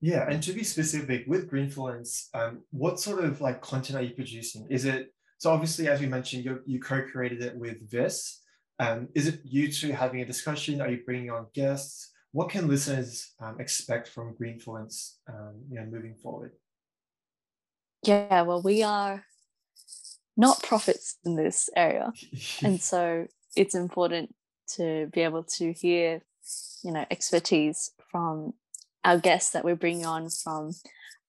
Yeah, 0.00 0.28
and 0.28 0.42
to 0.44 0.52
be 0.52 0.62
specific 0.62 1.24
with 1.26 1.50
Greenfluence, 1.50 2.28
um, 2.34 2.62
what 2.70 3.00
sort 3.00 3.24
of 3.24 3.40
like 3.40 3.60
content 3.60 3.98
are 3.98 4.02
you 4.02 4.14
producing? 4.14 4.66
Is 4.70 4.84
it 4.84 5.12
so? 5.38 5.50
Obviously, 5.50 5.88
as 5.88 6.00
we 6.00 6.06
mentioned, 6.06 6.44
you 6.44 6.60
you 6.66 6.80
co-created 6.80 7.42
it 7.42 7.56
with 7.56 7.90
Vis. 7.90 8.40
Um, 8.78 9.08
is 9.14 9.26
it 9.26 9.40
you 9.44 9.72
two 9.72 9.92
having 9.92 10.20
a 10.20 10.24
discussion? 10.24 10.80
Are 10.80 10.88
you 10.88 11.00
bringing 11.04 11.30
on 11.30 11.46
guests? 11.52 12.12
What 12.30 12.50
can 12.50 12.68
listeners 12.68 13.34
um, 13.40 13.58
expect 13.58 14.06
from 14.08 14.36
Greenfluence, 14.40 15.14
um, 15.28 15.62
you 15.68 15.80
know, 15.80 15.86
moving 15.86 16.14
forward? 16.14 16.52
Yeah, 18.02 18.42
well, 18.42 18.62
we 18.62 18.82
are 18.82 19.24
not 20.36 20.62
profits 20.62 21.16
in 21.24 21.36
this 21.36 21.68
area, 21.74 22.12
and 22.62 22.80
so 22.80 23.26
it's 23.56 23.74
important 23.74 24.34
to 24.76 25.08
be 25.12 25.22
able 25.22 25.42
to 25.42 25.72
hear, 25.72 26.22
you 26.82 26.92
know, 26.92 27.04
expertise 27.10 27.90
from 28.10 28.54
our 29.04 29.18
guests 29.18 29.50
that 29.50 29.64
we're 29.64 29.76
bringing 29.76 30.06
on 30.06 30.28
from, 30.30 30.72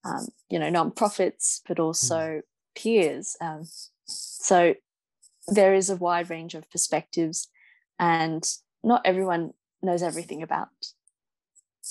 um, 0.03 0.27
you 0.49 0.59
know, 0.59 0.69
nonprofits, 0.69 1.61
but 1.67 1.79
also 1.79 2.17
mm. 2.17 2.41
peers. 2.75 3.35
Um, 3.41 3.63
so 4.05 4.75
there 5.47 5.73
is 5.73 5.89
a 5.89 5.95
wide 5.95 6.29
range 6.29 6.55
of 6.55 6.69
perspectives, 6.69 7.47
and 7.97 8.43
not 8.83 9.01
everyone 9.05 9.53
knows 9.81 10.03
everything 10.03 10.43
about 10.43 10.69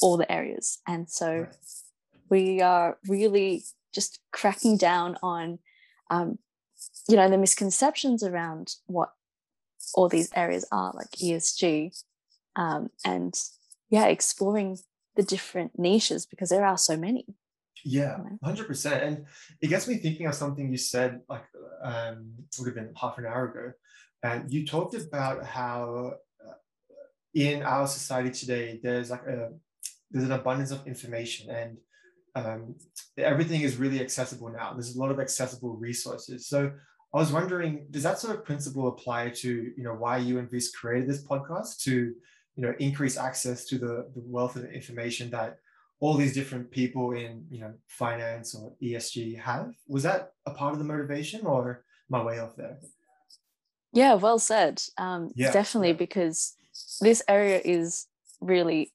all 0.01 0.17
the 0.17 0.31
areas. 0.31 0.79
And 0.87 1.09
so 1.09 1.41
right. 1.41 1.57
we 2.31 2.61
are 2.61 2.99
really 3.09 3.65
just 3.95 4.21
cracking 4.33 4.77
down 4.77 5.17
on, 5.23 5.59
um, 6.11 6.39
you 7.09 7.17
know, 7.17 7.29
the 7.29 7.39
misconceptions 7.39 8.23
around 8.23 8.75
what 8.87 9.11
all 9.95 10.09
these 10.09 10.31
areas 10.35 10.67
are 10.71 10.93
like 10.95 11.11
ESG 11.13 12.03
um, 12.57 12.91
and 13.05 13.35
yeah 13.91 14.07
exploring 14.07 14.79
the 15.17 15.23
different 15.23 15.79
niches 15.79 16.27
because 16.27 16.51
there 16.51 16.65
are 16.65 16.79
so 16.79 16.97
many. 16.97 17.27
Yeah 17.85 18.19
100% 18.45 19.03
and 19.03 19.25
it 19.63 19.69
gets 19.69 19.87
me 19.87 19.97
thinking 19.97 20.27
of 20.27 20.35
something 20.35 20.71
you 20.71 20.77
said 20.77 21.21
like 21.29 21.45
um 21.83 22.35
would 22.59 22.67
have 22.67 22.75
been 22.75 22.93
half 23.01 23.19
an 23.19 23.27
hour 23.27 23.49
ago. 23.49 23.73
And 24.23 24.53
you 24.53 24.67
talked 24.67 24.95
about 24.95 25.45
how 25.45 26.15
uh, 26.45 26.55
in 27.35 27.63
our 27.63 27.87
society 27.87 28.31
today 28.31 28.81
there's 28.83 29.11
like 29.11 29.23
a 29.23 29.51
there's 30.11 30.25
an 30.25 30.33
abundance 30.33 30.71
of 30.71 30.87
information. 30.87 31.51
And 31.51 31.79
um, 32.35 32.75
everything 33.17 33.63
is 33.63 33.77
really 33.77 34.01
accessible 34.01 34.49
now 34.49 34.73
there's 34.73 34.97
a 34.97 34.99
lot 34.99 35.11
of 35.11 35.21
accessible 35.21 35.77
resources 35.77 36.47
so 36.47 36.71
I 37.15 37.19
was 37.19 37.33
wondering, 37.33 37.87
does 37.91 38.03
that 38.03 38.19
sort 38.19 38.37
of 38.37 38.45
principle 38.45 38.89
apply 38.89 39.31
to 39.31 39.73
you 39.77 39.83
know 39.83 39.95
why 39.95 40.19
you 40.19 40.39
and 40.39 40.51
Vis 40.51 40.71
created 40.71 41.09
this 41.09 41.25
podcast 41.25 41.83
to 41.85 42.15
you 42.55 42.63
know 42.63 42.75
increase 42.79 43.17
access 43.17 43.65
to 43.67 43.79
the, 43.79 44.11
the 44.15 44.23
wealth 44.27 44.57
of 44.57 44.65
information 44.67 45.31
that 45.31 45.59
all 46.01 46.15
these 46.15 46.35
different 46.35 46.71
people 46.71 47.13
in 47.13 47.47
you 47.51 47.61
know 47.61 47.73
finance 47.87 48.55
or 48.55 48.75
ESG 48.83 49.41
have? 49.41 49.73
Was 49.89 50.03
that 50.03 50.33
a 50.45 50.51
part 50.51 50.75
of 50.75 50.79
the 50.79 50.85
motivation, 50.85 51.47
or 51.47 51.85
my 52.11 52.23
way 52.23 52.41
off 52.41 52.57
there? 52.57 52.79
Yeah, 53.95 54.15
well 54.15 54.39
said. 54.39 54.83
Um, 54.99 55.33
yeah, 55.35 55.51
definitely, 55.51 55.95
because 55.95 56.57
this 57.01 57.23
area 57.27 57.61
is 57.65 58.07
really 58.43 58.93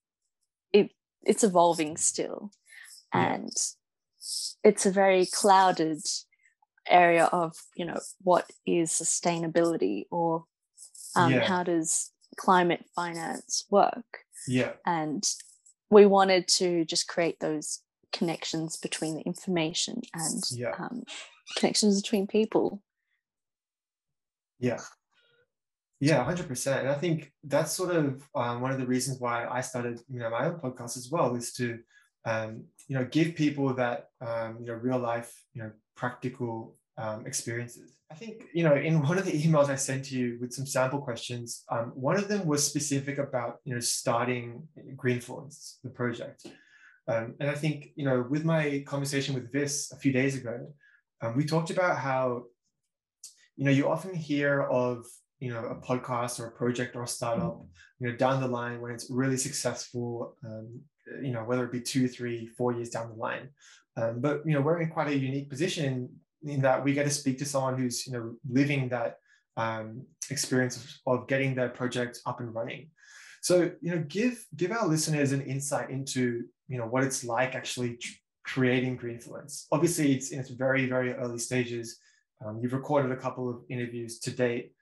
it 0.71 0.91
it's 1.23 1.43
evolving 1.43 1.97
still, 1.97 2.51
and 3.13 3.49
it's 4.63 4.85
a 4.85 4.91
very 4.91 5.25
clouded 5.25 6.01
area 6.87 7.25
of 7.25 7.55
you 7.75 7.85
know 7.85 7.99
what 8.21 8.49
is 8.65 8.91
sustainability 8.91 10.05
or 10.11 10.43
um, 11.15 11.31
yeah. 11.31 11.45
how 11.45 11.63
does 11.63 12.11
climate 12.37 12.83
finance 12.95 13.65
work 13.69 14.05
yeah 14.47 14.71
and 14.85 15.23
we 15.89 16.05
wanted 16.05 16.47
to 16.47 16.83
just 16.85 17.07
create 17.07 17.39
those 17.39 17.79
connections 18.13 18.77
between 18.77 19.15
the 19.15 19.21
information 19.21 20.01
and 20.13 20.43
Yeah. 20.51 20.75
um, 20.77 21.03
connections 21.57 22.01
between 22.01 22.27
people. 22.27 22.81
Yeah. 24.59 24.79
Yeah, 25.99 26.23
100%. 26.25 26.79
And 26.79 26.89
I 26.89 26.95
think 26.95 27.31
that's 27.43 27.71
sort 27.73 27.95
of 27.95 28.27
um, 28.35 28.61
one 28.61 28.71
of 28.71 28.79
the 28.79 28.85
reasons 28.85 29.19
why 29.19 29.47
I 29.47 29.61
started, 29.61 29.99
you 30.09 30.19
know, 30.19 30.29
my 30.29 30.45
own 30.45 30.59
podcast 30.59 30.97
as 30.97 31.09
well, 31.11 31.35
is 31.35 31.53
to, 31.53 31.79
um, 32.25 32.65
you 32.87 32.97
know, 32.97 33.05
give 33.05 33.35
people 33.35 33.73
that, 33.75 34.07
um, 34.21 34.57
you 34.59 34.67
know, 34.67 34.73
real 34.73 34.99
life, 34.99 35.33
you 35.53 35.63
know, 35.63 35.71
practical 35.95 36.75
um, 36.97 37.25
experiences. 37.25 37.97
I 38.11 38.15
think, 38.15 38.43
you 38.53 38.63
know, 38.63 38.75
in 38.75 39.01
one 39.01 39.17
of 39.17 39.25
the 39.25 39.31
emails 39.43 39.69
I 39.69 39.75
sent 39.75 40.05
to 40.05 40.17
you 40.17 40.37
with 40.39 40.53
some 40.53 40.65
sample 40.65 41.01
questions, 41.01 41.63
um, 41.69 41.91
one 41.95 42.17
of 42.17 42.27
them 42.27 42.45
was 42.45 42.65
specific 42.65 43.17
about, 43.17 43.57
you 43.63 43.73
know, 43.73 43.79
starting 43.79 44.67
Greenfluence, 44.95 45.77
the 45.83 45.89
project. 45.89 46.45
Um, 47.07 47.35
and 47.39 47.49
I 47.49 47.55
think, 47.55 47.89
you 47.95 48.05
know, 48.05 48.25
with 48.29 48.45
my 48.45 48.83
conversation 48.85 49.35
with 49.35 49.51
Vis 49.51 49.91
a 49.91 49.97
few 49.97 50.13
days 50.13 50.35
ago, 50.35 50.73
um, 51.21 51.35
we 51.35 51.45
talked 51.45 51.69
about 51.69 51.97
how, 51.97 52.43
you 53.55 53.65
know, 53.65 53.71
you 53.71 53.89
often 53.89 54.13
hear 54.13 54.63
of 54.63 55.05
you 55.39 55.51
know 55.53 55.65
a 55.65 55.75
podcast 55.75 56.39
or 56.39 56.45
a 56.45 56.51
project 56.51 56.95
or 56.95 57.03
a 57.03 57.07
startup 57.07 57.65
you 57.99 58.07
know 58.07 58.15
down 58.15 58.39
the 58.39 58.47
line 58.47 58.79
when 58.79 58.93
it's 58.93 59.09
really 59.09 59.35
successful 59.35 60.37
um, 60.45 60.79
you 61.21 61.31
know 61.31 61.43
whether 61.43 61.63
it 61.65 61.71
be 61.71 61.81
two 61.81 62.07
three 62.07 62.47
four 62.47 62.73
years 62.73 62.89
down 62.89 63.09
the 63.09 63.15
line. 63.15 63.49
Um, 63.95 64.21
but 64.21 64.41
you 64.45 64.53
know 64.53 64.61
we're 64.61 64.81
in 64.81 64.89
quite 64.89 65.07
a 65.07 65.17
unique 65.17 65.49
position 65.49 66.09
in 66.43 66.61
that 66.61 66.83
we 66.83 66.93
get 66.93 67.05
to 67.05 67.09
speak 67.09 67.37
to 67.39 67.45
someone 67.45 67.77
who's 67.77 68.05
you 68.07 68.13
know 68.13 68.35
living 68.49 68.89
that 68.89 69.17
um, 69.57 70.05
experience 70.29 70.77
of, 70.77 71.19
of 71.19 71.27
getting 71.27 71.55
their 71.55 71.69
project 71.69 72.19
up 72.25 72.39
and 72.39 72.53
running. 72.53 72.89
So 73.41 73.71
you 73.81 73.95
know 73.95 74.03
give 74.07 74.43
give 74.55 74.71
our 74.71 74.87
listeners 74.87 75.31
an 75.31 75.41
insight 75.41 75.89
into 75.89 76.45
you 76.67 76.77
know 76.77 76.85
what 76.85 77.03
it's 77.03 77.23
like 77.23 77.55
actually 77.55 77.97
tr- 77.97 78.13
creating 78.45 78.97
greenfluence 78.97 79.67
obviously 79.71 80.13
it's 80.13 80.31
in 80.31 80.39
its 80.39 80.49
very 80.49 80.87
very 80.87 81.13
early 81.13 81.39
stages. 81.39 81.99
Um, 82.43 82.59
you've 82.61 82.73
recorded 82.73 83.11
a 83.11 83.17
couple 83.17 83.49
of 83.49 83.61
interviews 83.69 84.19
to 84.19 84.31
date. 84.31 84.73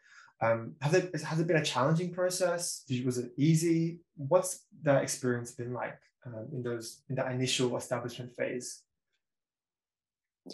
Um, 0.42 0.74
has 0.82 0.94
it 0.94 1.22
has 1.22 1.40
it 1.40 1.48
been 1.48 1.58
a 1.58 1.66
challenging 1.66 2.12
process? 2.12 2.84
Was 3.06 3.20
it 3.20 3.32
easy? 3.38 4.00
What's 4.16 4.66
that 4.84 5.04
experience 5.04 5.52
been 5.52 5.74
like 5.74 6.00
um, 6.26 6.48
in 6.52 6.64
those 6.64 7.02
in 7.10 7.16
that 7.16 7.32
initial 7.32 7.76
establishment 7.78 8.36
phase? 8.36 8.84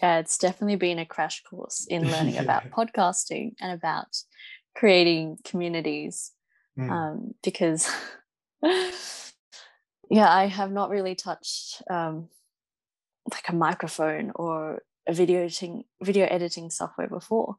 Yeah, 0.01 0.19
it's 0.19 0.37
definitely 0.37 0.75
been 0.75 0.99
a 0.99 1.05
crash 1.05 1.43
course 1.43 1.85
in 1.89 2.03
learning 2.11 2.35
Yeah. 2.35 2.41
about 2.41 2.71
podcasting 2.71 3.55
and 3.61 3.71
about 3.71 4.15
creating 4.75 5.37
communities 5.43 6.31
Mm, 6.77 6.91
um, 6.91 7.33
because 7.43 7.89
yeah 8.63 10.31
i 10.31 10.45
have 10.45 10.71
not 10.71 10.91
really 10.91 11.15
touched 11.15 11.81
um, 11.89 12.29
like 13.31 13.49
a 13.49 13.55
microphone 13.55 14.31
or 14.35 14.83
a 15.07 15.13
video 15.13 15.39
editing 15.39 15.83
video 16.03 16.27
editing 16.29 16.69
software 16.69 17.07
before 17.07 17.55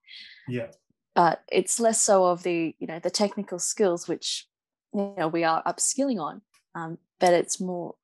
yeah, 0.49 0.69
but 1.15 1.43
it's 1.51 1.81
less 1.81 2.01
so 2.01 2.27
of 2.27 2.43
the 2.45 2.75
you 2.79 2.87
know 2.87 3.01
the 3.01 3.11
technical 3.11 3.59
skills 3.59 4.07
which 4.07 4.47
you 4.95 5.13
know 5.19 5.29
we 5.29 5.43
are 5.45 5.63
upskilling 5.65 6.21
on 6.21 6.43
um, 6.79 6.99
but 7.20 7.33
it's 7.35 7.61
more 7.61 7.95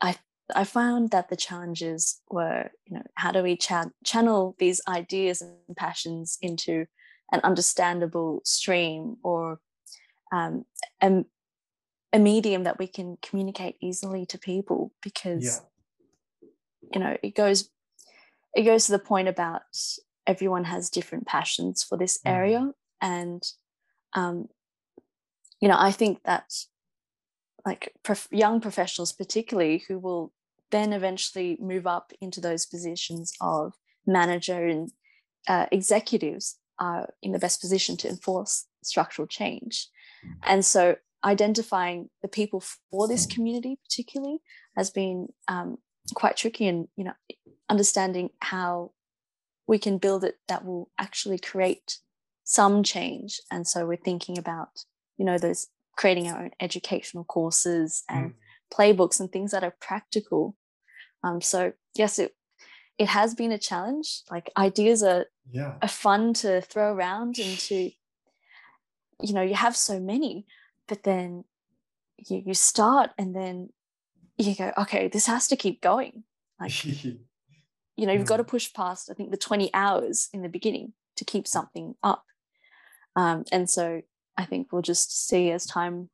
i 0.00 0.16
i 0.54 0.64
found 0.64 1.10
that 1.10 1.28
the 1.28 1.36
challenges 1.36 2.20
were 2.30 2.70
you 2.86 2.94
know 2.96 3.02
how 3.14 3.30
do 3.32 3.42
we 3.42 3.56
cha- 3.56 3.90
channel 4.04 4.54
these 4.58 4.80
ideas 4.88 5.42
and 5.42 5.76
passions 5.76 6.38
into 6.40 6.86
an 7.32 7.40
understandable 7.44 8.40
stream 8.44 9.16
or 9.22 9.58
um, 10.32 10.64
a, 11.00 11.24
a 12.12 12.18
medium 12.18 12.64
that 12.64 12.78
we 12.78 12.86
can 12.86 13.16
communicate 13.22 13.76
easily 13.80 14.26
to 14.26 14.38
people 14.38 14.92
because 15.02 15.44
yeah, 15.44 16.48
you 16.94 17.00
know 17.00 17.16
it 17.22 17.34
goes 17.34 17.70
it 18.54 18.64
goes 18.64 18.86
to 18.86 18.92
the 18.92 18.98
point 18.98 19.28
about 19.28 19.62
everyone 20.26 20.64
has 20.64 20.90
different 20.90 21.26
passions 21.26 21.82
for 21.82 21.96
this 21.98 22.18
Mhm. 22.18 22.30
area 22.36 22.72
and 23.00 23.42
um 24.14 24.48
you 25.60 25.68
know 25.68 25.76
i 25.78 25.90
think 25.92 26.22
that 26.24 26.52
like 27.64 27.92
prof- 28.02 28.28
young 28.30 28.60
professionals 28.60 29.12
particularly 29.12 29.84
who 29.88 29.98
will 29.98 30.32
then 30.70 30.92
eventually 30.92 31.56
move 31.60 31.86
up 31.86 32.12
into 32.20 32.40
those 32.40 32.66
positions 32.66 33.32
of 33.40 33.74
manager 34.06 34.66
and 34.66 34.90
uh, 35.46 35.66
executives 35.70 36.58
are 36.78 37.08
in 37.22 37.32
the 37.32 37.38
best 37.38 37.60
position 37.60 37.96
to 37.96 38.08
enforce 38.08 38.66
structural 38.82 39.28
change. 39.28 39.88
And 40.42 40.64
so 40.64 40.96
identifying 41.24 42.10
the 42.22 42.28
people 42.28 42.62
for 42.90 43.06
this 43.06 43.26
community 43.26 43.78
particularly 43.84 44.38
has 44.76 44.90
been 44.90 45.28
um, 45.46 45.78
quite 46.14 46.36
tricky 46.36 46.66
and 46.66 46.88
you 46.96 47.04
know 47.04 47.12
understanding 47.68 48.30
how 48.40 48.90
we 49.68 49.78
can 49.78 49.98
build 49.98 50.24
it 50.24 50.38
that 50.48 50.64
will 50.64 50.90
actually 50.98 51.38
create 51.38 51.98
some 52.44 52.82
change. 52.82 53.40
And 53.50 53.66
so 53.66 53.86
we're 53.86 53.96
thinking 53.96 54.38
about 54.38 54.84
you 55.16 55.24
know 55.24 55.38
those 55.38 55.68
creating 55.96 56.28
our 56.28 56.44
own 56.44 56.50
educational 56.60 57.24
courses 57.24 58.04
and 58.08 58.30
Mm, 58.30 58.34
playbooks 58.72 59.20
and 59.20 59.30
things 59.30 59.50
that 59.50 59.64
are 59.64 59.76
practical. 59.80 60.56
Um, 61.22 61.40
so 61.40 61.72
yes 61.94 62.18
it 62.18 62.34
it 62.98 63.08
has 63.08 63.34
been 63.34 63.52
a 63.52 63.58
challenge. 63.58 64.22
Like 64.30 64.50
ideas 64.56 65.02
are, 65.02 65.26
yeah, 65.50 65.74
are 65.82 65.88
fun 65.88 66.34
to 66.34 66.60
throw 66.60 66.92
around 66.92 67.38
and 67.38 67.58
to 67.58 67.90
you 69.20 69.34
know 69.34 69.42
you 69.42 69.54
have 69.54 69.76
so 69.76 70.00
many 70.00 70.46
but 70.88 71.02
then 71.04 71.44
you, 72.18 72.42
you 72.46 72.54
start 72.54 73.10
and 73.18 73.36
then 73.36 73.68
you 74.36 74.54
go 74.54 74.72
okay 74.78 75.08
this 75.08 75.26
has 75.26 75.48
to 75.48 75.56
keep 75.56 75.80
going. 75.80 76.24
Like 76.60 76.84
you 77.96 78.06
know 78.06 78.12
you've 78.12 78.26
got 78.26 78.38
to 78.38 78.44
push 78.44 78.72
past 78.72 79.10
i 79.10 79.14
think 79.14 79.30
the 79.30 79.36
20 79.36 79.70
hours 79.74 80.28
in 80.32 80.40
the 80.40 80.48
beginning 80.48 80.94
to 81.16 81.24
keep 81.24 81.46
something 81.46 81.94
up. 82.02 82.24
Um, 83.14 83.44
and 83.52 83.68
so 83.68 84.02
i 84.36 84.44
think 84.44 84.72
we'll 84.72 84.82
just 84.82 85.28
see 85.28 85.50
as 85.50 85.66
time 85.66 86.08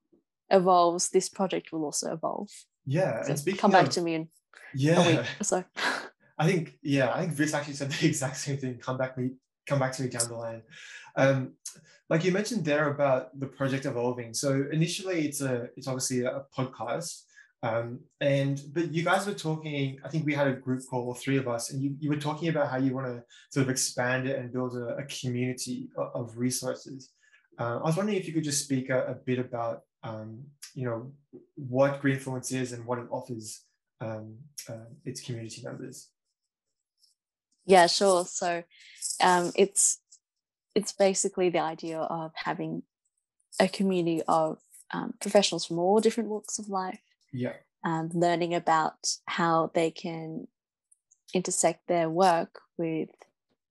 evolves 0.51 1.11
this 1.11 1.29
project 1.29 1.73
will 1.73 1.85
also 1.85 2.13
evolve 2.13 2.51
yeah. 2.87 3.23
so 3.23 3.35
And 3.47 3.59
come 3.59 3.71
back 3.71 3.91
to 3.91 4.01
me 4.01 4.15
in 4.15 4.23
a 4.23 4.27
yeah, 4.75 5.07
week 5.07 5.27
or 5.41 5.45
so 5.45 5.65
I 6.39 6.47
think 6.47 6.79
yeah, 6.83 7.13
I 7.13 7.21
think 7.21 7.33
Vis 7.33 7.55
actually 7.55 7.75
said 7.75 7.91
the 7.91 8.07
exact 8.07 8.37
same 8.37 8.57
thing. 8.59 8.79
Come 8.79 8.97
back 8.97 9.19
me, 9.19 9.31
come 9.67 9.81
back 9.81 9.93
to 9.93 10.03
me 10.03 10.09
down 10.09 10.29
the 10.29 10.37
line. 10.37 10.63
Um, 11.17 11.55
like 12.09 12.25
you 12.25 12.33
mentioned 12.33 12.65
there 12.65 12.91
about 12.91 13.39
the 13.39 13.47
project 13.47 13.85
evolving. 13.85 14.33
So 14.33 14.65
initially, 14.73 15.27
it's 15.27 15.41
a 15.41 15.69
it's 15.77 15.89
obviously 15.89 16.23
a 16.23 16.45
podcast, 16.57 17.23
um, 17.63 18.01
and 18.21 18.61
but 18.73 18.93
you 18.93 19.03
guys 19.03 19.27
were 19.27 19.35
talking. 19.35 19.99
I 20.05 20.09
think 20.09 20.25
we 20.25 20.35
had 20.35 20.47
a 20.47 20.55
group 20.55 20.83
call, 20.89 21.13
three 21.15 21.39
of 21.39 21.49
us, 21.49 21.73
and 21.73 21.83
you 21.83 21.97
you 21.99 22.09
were 22.09 22.17
talking 22.17 22.49
about 22.49 22.71
how 22.71 22.79
you 22.79 22.95
want 22.95 23.09
to 23.09 23.23
sort 23.51 23.65
of 23.65 23.71
expand 23.71 24.29
it 24.29 24.39
and 24.39 24.53
build 24.53 24.77
a, 24.77 24.97
a 24.97 25.05
community 25.05 25.89
of, 25.97 26.09
of 26.15 26.39
resources. 26.39 27.11
Uh, 27.59 27.79
I 27.79 27.83
was 27.83 27.97
wondering 27.97 28.19
if 28.19 28.27
you 28.29 28.33
could 28.35 28.45
just 28.45 28.63
speak 28.65 28.89
a, 28.91 29.07
a 29.07 29.15
bit 29.15 29.39
about 29.39 29.83
um, 30.03 30.45
you 30.75 30.85
know 30.85 31.13
what 31.57 32.01
Greenfluence 32.03 32.53
is 32.53 32.73
and 32.73 32.85
what 32.87 32.99
it 32.99 33.07
offers 33.11 33.65
um, 34.01 34.37
uh, 34.69 34.87
its 35.05 35.21
community 35.21 35.63
members. 35.65 36.09
yeah 37.67 37.87
sure 37.87 38.25
so 38.25 38.63
um, 39.23 39.53
it's 39.57 40.01
it's 40.75 40.93
basically 40.93 41.51
the 41.51 41.59
idea 41.59 41.99
of 41.99 42.31
having 42.35 42.83
a 43.61 43.69
community 43.69 44.23
of 44.29 44.59
um, 44.93 45.15
professionals 45.21 45.65
from 45.67 45.79
all 45.79 46.01
different 46.01 46.31
walks 46.31 46.59
of 46.59 46.69
life 46.69 47.01
Yeah. 47.33 47.55
um, 47.85 48.11
learning 48.15 48.55
about 48.55 48.99
how 49.27 49.71
they 49.75 49.91
can 49.91 50.47
intersect 51.35 51.89
their 51.89 52.09
work 52.09 52.61
with 52.79 53.11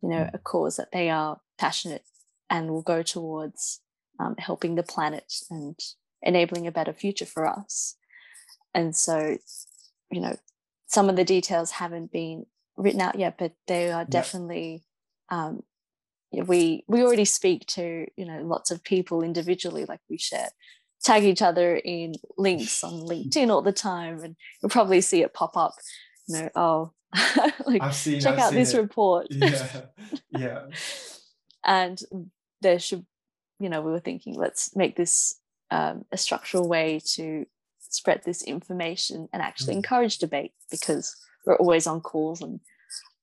you 0.03 0.09
know 0.09 0.29
a 0.33 0.37
cause 0.37 0.75
that 0.77 0.91
they 0.91 1.09
are 1.09 1.39
passionate 1.57 2.03
and 2.49 2.69
will 2.69 2.81
go 2.81 3.01
towards 3.03 3.81
um, 4.19 4.35
helping 4.37 4.75
the 4.75 4.83
planet 4.83 5.33
and 5.49 5.79
enabling 6.21 6.65
a 6.65 6.71
better 6.71 6.93
future 6.93 7.25
for 7.25 7.47
us 7.47 7.95
and 8.73 8.95
so 8.95 9.37
you 10.11 10.21
know 10.21 10.35
some 10.87 11.09
of 11.09 11.15
the 11.15 11.23
details 11.23 11.71
haven't 11.71 12.11
been 12.11 12.45
written 12.77 13.01
out 13.01 13.19
yet 13.19 13.37
but 13.37 13.53
they 13.67 13.91
are 13.91 14.05
definitely 14.05 14.83
um, 15.29 15.61
we 16.31 16.83
we 16.87 17.03
already 17.03 17.25
speak 17.25 17.65
to 17.67 18.05
you 18.15 18.25
know 18.25 18.41
lots 18.43 18.71
of 18.71 18.83
people 18.83 19.23
individually 19.23 19.85
like 19.85 19.99
we 20.09 20.17
share 20.17 20.49
tag 21.03 21.23
each 21.23 21.41
other 21.41 21.75
in 21.75 22.13
links 22.37 22.83
on 22.83 22.93
linkedin 22.93 23.49
all 23.49 23.61
the 23.61 23.71
time 23.71 24.19
and 24.23 24.35
you'll 24.61 24.69
probably 24.69 25.01
see 25.01 25.21
it 25.21 25.33
pop 25.33 25.55
up 25.55 25.73
you 26.27 26.35
know 26.35 26.49
oh 26.55 26.91
like 27.65 27.93
seen. 27.93 28.19
check 28.19 28.33
I've 28.33 28.39
out 28.39 28.53
this 28.53 28.73
it. 28.73 28.81
report 28.81 29.27
Yeah. 29.29 29.81
Yeah. 30.31 30.61
and 31.63 31.99
there 32.61 32.79
should 32.79 33.05
you 33.59 33.69
know 33.69 33.81
we 33.81 33.91
were 33.91 33.99
thinking 33.99 34.33
let's 34.35 34.75
make 34.75 34.95
this 34.95 35.39
um, 35.71 36.05
a 36.11 36.17
structural 36.17 36.67
way 36.67 36.99
to 37.15 37.45
spread 37.79 38.21
this 38.23 38.41
information 38.43 39.27
and 39.33 39.41
actually 39.41 39.73
Mm. 39.73 39.77
encourage 39.77 40.17
debate 40.17 40.53
because 40.71 41.15
we're 41.45 41.55
always 41.57 41.87
on 41.87 42.01
calls 42.01 42.41
and 42.41 42.59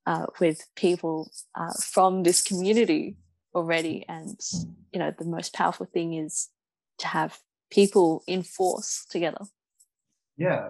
uh, 0.07 0.27
with 0.41 0.61
people 0.77 1.31
uh, 1.55 1.73
from 1.93 2.23
this 2.23 2.43
community 2.43 3.17
already 3.55 4.05
and 4.09 4.39
you 4.93 4.99
know 4.99 5.13
the 5.19 5.25
most 5.25 5.53
powerful 5.55 5.87
thing 5.87 6.15
is 6.15 6.49
to 6.99 7.07
have 7.07 7.39
people 7.71 8.23
in 8.27 8.43
force 8.43 9.07
together 9.11 9.45
Yeah. 10.37 10.69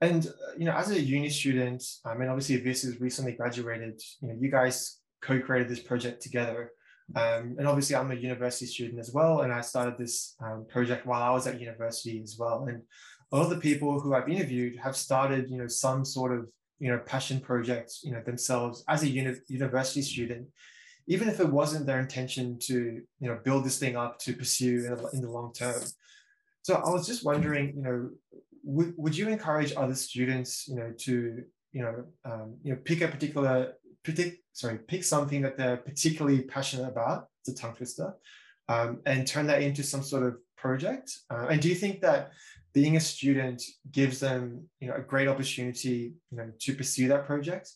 and 0.00 0.26
uh, 0.26 0.52
you 0.58 0.64
know, 0.64 0.72
as 0.76 0.90
a 0.90 1.00
uni 1.00 1.30
student, 1.30 1.82
I 2.04 2.14
mean, 2.14 2.28
obviously, 2.28 2.56
this 2.56 2.82
is 2.84 3.00
recently 3.00 3.32
graduated. 3.32 4.00
You 4.20 4.28
know, 4.28 4.36
you 4.42 4.50
guys 4.50 4.98
co-created 5.22 5.68
this 5.68 5.78
project 5.90 6.22
together. 6.22 6.72
Um, 7.14 7.56
and 7.58 7.66
obviously, 7.66 7.96
I'm 7.96 8.10
a 8.10 8.14
university 8.14 8.66
student 8.66 8.98
as 8.98 9.12
well, 9.12 9.40
and 9.42 9.52
I 9.52 9.60
started 9.60 9.98
this 9.98 10.34
um, 10.44 10.66
project 10.68 11.06
while 11.06 11.22
I 11.22 11.30
was 11.30 11.46
at 11.46 11.60
university 11.60 12.20
as 12.22 12.36
well. 12.38 12.66
And 12.68 12.82
the 13.50 13.56
people 13.56 14.00
who 14.00 14.14
I've 14.14 14.28
interviewed 14.28 14.78
have 14.78 14.96
started, 14.96 15.50
you 15.50 15.58
know, 15.58 15.66
some 15.66 16.04
sort 16.04 16.32
of 16.36 16.48
you 16.78 16.90
know 16.90 16.98
passion 16.98 17.40
project, 17.40 17.92
you 18.02 18.12
know, 18.12 18.22
themselves 18.22 18.84
as 18.88 19.02
a 19.02 19.08
uni- 19.08 19.40
university 19.48 20.02
student, 20.02 20.48
even 21.06 21.28
if 21.28 21.40
it 21.40 21.48
wasn't 21.48 21.86
their 21.86 22.00
intention 22.00 22.58
to 22.60 23.02
you 23.20 23.28
know 23.28 23.38
build 23.44 23.64
this 23.64 23.78
thing 23.78 23.96
up 23.96 24.18
to 24.20 24.34
pursue 24.34 24.86
in, 24.86 24.92
in 25.16 25.20
the 25.22 25.30
long 25.30 25.52
term. 25.52 25.82
So 26.62 26.74
I 26.74 26.90
was 26.90 27.06
just 27.06 27.24
wondering, 27.24 27.74
you 27.76 27.82
know, 27.82 28.10
would, 28.62 28.94
would 28.96 29.16
you 29.16 29.28
encourage 29.28 29.72
other 29.76 29.96
students, 29.96 30.68
you 30.68 30.76
know, 30.76 30.92
to 30.98 31.42
you 31.72 31.82
know, 31.82 32.04
um, 32.24 32.56
you 32.62 32.72
know, 32.72 32.78
pick 32.84 33.00
a 33.00 33.08
particular 33.08 33.72
predict, 34.02 34.42
sorry, 34.52 34.78
pick 34.78 35.04
something 35.04 35.42
that 35.42 35.56
they're 35.56 35.76
particularly 35.76 36.42
passionate 36.42 36.88
about, 36.88 37.28
it's 37.40 37.48
a 37.48 37.54
tongue 37.54 37.74
twister, 37.74 38.14
um, 38.68 39.00
and 39.06 39.26
turn 39.26 39.46
that 39.46 39.62
into 39.62 39.82
some 39.82 40.02
sort 40.02 40.22
of 40.22 40.36
project? 40.56 41.16
Uh, 41.30 41.46
and 41.50 41.60
do 41.60 41.68
you 41.68 41.74
think 41.74 42.00
that 42.00 42.32
being 42.72 42.96
a 42.96 43.00
student 43.00 43.62
gives 43.90 44.20
them, 44.20 44.64
you 44.80 44.88
know, 44.88 44.94
a 44.94 45.00
great 45.00 45.28
opportunity, 45.28 46.14
you 46.30 46.36
know, 46.38 46.50
to 46.60 46.74
pursue 46.74 47.08
that 47.08 47.26
project? 47.26 47.70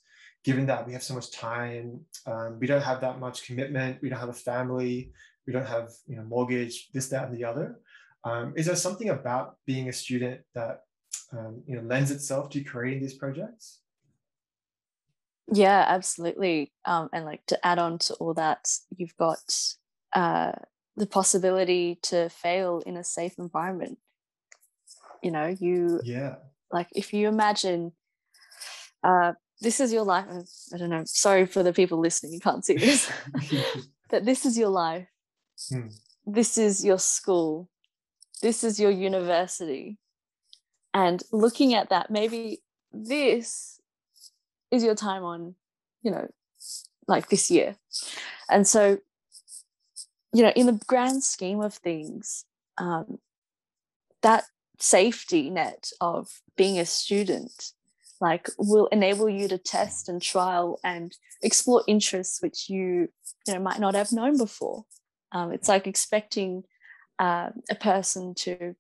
Given 0.45 0.67
that 0.67 0.87
we 0.87 0.93
have 0.93 1.03
so 1.03 1.15
much 1.15 1.33
time, 1.33 2.01
um, 2.27 2.59
we 2.61 2.69
don't 2.69 2.83
have 2.83 3.01
that 3.01 3.19
much 3.19 3.45
commitment, 3.47 4.01
we 4.01 4.09
don't 4.09 4.21
have 4.21 4.29
a 4.29 4.33
family, 4.33 5.11
we 5.47 5.53
don't 5.53 5.67
have, 5.67 5.91
you 6.07 6.17
know, 6.17 6.23
mortgage, 6.23 6.89
this, 6.93 7.09
that, 7.09 7.29
and 7.29 7.37
the 7.37 7.45
other. 7.45 7.81
Um, 8.27 8.55
is 8.57 8.67
there 8.67 8.77
something 8.77 9.11
about 9.11 9.57
being 9.67 9.89
a 9.89 9.93
student 9.93 10.41
that 10.55 10.81
um, 11.33 11.63
you 11.67 11.77
know 11.77 11.83
lends 11.83 12.11
itself 12.11 12.51
to 12.51 12.63
creating 12.63 13.01
these 13.01 13.15
projects? 13.15 13.81
Yeah, 15.53 15.85
absolutely. 15.87 16.73
Um, 16.85 17.09
and 17.13 17.25
like 17.25 17.47
to 17.47 17.67
add 17.67 17.79
on 17.79 17.99
to 18.01 18.15
all 18.15 18.35
that, 18.35 18.69
you've 18.97 19.17
got 19.17 19.59
uh, 20.13 20.53
the 20.97 21.07
possibility 21.07 21.99
to 22.03 22.29
fail 22.29 22.83
in 22.85 22.97
a 22.97 23.05
safe 23.05 23.35
environment. 23.39 23.99
You 25.23 25.31
know, 25.31 25.47
you 25.59 26.01
yeah, 26.05 26.37
like 26.73 26.89
if 26.93 27.13
you 27.13 27.29
imagine 27.29 27.93
uh, 29.03 29.33
this 29.61 29.81
is 29.81 29.93
your 29.93 30.05
life. 30.05 30.27
I 30.75 30.79
don't 30.79 30.91
know. 30.91 31.05
Sorry 31.07 31.47
for 31.47 31.63
the 31.63 31.73
people 31.73 31.99
listening, 31.99 32.33
you 32.33 32.41
can't 32.41 32.65
see 32.65 32.77
this, 32.77 33.11
but 34.11 34.25
this 34.25 34.45
is 34.45 34.59
your 34.59 34.69
life. 34.69 35.09
Hmm. 35.71 35.89
This 36.27 36.59
is 36.59 36.85
your 36.85 36.99
school. 36.99 37.69
This 38.43 38.65
is 38.65 38.79
your 38.79 38.91
university. 38.91 39.99
And 40.93 41.23
looking 41.31 41.75
at 41.75 41.91
that, 41.91 42.11
maybe 42.11 42.63
this 42.93 43.76
is 44.71 44.85
your 44.85 44.95
time 44.95 45.25
on, 45.25 45.55
you 46.03 46.11
know, 46.11 46.29
like 47.07 47.29
this 47.29 47.51
year. 47.51 47.77
And 48.51 48.67
so, 48.67 48.99
you 50.33 50.43
know, 50.43 50.53
in 50.57 50.67
the 50.67 50.81
grand 50.87 51.23
scheme 51.23 51.61
of 51.61 51.75
things, 51.75 52.45
um, 52.79 53.19
that 54.23 54.45
safety 54.79 55.51
net 55.51 55.91
of 56.01 56.29
being 56.57 56.79
a 56.79 56.85
student 56.87 57.73
like 58.21 58.49
will 58.59 58.87
enable 58.87 59.29
you 59.29 59.49
to 59.49 59.59
test 59.59 60.09
and 60.09 60.21
trial 60.21 60.79
and 60.85 61.17
explore 61.43 61.83
interests 61.87 62.43
which 62.43 62.69
you 62.69 63.09
you 63.47 63.55
know 63.55 63.61
might 63.61 63.81
not 63.81 63.95
have 63.95 64.13
known 64.13 64.37
before 64.37 64.85
um, 65.33 65.53
it's 65.53 65.69
like 65.69 65.87
expecting 65.87 66.65
uh, 67.19 67.51
a 67.71 67.75
person 67.75 68.35
to 68.35 68.75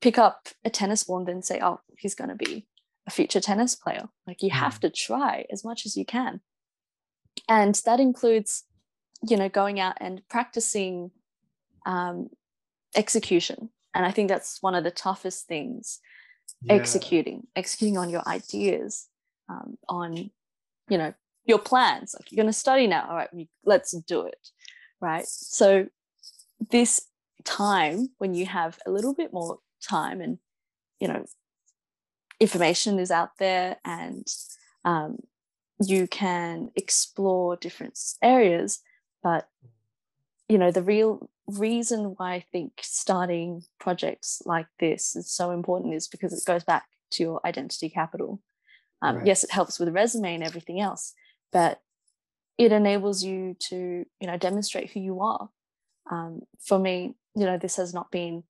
pick 0.00 0.18
up 0.18 0.48
a 0.64 0.70
tennis 0.70 1.04
ball 1.04 1.18
and 1.18 1.26
then 1.26 1.42
say 1.42 1.58
oh 1.62 1.80
he's 1.98 2.14
going 2.14 2.30
to 2.30 2.36
be 2.36 2.66
a 3.06 3.10
future 3.10 3.40
tennis 3.40 3.74
player. 3.74 4.08
Like 4.26 4.42
you 4.42 4.50
have 4.50 4.74
mm. 4.74 4.80
to 4.80 4.90
try 4.90 5.46
as 5.50 5.64
much 5.64 5.86
as 5.86 5.96
you 5.96 6.04
can. 6.04 6.40
And 7.48 7.80
that 7.84 8.00
includes, 8.00 8.64
you 9.26 9.36
know, 9.36 9.48
going 9.48 9.78
out 9.78 9.96
and 10.00 10.22
practicing 10.28 11.10
um, 11.84 12.28
execution. 12.94 13.70
And 13.94 14.04
I 14.04 14.10
think 14.10 14.28
that's 14.28 14.62
one 14.62 14.74
of 14.74 14.84
the 14.84 14.90
toughest 14.90 15.46
things 15.46 16.00
yeah. 16.62 16.74
executing, 16.74 17.46
executing 17.54 17.98
on 17.98 18.10
your 18.10 18.26
ideas, 18.26 19.08
um, 19.48 19.78
on, 19.88 20.30
you 20.88 20.98
know, 20.98 21.14
your 21.44 21.58
plans. 21.58 22.14
Like 22.18 22.30
you're 22.30 22.42
going 22.42 22.52
to 22.52 22.58
study 22.58 22.86
now. 22.86 23.06
All 23.08 23.16
right, 23.16 23.28
let's 23.64 23.92
do 23.92 24.22
it. 24.22 24.48
Right. 25.00 25.26
So, 25.26 25.86
this 26.70 27.02
time 27.44 28.08
when 28.18 28.34
you 28.34 28.46
have 28.46 28.78
a 28.86 28.90
little 28.90 29.14
bit 29.14 29.32
more 29.32 29.58
time 29.86 30.20
and, 30.20 30.38
you 31.00 31.06
know, 31.06 31.26
information 32.40 32.98
is 32.98 33.10
out 33.10 33.30
there 33.38 33.76
and 33.84 34.26
um, 34.84 35.18
you 35.80 36.06
can 36.06 36.70
explore 36.74 37.56
different 37.56 37.98
areas 38.22 38.80
but 39.22 39.48
you 40.48 40.58
know 40.58 40.70
the 40.70 40.82
real 40.82 41.28
reason 41.46 42.14
why 42.16 42.34
i 42.34 42.44
think 42.52 42.72
starting 42.80 43.62
projects 43.78 44.42
like 44.46 44.66
this 44.80 45.14
is 45.14 45.30
so 45.30 45.50
important 45.50 45.94
is 45.94 46.08
because 46.08 46.32
it 46.32 46.46
goes 46.46 46.64
back 46.64 46.86
to 47.10 47.22
your 47.22 47.40
identity 47.44 47.88
capital 47.88 48.40
um, 49.02 49.16
right. 49.16 49.26
yes 49.26 49.44
it 49.44 49.50
helps 49.50 49.78
with 49.78 49.88
a 49.88 49.92
resume 49.92 50.34
and 50.34 50.44
everything 50.44 50.80
else 50.80 51.12
but 51.52 51.80
it 52.58 52.72
enables 52.72 53.22
you 53.22 53.54
to 53.58 54.04
you 54.20 54.26
know 54.26 54.36
demonstrate 54.36 54.90
who 54.90 55.00
you 55.00 55.20
are 55.20 55.48
um, 56.10 56.40
for 56.58 56.78
me 56.78 57.14
you 57.34 57.44
know 57.44 57.58
this 57.58 57.76
has 57.76 57.92
not 57.92 58.10
been 58.10 58.42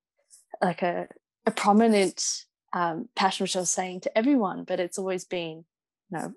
like 0.62 0.82
a, 0.82 1.08
a 1.44 1.50
prominent 1.50 2.44
um, 2.76 3.08
passion 3.16 3.44
which 3.44 3.56
I 3.56 3.60
was 3.60 3.70
saying 3.70 4.00
to 4.00 4.18
everyone, 4.18 4.64
but 4.64 4.80
it's 4.80 4.98
always 4.98 5.24
been, 5.24 5.64
you 6.10 6.18
know, 6.18 6.34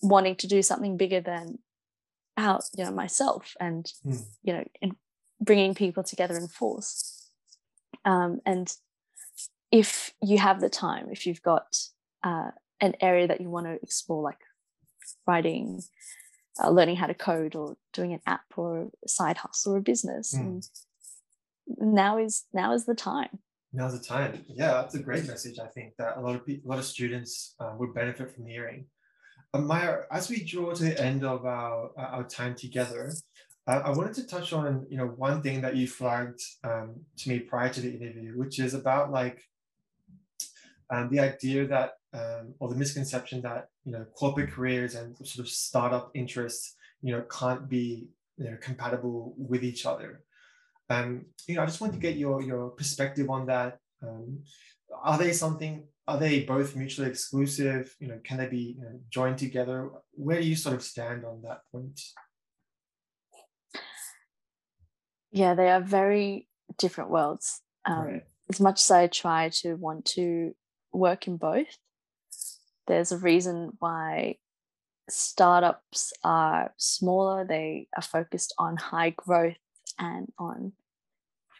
wanting 0.00 0.34
to 0.36 0.46
do 0.46 0.62
something 0.62 0.96
bigger 0.96 1.20
than 1.20 1.58
out, 2.38 2.62
you 2.74 2.84
know, 2.84 2.90
myself 2.90 3.54
and, 3.60 3.84
mm. 4.06 4.24
you 4.42 4.54
know, 4.54 4.64
in 4.80 4.96
bringing 5.42 5.74
people 5.74 6.02
together 6.02 6.38
in 6.38 6.48
force. 6.48 7.28
Um, 8.06 8.40
and 8.46 8.74
if 9.70 10.14
you 10.22 10.38
have 10.38 10.62
the 10.62 10.70
time, 10.70 11.08
if 11.10 11.26
you've 11.26 11.42
got 11.42 11.76
uh, 12.22 12.52
an 12.80 12.94
area 13.02 13.28
that 13.28 13.42
you 13.42 13.50
want 13.50 13.66
to 13.66 13.78
explore, 13.82 14.22
like 14.22 14.40
writing, 15.26 15.82
uh, 16.62 16.70
learning 16.70 16.96
how 16.96 17.08
to 17.08 17.14
code, 17.14 17.54
or 17.54 17.76
doing 17.92 18.14
an 18.14 18.20
app, 18.26 18.44
or 18.56 18.88
a 19.04 19.08
side 19.08 19.36
hustle, 19.36 19.74
or 19.74 19.78
a 19.78 19.82
business, 19.82 20.34
mm. 20.34 20.66
now 21.78 22.16
is 22.16 22.46
now 22.54 22.72
is 22.72 22.86
the 22.86 22.94
time 22.94 23.40
now's 23.74 23.98
the 23.98 24.04
time. 24.04 24.44
Yeah, 24.48 24.72
that's 24.72 24.94
a 24.94 25.02
great 25.02 25.26
message. 25.26 25.58
I 25.58 25.66
think 25.66 25.94
that 25.98 26.16
a 26.16 26.20
lot 26.20 26.36
of 26.36 26.42
a 26.48 26.60
lot 26.64 26.78
of 26.78 26.84
students 26.84 27.54
uh, 27.60 27.72
would 27.78 27.92
benefit 27.94 28.34
from 28.34 28.46
hearing. 28.46 28.86
Uh, 29.52 29.58
Maya, 29.58 30.02
as 30.10 30.30
we 30.30 30.44
draw 30.44 30.72
to 30.72 30.84
the 30.84 31.00
end 31.00 31.24
of 31.24 31.44
our 31.44 31.90
our 31.96 32.24
time 32.24 32.54
together, 32.54 33.12
uh, 33.66 33.82
I 33.84 33.90
wanted 33.90 34.14
to 34.14 34.26
touch 34.26 34.52
on 34.52 34.86
you 34.88 34.96
know 34.96 35.06
one 35.06 35.42
thing 35.42 35.60
that 35.62 35.76
you 35.76 35.86
flagged 35.86 36.40
um, 36.62 37.00
to 37.18 37.28
me 37.28 37.40
prior 37.40 37.68
to 37.70 37.80
the 37.80 37.92
interview, 37.92 38.38
which 38.38 38.58
is 38.58 38.74
about 38.74 39.10
like 39.10 39.42
um, 40.90 41.08
the 41.10 41.20
idea 41.20 41.66
that 41.66 41.92
um, 42.12 42.54
or 42.60 42.68
the 42.68 42.76
misconception 42.76 43.42
that 43.42 43.68
you 43.84 43.92
know 43.92 44.04
corporate 44.14 44.52
careers 44.52 44.94
and 44.94 45.16
sort 45.16 45.46
of 45.46 45.48
startup 45.48 46.10
interests 46.14 46.76
you 47.02 47.12
know 47.12 47.22
can't 47.22 47.68
be 47.68 48.08
you 48.36 48.44
know 48.44 48.56
compatible 48.60 49.34
with 49.36 49.62
each 49.64 49.86
other 49.86 50.23
um, 50.90 51.26
you 51.46 51.56
know, 51.56 51.62
I 51.62 51.66
just 51.66 51.80
want 51.80 51.92
to 51.94 51.98
get 51.98 52.16
your 52.16 52.42
your 52.42 52.70
perspective 52.70 53.30
on 53.30 53.46
that. 53.46 53.78
Um, 54.02 54.40
are 55.02 55.18
they 55.18 55.32
something? 55.32 55.86
Are 56.06 56.18
they 56.18 56.40
both 56.40 56.76
mutually 56.76 57.08
exclusive? 57.08 57.94
You 57.98 58.08
know, 58.08 58.20
can 58.24 58.38
they 58.38 58.46
be 58.46 58.76
you 58.78 58.82
know, 58.82 59.00
joined 59.08 59.38
together? 59.38 59.90
Where 60.12 60.40
do 60.40 60.46
you 60.46 60.56
sort 60.56 60.74
of 60.74 60.82
stand 60.82 61.24
on 61.24 61.42
that 61.42 61.60
point? 61.72 62.00
Yeah, 65.32 65.54
they 65.54 65.70
are 65.70 65.80
very 65.80 66.48
different 66.78 67.10
worlds. 67.10 67.60
Um, 67.86 68.04
right. 68.04 68.22
As 68.50 68.60
much 68.60 68.82
as 68.82 68.90
I 68.90 69.06
try 69.06 69.48
to 69.60 69.74
want 69.74 70.04
to 70.16 70.54
work 70.92 71.26
in 71.26 71.38
both, 71.38 71.78
there's 72.86 73.10
a 73.10 73.18
reason 73.18 73.72
why 73.78 74.36
startups 75.08 76.12
are 76.22 76.72
smaller. 76.76 77.44
They 77.46 77.88
are 77.96 78.02
focused 78.02 78.54
on 78.58 78.76
high 78.76 79.10
growth 79.10 79.56
and 79.98 80.32
on 80.38 80.72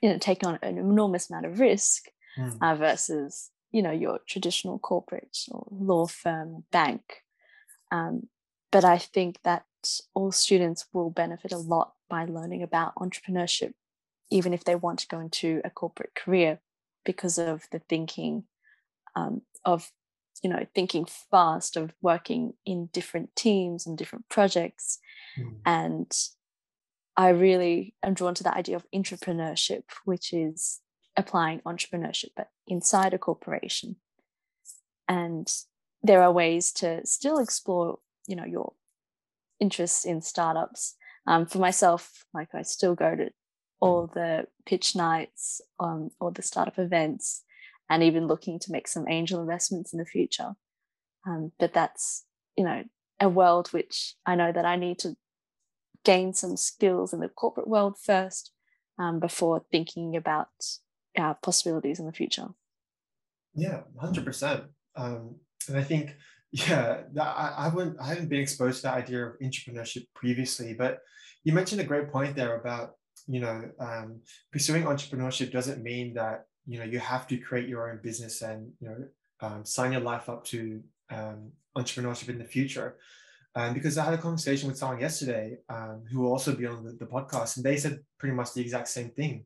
you 0.03 0.11
know 0.11 0.19
taking 0.19 0.49
on 0.49 0.59
an 0.63 0.79
enormous 0.79 1.31
amount 1.31 1.47
of 1.47 1.61
risk 1.61 2.07
mm. 2.39 2.57
uh, 2.61 2.75
versus 2.75 3.51
you 3.73 3.83
know 3.83 3.91
your 3.91 4.21
traditional 4.27 4.79
corporate 4.79 5.39
or 5.51 5.67
law 5.71 6.07
firm 6.07 6.65
bank 6.71 7.23
um, 7.91 8.29
but 8.71 8.85
i 8.85 8.99
think 8.99 9.39
that 9.45 9.65
all 10.15 10.33
students 10.33 10.87
will 10.93 11.11
benefit 11.11 11.53
a 11.53 11.59
lot 11.59 11.93
by 12.09 12.25
learning 12.25 12.63
about 12.63 12.95
entrepreneurship 12.97 13.73
even 14.31 14.53
if 14.53 14.65
they 14.65 14.75
want 14.75 14.99
to 14.99 15.09
go 15.09 15.21
into 15.21 15.61
a 15.65 15.71
corporate 15.71 16.15
career 16.15 16.59
because 17.05 17.39
of 17.39 17.65
the 17.71 17.79
thinking 17.79 18.45
um, 19.15 19.43
of 19.65 19.91
you 20.43 20.51
know 20.51 20.67
thinking 20.75 21.07
fast 21.31 21.77
of 21.77 21.93
working 22.03 22.55
in 22.67 22.87
different 22.93 23.35
teams 23.37 23.87
and 23.87 23.97
different 23.97 24.29
projects 24.29 24.99
mm. 25.39 25.55
and 25.65 26.13
I 27.17 27.29
really 27.29 27.95
am 28.03 28.15
drawn 28.15 28.35
to 28.35 28.43
the 28.43 28.55
idea 28.55 28.77
of 28.77 28.87
intrapreneurship, 28.95 29.85
which 30.05 30.33
is 30.33 30.81
applying 31.17 31.61
entrepreneurship 31.61 32.31
but 32.37 32.49
inside 32.67 33.15
a 33.15 33.19
corporation. 33.19 33.97
And 35.09 35.49
there 36.03 36.23
are 36.23 36.33
ways 36.33 36.73
to 36.73 37.07
still 37.07 37.39
explore, 37.39 37.99
you 38.27 38.37
know, 38.37 38.45
your 38.45 38.73
interests 39.61 40.05
in 40.05 40.23
startups. 40.23 40.97
Um, 41.27 41.47
for 41.47 41.59
myself, 41.59 42.25
like 42.35 42.49
I 42.55 42.63
still 42.63 42.95
go 42.95 43.15
to 43.15 43.31
all 43.81 44.11
the 44.13 44.47
pitch 44.67 44.97
nights 44.97 45.61
um, 45.79 46.11
or 46.21 46.33
the 46.33 46.43
startup 46.43 46.79
events 46.79 47.43
and 47.89 48.03
even 48.03 48.27
looking 48.27 48.59
to 48.59 48.73
make 48.73 48.89
some 48.89 49.07
angel 49.09 49.41
investments 49.41 49.93
in 49.93 49.99
the 49.99 50.05
future. 50.07 50.55
Um, 51.27 51.53
but 51.59 51.73
that's, 51.73 52.25
you 52.57 52.65
know, 52.65 52.85
a 53.21 53.29
world 53.29 53.69
which 53.69 54.15
I 54.27 54.35
know 54.35 54.53
that 54.53 54.65
I 54.65 54.77
need 54.77 54.99
to 55.01 55.17
gain 56.05 56.33
some 56.33 56.57
skills 56.57 57.13
in 57.13 57.21
the 57.21 57.29
corporate 57.29 57.69
world 57.69 57.97
first 57.99 58.53
um, 58.99 59.21
before 59.21 59.65
thinking 59.71 60.17
about 60.17 60.49
uh, 61.19 61.35
possibilities 61.35 61.99
in 61.99 62.07
the 62.07 62.13
future. 62.13 62.49
Yeah, 63.55 63.83
hundred 64.01 64.25
percent. 64.25 64.65
Um, 64.97 65.37
and 65.69 65.79
I 65.79 65.83
think, 65.83 66.17
yeah, 66.53 67.03
I, 67.19 67.55
I 67.57 67.65
haven't 67.65 67.97
I 68.01 68.07
haven't 68.09 68.29
been 68.29 68.41
exposed 68.41 68.79
to 68.79 68.83
that 68.85 68.95
idea 68.95 69.27
of 69.27 69.39
intrapreneurship 69.41 70.07
previously, 70.15 70.75
but 70.75 71.01
you 71.45 71.53
mentioned 71.53 71.81
a 71.81 71.85
great 71.85 72.11
point 72.11 72.37
there 72.37 72.57
about 72.59 72.93
you 73.27 73.41
know 73.41 73.71
um, 73.81 74.21
pursuing 74.53 74.85
entrepreneurship 74.85 75.53
doesn't 75.53 75.83
mean 75.83 76.15
that 76.15 76.47
you 76.67 76.79
know 76.79 76.85
you 76.85 76.99
have 76.99 77.27
to 77.29 77.37
create 77.39 77.69
your 77.69 77.91
own 77.91 78.01
business 78.03 78.43
and 78.43 78.73
you 78.81 78.89
know 78.89 79.05
um, 79.41 79.65
sign 79.65 79.93
your 79.93 80.01
life 80.01 80.29
up 80.29 80.45
to 80.45 80.83
um, 81.11 81.51
entrepreneurship 81.77 82.29
in 82.29 82.39
the 82.39 82.45
future. 82.45 82.97
Um, 83.57 83.73
because 83.73 83.97
I 83.97 84.05
had 84.05 84.15
a 84.15 84.19
conversation 84.19 84.69
with 84.69 84.77
someone 84.77 85.01
yesterday 85.01 85.59
um, 85.69 86.03
who 86.11 86.21
will 86.21 86.33
also 86.33 86.57
be 86.57 86.67
on 86.67 86.83
the, 86.85 86.93
the, 86.93 87.07
podcast, 87.07 87.57
and 87.57 87.65
they 87.65 87.77
said 87.77 88.01
pretty 88.19 88.35
much 88.35 88.53
the 88.53 88.61
exact 88.61 88.89
same 88.89 89.11
thing. 89.11 89.45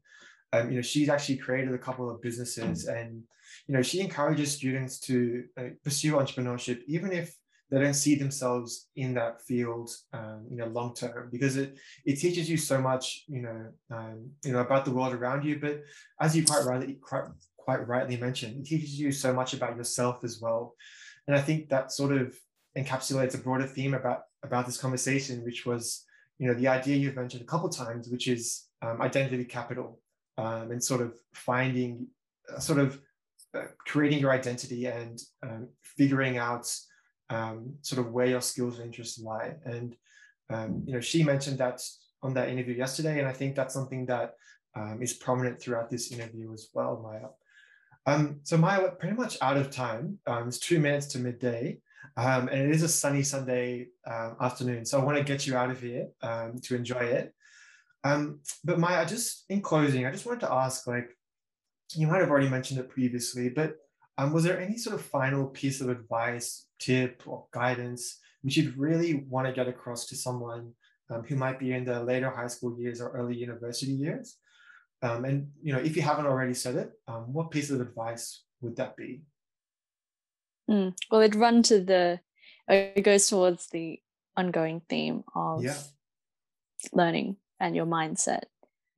Um, 0.52 0.70
you 0.70 0.76
know, 0.76 0.82
she's 0.82 1.10
actually 1.10 1.36
created 1.36 1.74
a 1.74 1.78
couple 1.78 2.10
of 2.10 2.22
businesses, 2.22 2.86
and 2.86 3.22
you 3.66 3.74
know, 3.74 3.82
she 3.82 4.00
encourages 4.00 4.52
students 4.52 4.98
to 5.00 5.44
uh, 5.58 5.64
pursue 5.84 6.14
entrepreneurship, 6.14 6.80
even 6.86 7.12
if 7.12 7.34
they 7.70 7.78
don't 7.80 7.94
see 7.94 8.14
themselves 8.14 8.88
in 8.96 9.12
that 9.14 9.42
field, 9.42 9.90
um, 10.14 10.46
you 10.50 10.56
know, 10.56 10.66
long 10.66 10.94
term, 10.94 11.28
because 11.30 11.56
it 11.56 11.76
it 12.06 12.16
teaches 12.16 12.48
you 12.48 12.56
so 12.56 12.80
much, 12.80 13.24
you 13.28 13.42
know, 13.42 13.66
um, 13.90 14.30
you 14.42 14.52
know, 14.52 14.60
about 14.60 14.86
the 14.86 14.90
world 14.90 15.12
around 15.12 15.44
you. 15.44 15.58
But 15.60 15.82
as 16.18 16.34
you 16.34 16.44
quite 16.44 16.64
rightly 16.64 16.94
quite 16.94 17.24
quite 17.58 17.86
rightly 17.86 18.16
mentioned, 18.16 18.56
it 18.56 18.66
teaches 18.66 18.98
you 18.98 19.12
so 19.12 19.34
much 19.34 19.52
about 19.52 19.76
yourself 19.76 20.24
as 20.24 20.40
well. 20.40 20.74
And 21.26 21.36
I 21.36 21.42
think 21.42 21.68
that 21.68 21.92
sort 21.92 22.12
of 22.12 22.34
encapsulates 22.78 23.34
a 23.34 23.38
broader 23.38 23.66
theme 23.66 23.94
about 23.94 24.22
about 24.44 24.66
this 24.66 24.78
conversation, 24.78 25.44
which 25.44 25.66
was, 25.66 26.04
you 26.38 26.46
know, 26.46 26.54
the 26.54 26.68
idea 26.68 26.96
you've 26.96 27.16
mentioned 27.16 27.42
a 27.42 27.46
couple 27.46 27.68
times, 27.68 28.08
which 28.08 28.28
is 28.28 28.66
um, 28.82 29.02
identity 29.02 29.44
capital, 29.44 30.00
um, 30.36 30.70
and 30.70 30.82
sort 30.82 31.00
of 31.00 31.14
finding, 31.34 32.06
uh, 32.54 32.60
sort 32.60 32.78
of 32.78 33.00
uh, 33.54 33.64
creating 33.80 34.20
your 34.20 34.30
identity 34.30 34.86
and 34.86 35.20
um, 35.42 35.68
figuring 35.82 36.38
out 36.38 36.72
um, 37.30 37.74
sort 37.82 37.98
of 37.98 38.12
where 38.12 38.26
your 38.26 38.40
skills 38.40 38.76
and 38.76 38.86
interests 38.86 39.18
lie. 39.18 39.54
And 39.64 39.96
um, 40.50 40.84
you 40.86 40.92
know, 40.92 41.00
she 41.00 41.24
mentioned 41.24 41.58
that 41.58 41.82
on 42.22 42.34
that 42.34 42.48
interview 42.48 42.74
yesterday, 42.74 43.18
and 43.18 43.28
I 43.28 43.32
think 43.32 43.56
that's 43.56 43.74
something 43.74 44.06
that 44.06 44.34
um, 44.76 45.02
is 45.02 45.14
prominent 45.14 45.60
throughout 45.60 45.90
this 45.90 46.12
interview 46.12 46.52
as 46.52 46.68
well, 46.72 47.00
Maya. 47.02 47.28
So 48.44 48.56
Maya, 48.56 48.80
we're 48.80 48.92
pretty 48.92 49.16
much 49.16 49.36
out 49.42 49.58
of 49.58 49.70
time. 49.70 50.18
It's 50.26 50.58
two 50.58 50.80
minutes 50.80 51.08
to 51.08 51.18
midday. 51.18 51.80
Um, 52.16 52.48
and 52.48 52.60
it 52.60 52.70
is 52.70 52.82
a 52.82 52.88
sunny 52.88 53.22
Sunday 53.22 53.88
uh, 54.06 54.32
afternoon. 54.40 54.84
So 54.84 55.00
I 55.00 55.04
want 55.04 55.18
to 55.18 55.24
get 55.24 55.46
you 55.46 55.56
out 55.56 55.70
of 55.70 55.80
here 55.80 56.08
um, 56.22 56.58
to 56.64 56.74
enjoy 56.74 57.00
it. 57.00 57.34
Um, 58.04 58.40
but 58.64 58.78
Maya, 58.78 59.06
just 59.06 59.44
in 59.48 59.60
closing, 59.60 60.06
I 60.06 60.10
just 60.10 60.26
wanted 60.26 60.40
to 60.40 60.52
ask, 60.52 60.86
like, 60.86 61.10
you 61.94 62.06
might 62.06 62.20
have 62.20 62.30
already 62.30 62.48
mentioned 62.48 62.80
it 62.80 62.88
previously, 62.88 63.48
but 63.48 63.76
um, 64.18 64.32
was 64.32 64.44
there 64.44 64.60
any 64.60 64.76
sort 64.76 64.94
of 64.96 65.02
final 65.02 65.46
piece 65.46 65.80
of 65.80 65.88
advice, 65.88 66.66
tip, 66.78 67.22
or 67.26 67.46
guidance 67.52 68.18
which 68.42 68.56
you'd 68.56 68.76
really 68.78 69.26
want 69.28 69.46
to 69.46 69.52
get 69.52 69.68
across 69.68 70.06
to 70.06 70.16
someone 70.16 70.72
um, 71.10 71.22
who 71.24 71.36
might 71.36 71.58
be 71.58 71.72
in 71.72 71.84
the 71.84 72.02
later 72.02 72.30
high 72.30 72.46
school 72.46 72.78
years 72.78 73.00
or 73.00 73.10
early 73.10 73.36
university 73.36 73.92
years? 73.92 74.36
Um, 75.02 75.24
and 75.24 75.48
you 75.62 75.72
know, 75.72 75.78
if 75.78 75.96
you 75.96 76.02
haven't 76.02 76.26
already 76.26 76.54
said 76.54 76.76
it, 76.76 76.92
um, 77.06 77.32
what 77.32 77.50
piece 77.50 77.70
of 77.70 77.80
advice 77.80 78.44
would 78.60 78.76
that 78.76 78.96
be? 78.96 79.22
Mm. 80.68 80.94
Well, 81.10 81.20
it 81.22 81.34
run 81.34 81.62
to 81.64 81.80
the 81.80 82.20
it 82.68 83.02
goes 83.02 83.26
towards 83.26 83.68
the 83.68 84.00
ongoing 84.36 84.82
theme 84.88 85.24
of 85.34 85.64
yeah. 85.64 85.78
learning 86.92 87.36
and 87.58 87.74
your 87.74 87.86
mindset 87.86 88.44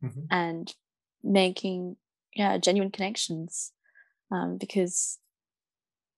mm-hmm. 0.03 0.25
and 0.31 0.75
making 1.23 1.97
yeah 2.35 2.59
genuine 2.59 2.91
connections 2.91 3.73
um, 4.31 4.59
because 4.59 5.19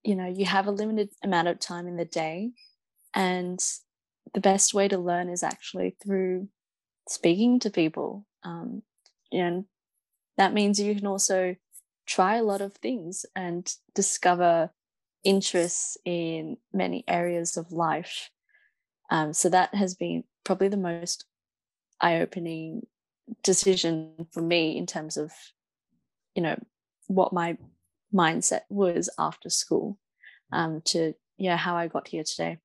you 0.03 0.17
know 0.17 0.27
you 0.27 0.45
have 0.45 0.67
a 0.67 0.73
limited 0.73 1.11
amount 1.23 1.49
of 1.49 1.59
time 1.59 1.87
in 1.87 1.97
the 1.97 2.05
day 2.05 2.51
and 3.15 3.61
the 4.35 4.41
best 4.41 4.73
way 4.75 4.89
to 4.89 4.99
learn 4.99 5.29
is 5.29 5.43
actually 5.43 5.95
through 6.03 6.49
speaking 7.09 7.61
to 7.61 7.71
people 7.71 8.27
um, 8.45 8.83
and 9.31 9.65
that 10.37 10.55
means 10.55 10.81
you 10.81 10.95
can 10.95 11.07
also 11.07 11.55
try 12.07 12.37
a 12.37 12.43
lot 12.43 12.61
of 12.61 12.75
things 12.75 13.25
and 13.37 13.75
discover 13.95 14.71
interests 15.25 15.97
in 16.05 16.57
many 16.73 17.05
areas 17.07 17.57
of 17.57 17.73
life 17.73 18.31
um, 19.13 19.35
so 19.35 19.51
that 19.51 19.75
has 19.75 19.95
been 19.95 20.25
probably 20.43 20.69
the 20.69 20.77
most 20.79 21.27
eye-opening 22.01 22.87
decision 23.43 24.27
for 24.33 24.41
me 24.41 24.77
in 24.77 24.87
terms 24.87 25.19
of 25.19 25.31
you 26.35 26.43
know 26.43 26.59
what 27.09 27.33
my 27.33 27.57
mindset 28.13 28.63
was 28.71 29.11
after 29.19 29.51
school 29.51 29.99
um, 30.51 30.81
to 30.87 31.13
yeah 31.37 31.57
how 31.57 31.77
I 31.77 31.89
got 31.89 32.09
here 32.09 32.25
today. 32.25 32.59